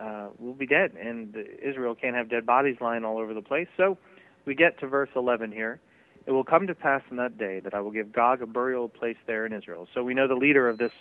uh, 0.00 0.28
will 0.38 0.54
be 0.54 0.66
dead, 0.66 0.92
and 1.00 1.34
Israel 1.62 1.94
can't 1.94 2.14
have 2.14 2.28
dead 2.28 2.44
bodies 2.44 2.76
lying 2.80 3.04
all 3.04 3.18
over 3.18 3.34
the 3.34 3.42
place. 3.42 3.68
So 3.76 3.96
we 4.44 4.54
get 4.54 4.78
to 4.80 4.86
verse 4.86 5.08
11 5.16 5.52
here. 5.52 5.80
It 6.26 6.32
will 6.32 6.44
come 6.44 6.66
to 6.66 6.74
pass 6.74 7.02
in 7.10 7.16
that 7.18 7.38
day 7.38 7.60
that 7.60 7.74
I 7.74 7.80
will 7.80 7.92
give 7.92 8.12
Gog 8.12 8.42
a 8.42 8.46
burial 8.46 8.88
place 8.88 9.16
there 9.26 9.46
in 9.46 9.52
Israel. 9.52 9.86
So 9.94 10.02
we 10.02 10.14
know 10.14 10.26
the 10.26 10.34
leader 10.34 10.68
of 10.68 10.78
this 10.78 10.92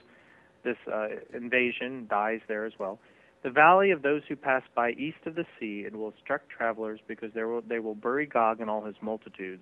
this 0.63 0.78
uh, 0.91 1.07
invasion 1.34 2.07
dies 2.09 2.39
there 2.47 2.65
as 2.65 2.73
well. 2.80 2.99
The 3.43 3.51
valley 3.51 3.91
of 3.91 4.01
those 4.01 4.23
who 4.28 4.36
pass 4.36 4.63
by 4.73 4.91
east 4.91 5.19
of 5.28 5.36
the 5.36 5.45
sea, 5.59 5.84
it 5.86 5.95
will 5.95 6.09
instruct 6.09 6.49
travelers 6.49 6.99
because 7.07 7.32
there 7.36 7.47
will, 7.47 7.61
they 7.61 7.78
will 7.78 7.93
bury 7.93 8.26
Gog 8.26 8.59
and 8.59 8.69
all 8.69 8.84
his 8.84 8.95
multitudes. 8.99 9.61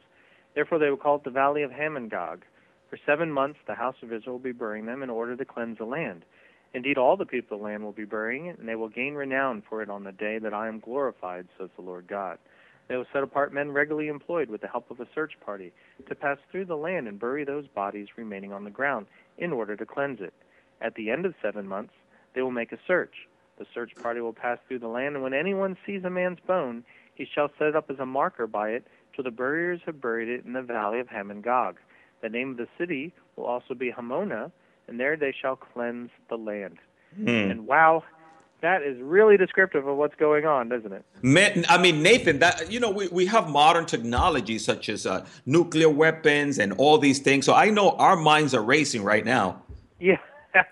Therefore 0.56 0.80
they 0.80 0.90
will 0.90 0.98
call 0.98 1.18
it 1.18 1.26
the 1.26 1.30
valley 1.30 1.64
of 1.64 1.72
Hamon 1.72 2.08
Gog. 2.08 2.46
For 2.90 2.98
seven 3.06 3.30
months 3.30 3.60
the 3.68 3.76
house 3.76 3.98
of 4.02 4.14
Israel 4.14 4.36
will 4.36 4.44
be 4.44 4.54
burying 4.54 4.86
them 4.86 5.04
in 5.04 5.10
order 5.10 5.36
to 5.36 5.44
cleanse 5.44 5.80
the 5.80 5.86
land. 5.86 6.24
Indeed, 6.74 6.98
all 6.98 7.18
the 7.18 7.26
people 7.26 7.58
of 7.58 7.62
the 7.62 7.66
land 7.66 7.84
will 7.84 7.92
be 7.92 8.06
burying 8.06 8.48
it, 8.48 8.58
and 8.58 8.68
they 8.68 8.76
will 8.76 8.90
gain 8.90 9.14
renown 9.14 9.62
for 9.70 9.82
it 9.84 9.90
on 9.90 10.04
the 10.04 10.12
day 10.12 10.40
that 10.40 10.54
I 10.54 10.68
am 10.68 10.80
glorified, 10.80 11.48
says 11.58 11.70
the 11.76 11.84
Lord 11.84 12.08
God. 12.08 12.40
They 12.88 12.98
will 12.98 13.06
set 13.14 13.24
apart 13.24 13.54
men 13.54 13.72
regularly 13.72 14.10
employed 14.10 14.50
with 14.50 14.62
the 14.62 14.68
help 14.68 14.92
of 14.92 15.00
a 15.00 15.08
search 15.16 15.34
party 15.46 15.72
to 16.08 16.16
pass 16.16 16.38
through 16.52 16.66
the 16.66 16.76
land 16.76 17.08
and 17.08 17.20
bury 17.20 17.44
those 17.46 17.68
bodies 17.68 18.08
remaining 18.18 18.52
on 18.52 18.64
the 18.64 18.70
ground 18.70 19.08
in 19.38 19.54
order 19.54 19.76
to 19.76 19.86
cleanse 19.86 20.20
it. 20.22 20.34
At 20.82 20.96
the 20.96 21.10
end 21.10 21.26
of 21.26 21.34
seven 21.42 21.68
months, 21.68 21.94
they 22.36 22.42
will 22.42 22.52
make 22.52 22.72
a 22.72 22.80
search. 22.86 23.28
The 23.58 23.66
search 23.74 23.92
party 23.96 24.20
will 24.20 24.34
pass 24.34 24.58
through 24.68 24.80
the 24.80 24.88
land, 24.88 25.16
and 25.16 25.24
when 25.24 25.34
anyone 25.34 25.78
sees 25.86 26.04
a 26.04 26.10
man's 26.10 26.40
bone, 26.46 26.84
he 27.16 27.26
shall 27.26 27.50
set 27.58 27.68
it 27.68 27.76
up 27.76 27.90
as 27.90 28.00
a 28.00 28.06
marker 28.06 28.48
by 28.48 28.70
it 28.70 28.86
till 29.16 29.24
the 29.24 29.32
buriers 29.32 29.80
have 29.86 30.02
buried 30.02 30.28
it 30.28 30.44
in 30.46 30.54
the 30.54 30.62
valley 30.62 31.00
of 31.00 31.08
Hamon 31.08 31.42
Gog. 31.42 31.78
The 32.22 32.30
name 32.30 32.52
of 32.52 32.58
the 32.58 32.68
city 32.78 33.14
will 33.36 33.46
also 33.46 33.74
be 33.74 33.92
Hamona, 33.92 34.52
and 34.88 35.00
there 35.00 35.16
they 35.16 35.34
shall 35.40 35.56
cleanse 35.56 36.10
the 36.30 36.38
land. 36.38 36.80
Mm. 37.20 37.52
And 37.52 37.68
wow, 37.68 38.04
that 38.64 38.82
is 38.82 38.98
really 39.02 39.36
descriptive 39.36 39.86
of 39.88 39.98
what's 39.98 40.16
going 40.16 40.46
on, 40.46 40.70
doesn't 40.70 40.94
it? 40.94 41.66
I 41.70 41.78
mean, 41.78 42.02
Nathan, 42.02 42.40
that 42.40 42.72
you 42.72 42.80
know, 42.80 42.90
we, 42.90 43.10
we 43.10 43.26
have 43.26 43.50
modern 43.50 43.86
technology 43.86 44.58
such 44.58 44.88
as 44.88 45.06
uh, 45.06 45.26
nuclear 45.46 45.90
weapons 45.90 46.58
and 46.58 46.72
all 46.74 46.98
these 46.98 47.20
things. 47.20 47.46
So 47.46 47.54
I 47.54 47.70
know 47.70 47.92
our 47.92 48.16
minds 48.16 48.54
are 48.56 48.64
racing 48.64 49.04
right 49.04 49.26
now. 49.26 49.62
Yeah. 50.00 50.16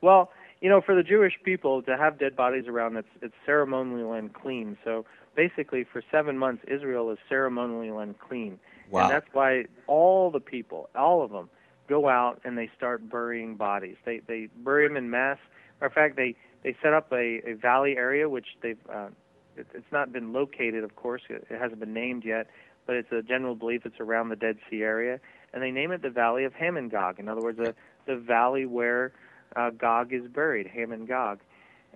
well, 0.00 0.30
you 0.60 0.68
know, 0.68 0.80
for 0.80 0.94
the 0.94 1.02
Jewish 1.02 1.34
people 1.44 1.82
to 1.82 1.96
have 1.96 2.20
dead 2.20 2.36
bodies 2.36 2.66
around, 2.68 2.96
it's 2.96 3.08
it's 3.20 3.34
ceremonial 3.44 4.12
and 4.12 4.32
clean. 4.32 4.78
So 4.84 5.04
basically, 5.34 5.84
for 5.92 6.04
seven 6.08 6.38
months, 6.38 6.62
Israel 6.68 7.10
is 7.10 7.18
ceremonial 7.28 7.98
and 7.98 8.16
clean, 8.20 8.60
Wow. 8.90 9.02
and 9.02 9.10
that's 9.10 9.26
why 9.32 9.64
all 9.88 10.30
the 10.30 10.40
people, 10.40 10.88
all 10.94 11.24
of 11.24 11.32
them, 11.32 11.50
go 11.88 12.08
out 12.08 12.40
and 12.44 12.56
they 12.56 12.70
start 12.76 13.10
burying 13.10 13.56
bodies. 13.56 13.96
They 14.04 14.20
they 14.28 14.48
bury 14.58 14.86
them 14.86 14.96
in 14.96 15.10
mass. 15.10 15.38
Matter 15.80 15.86
of 15.88 15.92
fact, 15.94 16.16
they 16.16 16.36
they 16.62 16.76
set 16.82 16.92
up 16.92 17.12
a, 17.12 17.40
a 17.46 17.54
valley 17.54 17.96
area 17.96 18.28
which 18.28 18.46
they've 18.62 18.78
uh, 18.92 19.08
it, 19.56 19.66
it's 19.74 19.92
not 19.92 20.12
been 20.12 20.32
located, 20.32 20.84
of 20.84 20.96
course, 20.96 21.22
it, 21.28 21.46
it 21.50 21.60
hasn't 21.60 21.80
been 21.80 21.92
named 21.94 22.24
yet, 22.24 22.46
but 22.86 22.96
it's 22.96 23.12
a 23.12 23.22
general 23.22 23.54
belief 23.54 23.82
it's 23.84 24.00
around 24.00 24.28
the 24.28 24.36
Dead 24.36 24.58
Sea 24.68 24.82
area, 24.82 25.20
and 25.52 25.62
they 25.62 25.70
name 25.70 25.92
it 25.92 26.02
the 26.02 26.10
Valley 26.10 26.44
of 26.44 26.54
Hamon 26.54 26.88
Gog. 26.88 27.18
In 27.18 27.28
other 27.28 27.40
words, 27.40 27.58
the 27.58 27.74
the 28.06 28.16
valley 28.16 28.66
where 28.66 29.12
uh, 29.56 29.70
Gog 29.70 30.12
is 30.12 30.26
buried, 30.28 30.66
Hamon 30.66 31.06
Gog, 31.06 31.40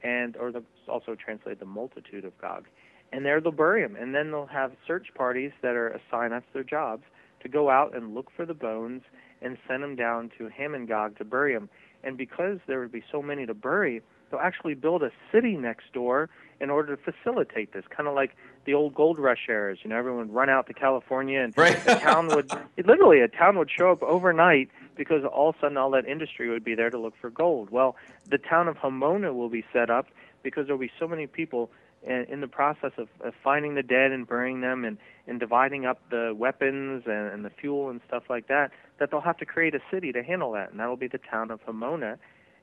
and 0.03 0.37
or 0.37 0.53
the, 0.53 0.63
also 0.89 1.15
translate 1.15 1.59
the 1.59 1.67
multitude 1.67 2.25
of 2.25 2.37
Gog. 2.39 2.67
And 3.13 3.25
there 3.25 3.41
they'll 3.41 3.53
bury 3.53 3.83
him, 3.83 3.97
and 3.97 4.15
then 4.15 4.31
they'll 4.31 4.47
have 4.47 4.73
search 4.87 5.09
parties 5.15 5.53
that 5.63 5.77
are 5.77 5.89
assigned 5.89 6.33
that's 6.33 6.47
their 6.53 6.65
jobs 6.65 7.05
to 7.43 7.49
go 7.49 7.71
out 7.71 7.97
and 7.97 8.15
look 8.15 8.31
for 8.35 8.45
the 8.45 8.55
bones 8.55 9.03
and 9.41 9.57
send 9.69 9.83
them 9.83 9.95
down 9.95 10.31
to 10.39 10.49
Hamon 10.49 10.87
Gog 10.87 11.17
to 11.19 11.25
bury 11.25 11.55
them. 11.55 11.69
And 12.03 12.17
because 12.17 12.59
there 12.67 12.81
would 12.81 12.93
be 12.93 13.05
so 13.13 13.23
many 13.23 13.47
to 13.47 13.55
bury, 13.55 14.03
they'll 14.35 14.45
actually 14.45 14.75
build 14.75 15.03
a 15.03 15.11
city 15.33 15.57
next 15.57 15.93
door 15.93 16.29
in 16.61 16.71
order 16.71 16.97
to 16.97 17.03
facilitate 17.13 17.73
this, 17.73 17.85
kind 17.95 18.09
of 18.09 18.15
like 18.15 18.37
the 18.65 18.75
old 18.75 18.95
gold 18.95 19.19
rush 19.19 19.47
eras. 19.49 19.79
You 19.83 19.91
know, 19.91 19.97
everyone 19.97 20.29
would 20.29 20.35
run 20.35 20.49
out 20.49 20.67
to 20.69 20.75
California, 20.75 21.41
and 21.41 21.57
Right. 21.57 21.77
a 21.87 21.97
town 22.01 22.29
would 22.29 22.51
literally 22.85 23.21
a 23.21 23.29
town 23.29 23.59
would 23.59 23.71
show 23.71 23.91
up 23.91 24.03
overnight 24.03 24.69
because 24.97 25.25
all 25.25 25.51
of 25.51 25.57
a 25.57 25.61
sudden 25.61 25.77
all 25.77 25.91
that 25.91 26.07
industry 26.07 26.49
would 26.51 26.65
be 26.65 26.75
there 26.75 26.91
to 26.91 26.99
look 26.99 27.15
for 27.21 27.31
gold. 27.31 27.71
Well, 27.71 27.97
the 28.29 28.39
town 28.39 28.69
of 28.69 28.77
Pomona 28.77 29.33
will 29.33 29.49
be 29.49 29.65
set 29.73 29.91
up 29.91 30.07
because 30.43 30.67
there'll 30.67 30.81
be 30.81 30.93
so 30.99 31.09
many 31.09 31.27
people 31.27 31.71
in, 32.07 32.25
in 32.29 32.41
the 32.41 32.49
process 32.49 32.93
of, 32.99 33.09
of 33.21 33.35
finding 33.43 33.75
the 33.75 33.83
dead 33.83 34.13
and 34.13 34.27
burying 34.27 34.61
them 34.61 34.85
and, 34.85 34.99
and 35.27 35.41
dividing 35.41 35.87
up 35.87 36.01
the 36.11 36.35
weapons 36.37 37.05
and, 37.07 37.33
and 37.33 37.45
the 37.45 37.51
fuel 37.51 37.89
and 37.91 38.01
stuff 38.07 38.25
like 38.29 38.47
that, 38.49 38.71
that 38.99 39.11
they'll 39.11 39.21
have 39.21 39.39
to 39.39 39.47
create 39.47 39.75
a 39.75 39.81
city 39.91 40.13
to 40.13 40.23
handle 40.23 40.53
that, 40.53 40.71
and 40.71 40.79
that'll 40.81 40.97
be 40.97 41.09
the 41.09 41.19
town 41.19 41.51
of 41.51 41.65
Pomona. 41.65 42.19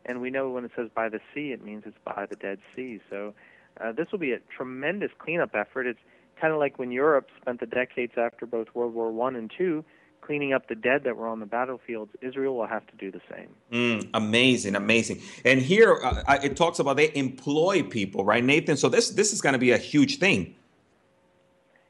And 0.06 0.22
we 0.22 0.30
know 0.30 0.50
when 0.50 0.66
it 0.66 0.72
says 0.76 0.90
by 0.94 1.10
the 1.10 1.20
sea, 1.34 1.52
it 1.52 1.64
means 1.64 1.84
it's 1.86 1.98
by 2.04 2.26
the 2.30 2.36
Dead 2.36 2.60
Sea. 2.76 3.00
So 3.10 3.34
uh, 3.80 3.92
this 3.92 4.08
will 4.12 4.20
be 4.20 4.32
a 4.32 4.40
tremendous 4.56 5.12
cleanup 5.18 5.52
effort. 5.54 5.88
It's 5.88 6.00
kind 6.40 6.54
of 6.54 6.60
like 6.60 6.80
when 6.80 6.92
Europe 6.92 7.28
spent 7.40 7.60
the 7.60 7.66
decades 7.66 8.14
after 8.18 8.46
both 8.46 8.68
World 8.74 8.94
War 8.94 9.12
One 9.12 9.36
and 9.36 9.52
Two 9.56 9.86
cleaning 10.22 10.54
up 10.54 10.68
the 10.68 10.76
dead 10.76 11.04
that 11.04 11.18
were 11.18 11.28
on 11.28 11.40
the 11.40 11.46
battlefields. 11.46 12.12
Israel 12.22 12.56
will 12.56 12.68
have 12.68 12.86
to 12.88 12.96
do 12.96 13.12
the 13.12 13.22
same. 13.30 13.50
Mm, 13.72 14.10
amazing, 14.14 14.76
amazing. 14.76 15.22
And 15.44 15.60
here 15.60 16.00
uh, 16.04 16.40
it 16.44 16.56
talks 16.56 16.80
about 16.80 16.98
they 16.98 17.12
employ 17.16 17.84
people, 17.84 18.24
right, 18.24 18.44
Nathan? 18.44 18.78
So 18.78 18.88
this 18.88 19.10
this 19.10 19.34
is 19.34 19.42
going 19.42 19.54
to 19.54 19.60
be 19.60 19.72
a 19.72 19.78
huge 19.78 20.18
thing. 20.18 20.56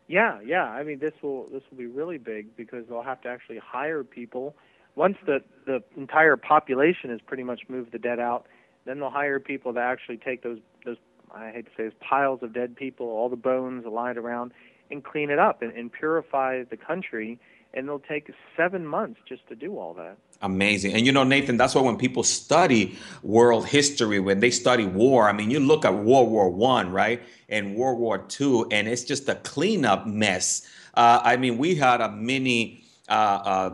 Yeah, 0.07 0.39
yeah. 0.45 0.65
I 0.65 0.83
mean, 0.83 0.99
this 0.99 1.13
will 1.21 1.47
this 1.51 1.61
will 1.69 1.77
be 1.77 1.87
really 1.87 2.17
big 2.17 2.55
because 2.55 2.85
they'll 2.87 3.03
have 3.03 3.21
to 3.21 3.29
actually 3.29 3.59
hire 3.59 4.03
people. 4.03 4.55
Once 4.95 5.17
the 5.25 5.41
the 5.65 5.83
entire 5.95 6.35
population 6.37 7.09
has 7.09 7.19
pretty 7.21 7.43
much 7.43 7.61
moved 7.69 7.91
the 7.91 7.99
dead 7.99 8.19
out, 8.19 8.47
then 8.85 8.99
they'll 8.99 9.09
hire 9.09 9.39
people 9.39 9.73
to 9.73 9.79
actually 9.79 10.17
take 10.17 10.43
those 10.43 10.59
those 10.85 10.97
I 11.33 11.51
hate 11.51 11.65
to 11.65 11.71
say 11.77 11.83
this, 11.85 11.93
piles 12.01 12.43
of 12.43 12.53
dead 12.53 12.75
people, 12.75 13.07
all 13.07 13.29
the 13.29 13.35
bones 13.35 13.85
lying 13.85 14.17
around, 14.17 14.51
and 14.89 15.03
clean 15.03 15.29
it 15.29 15.39
up 15.39 15.61
and, 15.61 15.71
and 15.73 15.91
purify 15.91 16.63
the 16.63 16.77
country. 16.77 17.39
And 17.73 17.85
it'll 17.85 17.99
take 17.99 18.29
seven 18.57 18.85
months 18.85 19.21
just 19.25 19.47
to 19.47 19.55
do 19.55 19.77
all 19.77 19.93
that. 19.93 20.17
Amazing. 20.41 20.93
And 20.93 21.05
you 21.05 21.13
know, 21.13 21.23
Nathan, 21.23 21.55
that's 21.55 21.73
why 21.73 21.81
when 21.81 21.97
people 21.97 22.23
study 22.23 22.97
world 23.23 23.65
history, 23.65 24.19
when 24.19 24.41
they 24.41 24.51
study 24.51 24.85
war, 24.85 25.29
I 25.29 25.31
mean, 25.31 25.49
you 25.49 25.61
look 25.61 25.85
at 25.85 25.95
World 25.95 26.29
War 26.29 26.49
One, 26.49 26.91
right? 26.91 27.21
And 27.47 27.75
World 27.75 27.97
War 27.97 28.17
Two, 28.17 28.67
and 28.71 28.89
it's 28.89 29.05
just 29.05 29.29
a 29.29 29.35
cleanup 29.35 30.05
mess. 30.05 30.67
Uh, 30.95 31.21
I 31.23 31.37
mean, 31.37 31.57
we 31.57 31.75
had 31.75 32.01
a 32.01 32.11
mini 32.11 32.83
uh, 33.07 33.11
uh, 33.13 33.73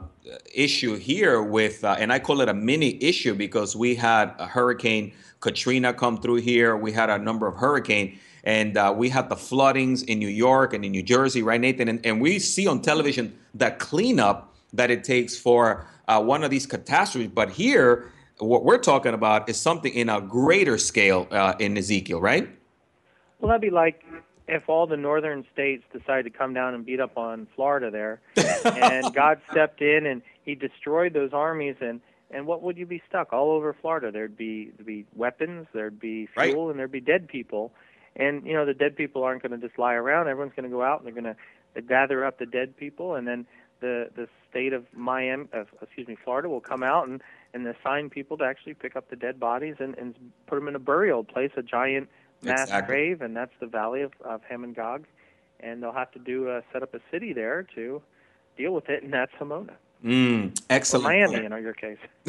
issue 0.54 0.96
here 0.96 1.42
with, 1.42 1.84
uh, 1.84 1.96
and 2.00 2.12
I 2.12 2.20
call 2.20 2.42
it 2.42 2.50
a 2.50 2.54
mini 2.54 2.98
issue 3.04 3.34
because 3.34 3.76
we 3.76 3.96
had 3.96 4.34
a 4.40 4.46
Hurricane 4.46 5.14
Katrina 5.40 5.94
come 5.94 6.18
through 6.18 6.38
here. 6.38 6.76
We 6.76 6.92
had 6.92 7.10
a 7.10 7.18
number 7.18 7.48
of 7.48 7.56
hurricane, 7.56 8.18
and 8.44 8.78
uh, 8.78 8.94
we 8.96 9.10
had 9.10 9.30
the 9.30 9.36
floodings 9.36 10.04
in 10.04 10.20
New 10.20 10.28
York 10.28 10.74
and 10.74 10.84
in 10.84 10.92
New 10.92 11.04
Jersey, 11.04 11.44
right, 11.44 11.60
Nathan? 11.60 11.88
And, 11.88 12.06
and 12.06 12.22
we 12.22 12.40
see 12.40 12.68
on 12.68 12.82
television 12.82 13.38
the 13.54 13.72
cleanup 13.72 14.56
that 14.74 14.92
it 14.92 15.04
takes 15.04 15.38
for 15.38 15.88
uh, 16.08 16.22
one 16.22 16.44
of 16.44 16.52
these 16.52 16.66
catastrophes. 16.66 17.32
But 17.34 17.52
here, 17.52 18.12
what 18.40 18.64
we're 18.64 18.78
talking 18.78 19.14
about 19.14 19.50
is 19.50 19.60
something 19.60 19.94
in 19.94 20.10
a 20.10 20.22
greater 20.22 20.78
scale 20.78 21.28
uh, 21.32 21.54
in 21.60 21.78
Ezekiel, 21.78 22.22
right? 22.22 22.50
Well, 23.40 23.50
that'd 23.50 23.62
be 23.62 23.70
like 23.70 24.04
if 24.48 24.70
all 24.70 24.88
the 24.88 24.98
northern 24.98 25.46
states 25.54 25.84
decided 25.92 26.24
to 26.32 26.38
come 26.38 26.54
down 26.54 26.74
and 26.74 26.86
beat 26.86 27.00
up 27.00 27.18
on 27.18 27.48
Florida 27.56 27.92
there, 27.92 28.22
and 28.66 29.14
God 29.14 29.42
stepped 29.52 29.82
in 29.82 30.06
and 30.06 30.22
He 30.44 30.56
destroyed 30.56 31.14
those 31.14 31.32
armies, 31.34 31.76
and 31.82 32.02
and 32.30 32.46
what 32.46 32.62
would 32.62 32.78
you 32.78 32.86
be 32.86 33.02
stuck 33.08 33.32
all 33.34 33.52
over 33.52 33.74
Florida? 33.82 34.12
There'd 34.12 34.38
be 34.38 34.72
there'd 34.78 34.86
be 34.86 35.06
weapons, 35.16 35.68
there'd 35.74 36.00
be 36.00 36.28
Right. 36.36 36.52
fuel, 36.52 36.70
and 36.70 36.80
there'd 36.80 36.92
be 36.92 37.02
dead 37.02 37.28
people, 37.28 37.74
and 38.16 38.46
you 38.46 38.54
know 38.54 38.66
the 38.66 38.74
dead 38.74 38.96
people 38.96 39.24
aren't 39.24 39.42
going 39.44 39.60
to 39.60 39.66
just 39.68 39.78
lie 39.80 39.94
around. 39.94 40.28
Everyone's 40.28 40.54
going 40.56 40.70
to 40.70 40.76
go 40.76 40.84
out 40.84 41.00
and 41.00 41.06
they're 41.06 41.22
going 41.22 41.36
to 41.36 41.82
gather 41.82 42.26
up 42.26 42.40
the 42.40 42.46
dead 42.46 42.76
people, 42.78 43.16
and 43.16 43.28
then 43.28 43.46
the 43.80 44.10
the 44.16 44.28
state 44.50 44.74
of 44.74 44.86
Miami, 44.94 45.46
uh, 45.54 45.64
excuse 45.82 46.08
me, 46.08 46.18
Florida 46.24 46.50
will 46.50 46.62
come 46.62 46.84
out 46.84 47.08
and 47.08 47.22
and 47.54 47.66
assign 47.68 48.10
people 48.10 48.38
to 48.38 48.44
actually 48.44 48.74
pick 48.74 48.96
up 48.96 49.10
the 49.10 49.16
dead 49.16 49.40
bodies 49.40 49.76
and 49.80 49.98
and 49.98 50.16
put 50.48 50.56
them 50.56 50.68
in 50.68 50.76
a 50.76 50.80
burial 50.80 51.24
place, 51.24 51.52
a 51.58 51.62
giant 51.62 52.10
mass 52.42 52.64
Exactly. 52.64 52.96
grave, 52.96 53.22
and 53.22 53.36
that's 53.36 53.54
the 53.60 53.68
valley 53.68 54.02
of, 54.02 54.12
of 54.24 54.42
Hamon 54.50 54.74
Gog, 54.74 55.06
and 55.60 55.82
they'll 55.82 55.92
have 55.92 56.12
to 56.12 56.20
do 56.20 56.50
uh, 56.50 56.62
set 56.72 56.84
up 56.84 56.94
a 56.94 57.00
city 57.12 57.34
there 57.34 57.64
to 57.76 58.02
deal 58.58 58.74
with 58.74 58.90
it, 58.90 59.04
and 59.04 59.14
that's 59.14 59.32
Hamona. 59.40 59.74
Mm, 60.04 60.50
or 60.50 60.54
excellent. 60.70 61.06
Miami 61.06 61.44
in 61.44 61.52
your 61.52 61.74
case. 61.74 61.98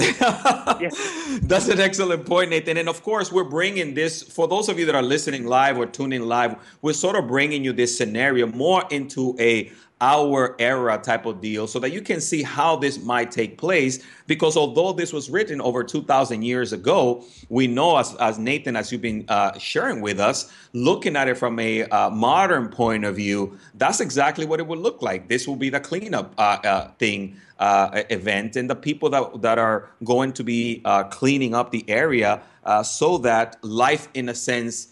That's 1.43 1.69
an 1.69 1.81
excellent 1.81 2.25
point, 2.25 2.49
Nathan. 2.49 2.79
And 2.79 2.89
of 2.89 3.03
course, 3.03 3.31
we're 3.31 3.45
bringing 3.45 3.93
this 3.93 4.23
for 4.23 4.49
those 4.49 4.71
of 4.71 4.79
you 4.79 4.87
that 4.87 4.95
are 4.95 5.03
listening 5.03 5.47
live 5.47 5.77
or 5.77 5.85
tuning 5.85 6.23
live. 6.23 6.57
We're 6.81 6.95
sort 6.95 7.17
of 7.17 7.27
bringing 7.29 7.63
you 7.65 7.75
this 7.75 7.97
scenario 7.97 8.47
more 8.47 8.85
into 8.91 9.37
a 9.39 9.71
our 10.01 10.55
era 10.59 10.99
type 10.99 11.27
of 11.27 11.41
deal 11.41 11.67
so 11.67 11.79
that 11.79 11.93
you 11.93 12.01
can 12.01 12.21
see 12.21 12.43
how 12.43 12.77
this 12.77 13.03
might 13.03 13.31
take 13.31 13.59
place 13.59 14.05
because 14.27 14.57
although 14.57 14.93
this 14.93 15.13
was 15.13 15.29
written 15.29 15.61
over 15.61 15.83
2000 15.83 16.43
years 16.43 16.73
ago 16.73 17.25
we 17.49 17.67
know 17.67 17.97
as, 17.97 18.15
as 18.17 18.39
nathan 18.39 18.77
as 18.77 18.93
you've 18.93 19.03
been 19.03 19.25
uh, 19.29 19.57
sharing 19.59 20.01
with 20.01 20.21
us 20.21 20.53
looking 20.73 21.17
at 21.17 21.27
it 21.27 21.37
from 21.37 21.59
a 21.59 21.83
uh, 21.85 22.11
modern 22.11 22.69
point 22.69 23.05
of 23.05 23.17
view 23.17 23.59
that's 23.75 24.01
exactly 24.01 24.47
what 24.47 24.61
it 24.61 24.67
would 24.67 24.79
look 24.79 25.03
like. 25.03 25.29
This 25.29 25.47
will 25.47 25.57
be 25.57 25.71
the 25.71 25.81
cleanup 25.81 26.35
uh, 26.39 26.59
uh, 26.65 26.91
thing 26.99 27.37
uh, 27.59 28.03
event 28.11 28.57
and 28.57 28.69
the 28.69 28.77
people 28.77 29.11
that, 29.11 29.43
that 29.43 29.59
are 29.59 29.91
going 30.05 30.33
to 30.33 30.45
be 30.45 30.81
uh, 30.85 31.05
cleaning 31.05 31.55
up 31.55 31.71
the 31.71 31.85
area 31.89 32.41
so 32.83 33.17
that 33.19 33.57
life 33.63 34.09
in 34.13 34.29
a 34.29 34.35
sense 34.35 34.89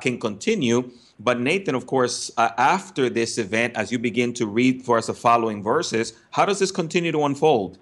can 0.00 0.18
continue 0.18 0.90
but 1.22 1.38
Nathan, 1.38 1.74
of 1.74 1.86
course, 1.86 2.30
uh, 2.38 2.50
after 2.56 3.10
this 3.10 3.36
event, 3.36 3.76
as 3.76 3.92
you 3.92 3.98
begin 3.98 4.32
to 4.34 4.46
read 4.46 4.82
for 4.82 4.96
us 4.96 5.06
the 5.06 5.14
following 5.14 5.62
verses, 5.62 6.14
how 6.30 6.46
does 6.46 6.58
this 6.58 6.72
continue 6.72 7.12
to 7.12 7.24
unfold? 7.24 7.78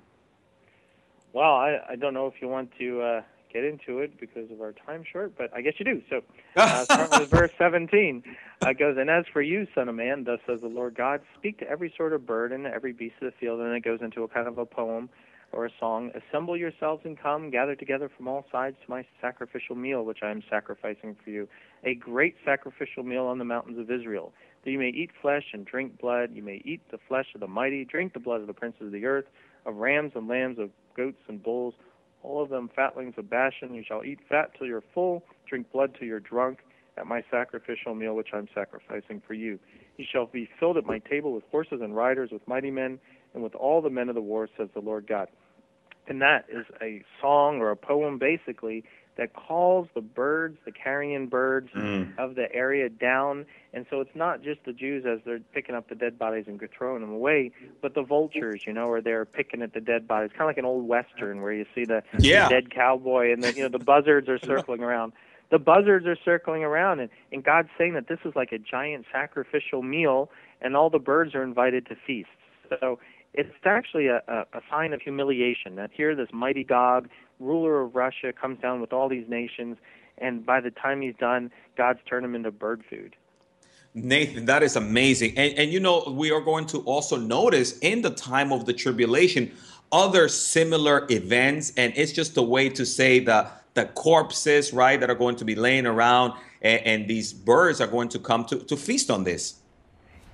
Well, 1.32 1.54
I, 1.54 1.78
I 1.90 1.96
don't 1.96 2.14
know 2.14 2.26
if 2.26 2.42
you 2.42 2.48
want 2.48 2.72
to 2.78 3.00
uh, 3.00 3.22
get 3.52 3.62
into 3.64 4.00
it 4.00 4.18
because 4.18 4.50
of 4.50 4.60
our 4.60 4.72
time 4.72 5.04
short, 5.10 5.38
but 5.38 5.54
I 5.54 5.60
guess 5.60 5.74
you 5.78 5.84
do. 5.84 6.02
So, 6.10 6.22
uh, 6.56 6.84
starting 6.84 7.20
with 7.20 7.30
verse 7.30 7.52
17, 7.58 8.24
uh, 8.60 8.70
it 8.70 8.78
goes, 8.78 8.96
And 8.98 9.08
as 9.08 9.24
for 9.32 9.40
you, 9.40 9.68
son 9.72 9.88
of 9.88 9.94
man, 9.94 10.24
thus 10.24 10.40
says 10.44 10.60
the 10.60 10.68
Lord 10.68 10.96
God, 10.96 11.20
speak 11.36 11.58
to 11.58 11.70
every 11.70 11.94
sort 11.96 12.12
of 12.12 12.26
bird 12.26 12.50
and 12.50 12.66
every 12.66 12.92
beast 12.92 13.14
of 13.20 13.32
the 13.32 13.38
field. 13.38 13.60
And 13.60 13.72
it 13.72 13.80
goes 13.84 14.00
into 14.02 14.24
a 14.24 14.28
kind 14.28 14.48
of 14.48 14.58
a 14.58 14.66
poem 14.66 15.10
or 15.52 15.66
a 15.66 15.70
song. 15.78 16.10
Assemble 16.14 16.56
yourselves 16.56 17.02
and 17.04 17.18
come, 17.18 17.50
gather 17.50 17.74
together 17.74 18.10
from 18.14 18.28
all 18.28 18.44
sides 18.50 18.76
to 18.84 18.90
my 18.90 19.04
sacrificial 19.20 19.76
meal, 19.76 20.04
which 20.04 20.18
I 20.22 20.30
am 20.30 20.42
sacrificing 20.50 21.16
for 21.22 21.30
you, 21.30 21.48
a 21.84 21.94
great 21.94 22.36
sacrificial 22.44 23.02
meal 23.02 23.24
on 23.24 23.38
the 23.38 23.44
mountains 23.44 23.78
of 23.78 23.90
Israel. 23.90 24.32
That 24.64 24.70
you 24.70 24.78
may 24.78 24.88
eat 24.88 25.10
flesh 25.22 25.44
and 25.52 25.64
drink 25.64 25.98
blood. 26.00 26.30
You 26.34 26.42
may 26.42 26.60
eat 26.64 26.82
the 26.90 26.98
flesh 27.08 27.26
of 27.34 27.40
the 27.40 27.46
mighty, 27.46 27.84
drink 27.84 28.12
the 28.12 28.20
blood 28.20 28.40
of 28.40 28.46
the 28.46 28.52
princes 28.52 28.86
of 28.86 28.92
the 28.92 29.06
earth, 29.06 29.26
of 29.64 29.76
rams 29.76 30.12
and 30.14 30.28
lambs, 30.28 30.58
of 30.58 30.70
goats 30.96 31.20
and 31.28 31.42
bulls, 31.42 31.74
all 32.22 32.42
of 32.42 32.50
them 32.50 32.68
fatlings 32.74 33.14
of 33.16 33.30
Bashan. 33.30 33.74
You 33.74 33.84
shall 33.86 34.04
eat 34.04 34.18
fat 34.28 34.50
till 34.58 34.66
you're 34.66 34.82
full, 34.92 35.22
drink 35.48 35.70
blood 35.72 35.94
till 35.98 36.08
you're 36.08 36.20
drunk, 36.20 36.58
at 36.96 37.06
my 37.06 37.22
sacrificial 37.30 37.94
meal 37.94 38.14
which 38.14 38.28
I'm 38.32 38.48
sacrificing 38.54 39.22
for 39.26 39.34
you. 39.34 39.58
You 39.96 40.04
shall 40.10 40.26
be 40.26 40.48
filled 40.58 40.76
at 40.76 40.84
my 40.84 40.98
table 40.98 41.32
with 41.32 41.44
horses 41.50 41.80
and 41.80 41.94
riders, 41.94 42.30
with 42.32 42.46
mighty 42.46 42.70
men, 42.70 42.98
and 43.34 43.42
with 43.42 43.54
all 43.54 43.80
the 43.82 43.90
men 43.90 44.08
of 44.08 44.14
the 44.14 44.20
war, 44.22 44.48
says 44.56 44.68
the 44.74 44.80
Lord 44.80 45.06
God. 45.06 45.28
And 46.06 46.22
that 46.22 46.46
is 46.48 46.64
a 46.80 47.02
song 47.20 47.58
or 47.60 47.70
a 47.70 47.76
poem, 47.76 48.18
basically, 48.18 48.82
that 49.16 49.34
calls 49.34 49.88
the 49.94 50.00
birds, 50.00 50.56
the 50.64 50.70
carrion 50.72 51.26
birds 51.26 51.68
Mm. 51.74 52.16
of 52.18 52.34
the 52.36 52.50
area 52.54 52.88
down. 52.88 53.44
And 53.74 53.84
so 53.90 54.00
it's 54.00 54.14
not 54.14 54.42
just 54.42 54.64
the 54.64 54.72
Jews 54.72 55.04
as 55.04 55.18
they're 55.26 55.40
picking 55.52 55.74
up 55.74 55.88
the 55.88 55.96
dead 55.96 56.18
bodies 56.18 56.44
and 56.46 56.58
throwing 56.70 57.00
them 57.00 57.10
away, 57.12 57.50
but 57.82 57.94
the 57.94 58.02
vultures, 58.02 58.62
you 58.66 58.72
know, 58.72 58.88
are 58.90 59.00
there 59.02 59.24
picking 59.24 59.60
at 59.60 59.72
the 59.74 59.80
dead 59.80 60.06
bodies, 60.06 60.30
kind 60.30 60.42
of 60.42 60.46
like 60.46 60.58
an 60.58 60.64
old 60.64 60.86
western 60.86 61.42
where 61.42 61.52
you 61.52 61.66
see 61.74 61.84
the, 61.84 62.02
Yeah. 62.22 62.44
the 62.48 62.54
dead 62.54 62.70
cowboy 62.70 63.32
and 63.32 63.42
the 63.42 63.52
you 63.54 63.62
know 63.62 63.68
the 63.68 63.78
buzzards 63.84 64.28
are 64.28 64.38
circling 64.46 64.82
around. 64.82 65.12
The 65.50 65.58
buzzards 65.58 66.06
are 66.06 66.16
circling 66.24 66.62
around, 66.62 67.00
and, 67.00 67.10
and 67.32 67.42
God's 67.42 67.70
saying 67.76 67.94
that 67.94 68.06
this 68.06 68.18
is 68.24 68.36
like 68.36 68.52
a 68.52 68.58
giant 68.58 69.06
sacrificial 69.10 69.82
meal, 69.82 70.30
and 70.60 70.76
all 70.76 70.90
the 70.90 70.98
birds 70.98 71.34
are 71.34 71.42
invited 71.42 71.86
to 71.86 71.96
feast. 72.06 72.28
So 72.80 72.98
it's 73.34 73.50
actually 73.64 74.08
a, 74.08 74.22
a, 74.28 74.58
a 74.58 74.60
sign 74.70 74.92
of 74.92 75.00
humiliation 75.00 75.76
that 75.76 75.90
here 75.92 76.14
this 76.14 76.28
mighty 76.32 76.64
Gog, 76.64 77.08
ruler 77.38 77.82
of 77.82 77.94
Russia, 77.94 78.32
comes 78.32 78.60
down 78.60 78.80
with 78.80 78.92
all 78.92 79.08
these 79.08 79.28
nations, 79.28 79.76
and 80.18 80.44
by 80.44 80.60
the 80.60 80.70
time 80.70 81.00
he's 81.00 81.14
done, 81.20 81.50
God's 81.76 82.00
turned 82.08 82.24
him 82.24 82.34
into 82.34 82.50
bird 82.50 82.82
food. 82.88 83.14
Nathan, 83.94 84.44
that 84.46 84.62
is 84.62 84.76
amazing. 84.76 85.36
And, 85.36 85.54
and 85.58 85.72
you 85.72 85.80
know, 85.80 86.04
we 86.16 86.30
are 86.30 86.40
going 86.40 86.66
to 86.66 86.80
also 86.80 87.16
notice 87.16 87.78
in 87.78 88.02
the 88.02 88.10
time 88.10 88.52
of 88.52 88.66
the 88.66 88.72
tribulation 88.72 89.52
other 89.90 90.28
similar 90.28 91.06
events. 91.10 91.72
And 91.76 91.92
it's 91.96 92.12
just 92.12 92.36
a 92.36 92.42
way 92.42 92.68
to 92.70 92.84
say 92.84 93.18
the, 93.20 93.48
the 93.74 93.86
corpses, 93.86 94.72
right, 94.72 95.00
that 95.00 95.10
are 95.10 95.14
going 95.14 95.36
to 95.36 95.44
be 95.44 95.54
laying 95.54 95.86
around. 95.86 96.34
And, 96.62 96.80
and 96.86 97.08
these 97.08 97.32
birds 97.32 97.80
are 97.80 97.86
going 97.86 98.08
to 98.10 98.18
come 98.18 98.44
to, 98.46 98.58
to 98.58 98.76
feast 98.76 99.10
on 99.10 99.24
this. 99.24 99.54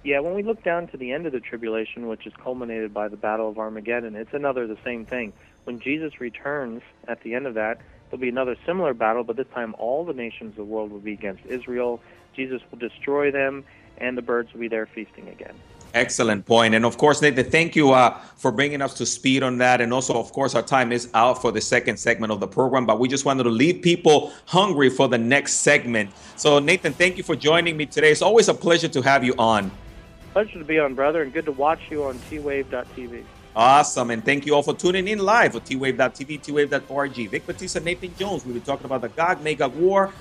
Yeah, 0.04 0.20
when 0.20 0.34
we 0.34 0.42
look 0.42 0.62
down 0.62 0.86
to 0.88 0.98
the 0.98 1.12
end 1.12 1.24
of 1.24 1.32
the 1.32 1.40
tribulation, 1.40 2.08
which 2.08 2.26
is 2.26 2.34
culminated 2.42 2.92
by 2.92 3.08
the 3.08 3.16
Battle 3.16 3.48
of 3.48 3.58
Armageddon, 3.58 4.14
it's 4.16 4.34
another 4.34 4.66
the 4.66 4.76
same 4.84 5.06
thing. 5.06 5.32
When 5.64 5.80
Jesus 5.80 6.20
returns 6.20 6.82
at 7.08 7.22
the 7.22 7.32
end 7.32 7.46
of 7.46 7.54
that, 7.54 7.80
there'll 8.10 8.20
be 8.20 8.28
another 8.28 8.54
similar 8.66 8.92
battle, 8.92 9.24
but 9.24 9.36
this 9.36 9.46
time 9.54 9.74
all 9.78 10.04
the 10.04 10.12
nations 10.12 10.50
of 10.50 10.56
the 10.56 10.64
world 10.64 10.92
will 10.92 11.00
be 11.00 11.14
against 11.14 11.46
Israel. 11.46 12.02
Jesus 12.36 12.60
will 12.70 12.78
destroy 12.78 13.30
them, 13.30 13.64
and 13.96 14.18
the 14.18 14.20
birds 14.20 14.52
will 14.52 14.60
be 14.60 14.68
there 14.68 14.84
feasting 14.84 15.26
again. 15.28 15.54
Excellent 15.94 16.44
point. 16.44 16.74
And 16.74 16.84
of 16.84 16.98
course, 16.98 17.22
Nathan, 17.22 17.48
thank 17.50 17.74
you 17.74 17.92
uh, 17.92 18.18
for 18.36 18.52
bringing 18.52 18.82
us 18.82 18.92
to 18.94 19.06
speed 19.06 19.42
on 19.42 19.56
that. 19.58 19.80
And 19.80 19.90
also, 19.90 20.14
of 20.14 20.32
course, 20.32 20.54
our 20.54 20.62
time 20.62 20.92
is 20.92 21.08
out 21.14 21.40
for 21.40 21.50
the 21.50 21.62
second 21.62 21.96
segment 21.96 22.30
of 22.30 22.40
the 22.40 22.48
program, 22.48 22.84
but 22.84 22.98
we 22.98 23.08
just 23.08 23.24
wanted 23.24 23.44
to 23.44 23.50
leave 23.50 23.80
people 23.80 24.32
hungry 24.44 24.90
for 24.90 25.08
the 25.08 25.16
next 25.16 25.60
segment. 25.60 26.10
So, 26.36 26.58
Nathan, 26.58 26.92
thank 26.92 27.16
you 27.16 27.22
for 27.22 27.36
joining 27.36 27.78
me 27.78 27.86
today. 27.86 28.10
It's 28.10 28.22
always 28.22 28.48
a 28.48 28.54
pleasure 28.54 28.88
to 28.88 29.00
have 29.00 29.24
you 29.24 29.34
on. 29.38 29.70
Pleasure 30.34 30.58
to 30.58 30.64
be 30.64 30.80
on, 30.80 30.94
brother, 30.94 31.22
and 31.22 31.32
good 31.32 31.44
to 31.44 31.52
watch 31.52 31.78
you 31.90 32.02
on 32.02 32.18
twave.tv. 32.28 33.22
Awesome. 33.54 34.10
And 34.10 34.24
thank 34.24 34.46
you 34.46 34.56
all 34.56 34.64
for 34.64 34.74
tuning 34.74 35.06
in 35.06 35.20
live 35.20 35.54
at 35.54 35.64
twave.tv, 35.64 36.42
twave.org. 36.42 37.30
Vic 37.30 37.46
Batista, 37.46 37.78
Nathan 37.78 38.12
Jones. 38.16 38.44
We'll 38.44 38.54
be 38.54 38.60
talking 38.60 38.84
about 38.84 39.02
the 39.02 39.10
Gog 39.10 39.44
Magog 39.44 39.76
War. 39.76 40.12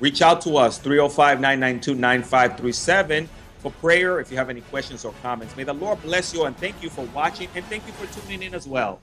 Reach 0.00 0.20
out 0.20 0.42
to 0.42 0.58
us, 0.58 0.76
305 0.76 1.40
992 1.40 1.94
9537 1.94 3.26
for 3.60 3.72
prayer 3.72 4.20
if 4.20 4.30
you 4.30 4.36
have 4.36 4.50
any 4.50 4.60
questions 4.60 5.02
or 5.02 5.14
comments. 5.22 5.56
May 5.56 5.64
the 5.64 5.72
Lord 5.72 6.02
bless 6.02 6.34
you 6.34 6.44
and 6.44 6.54
thank 6.58 6.82
you 6.82 6.90
for 6.90 7.06
watching 7.14 7.48
and 7.54 7.64
thank 7.64 7.86
you 7.86 7.94
for 7.94 8.20
tuning 8.20 8.42
in 8.42 8.54
as 8.54 8.68
well. 8.68 9.00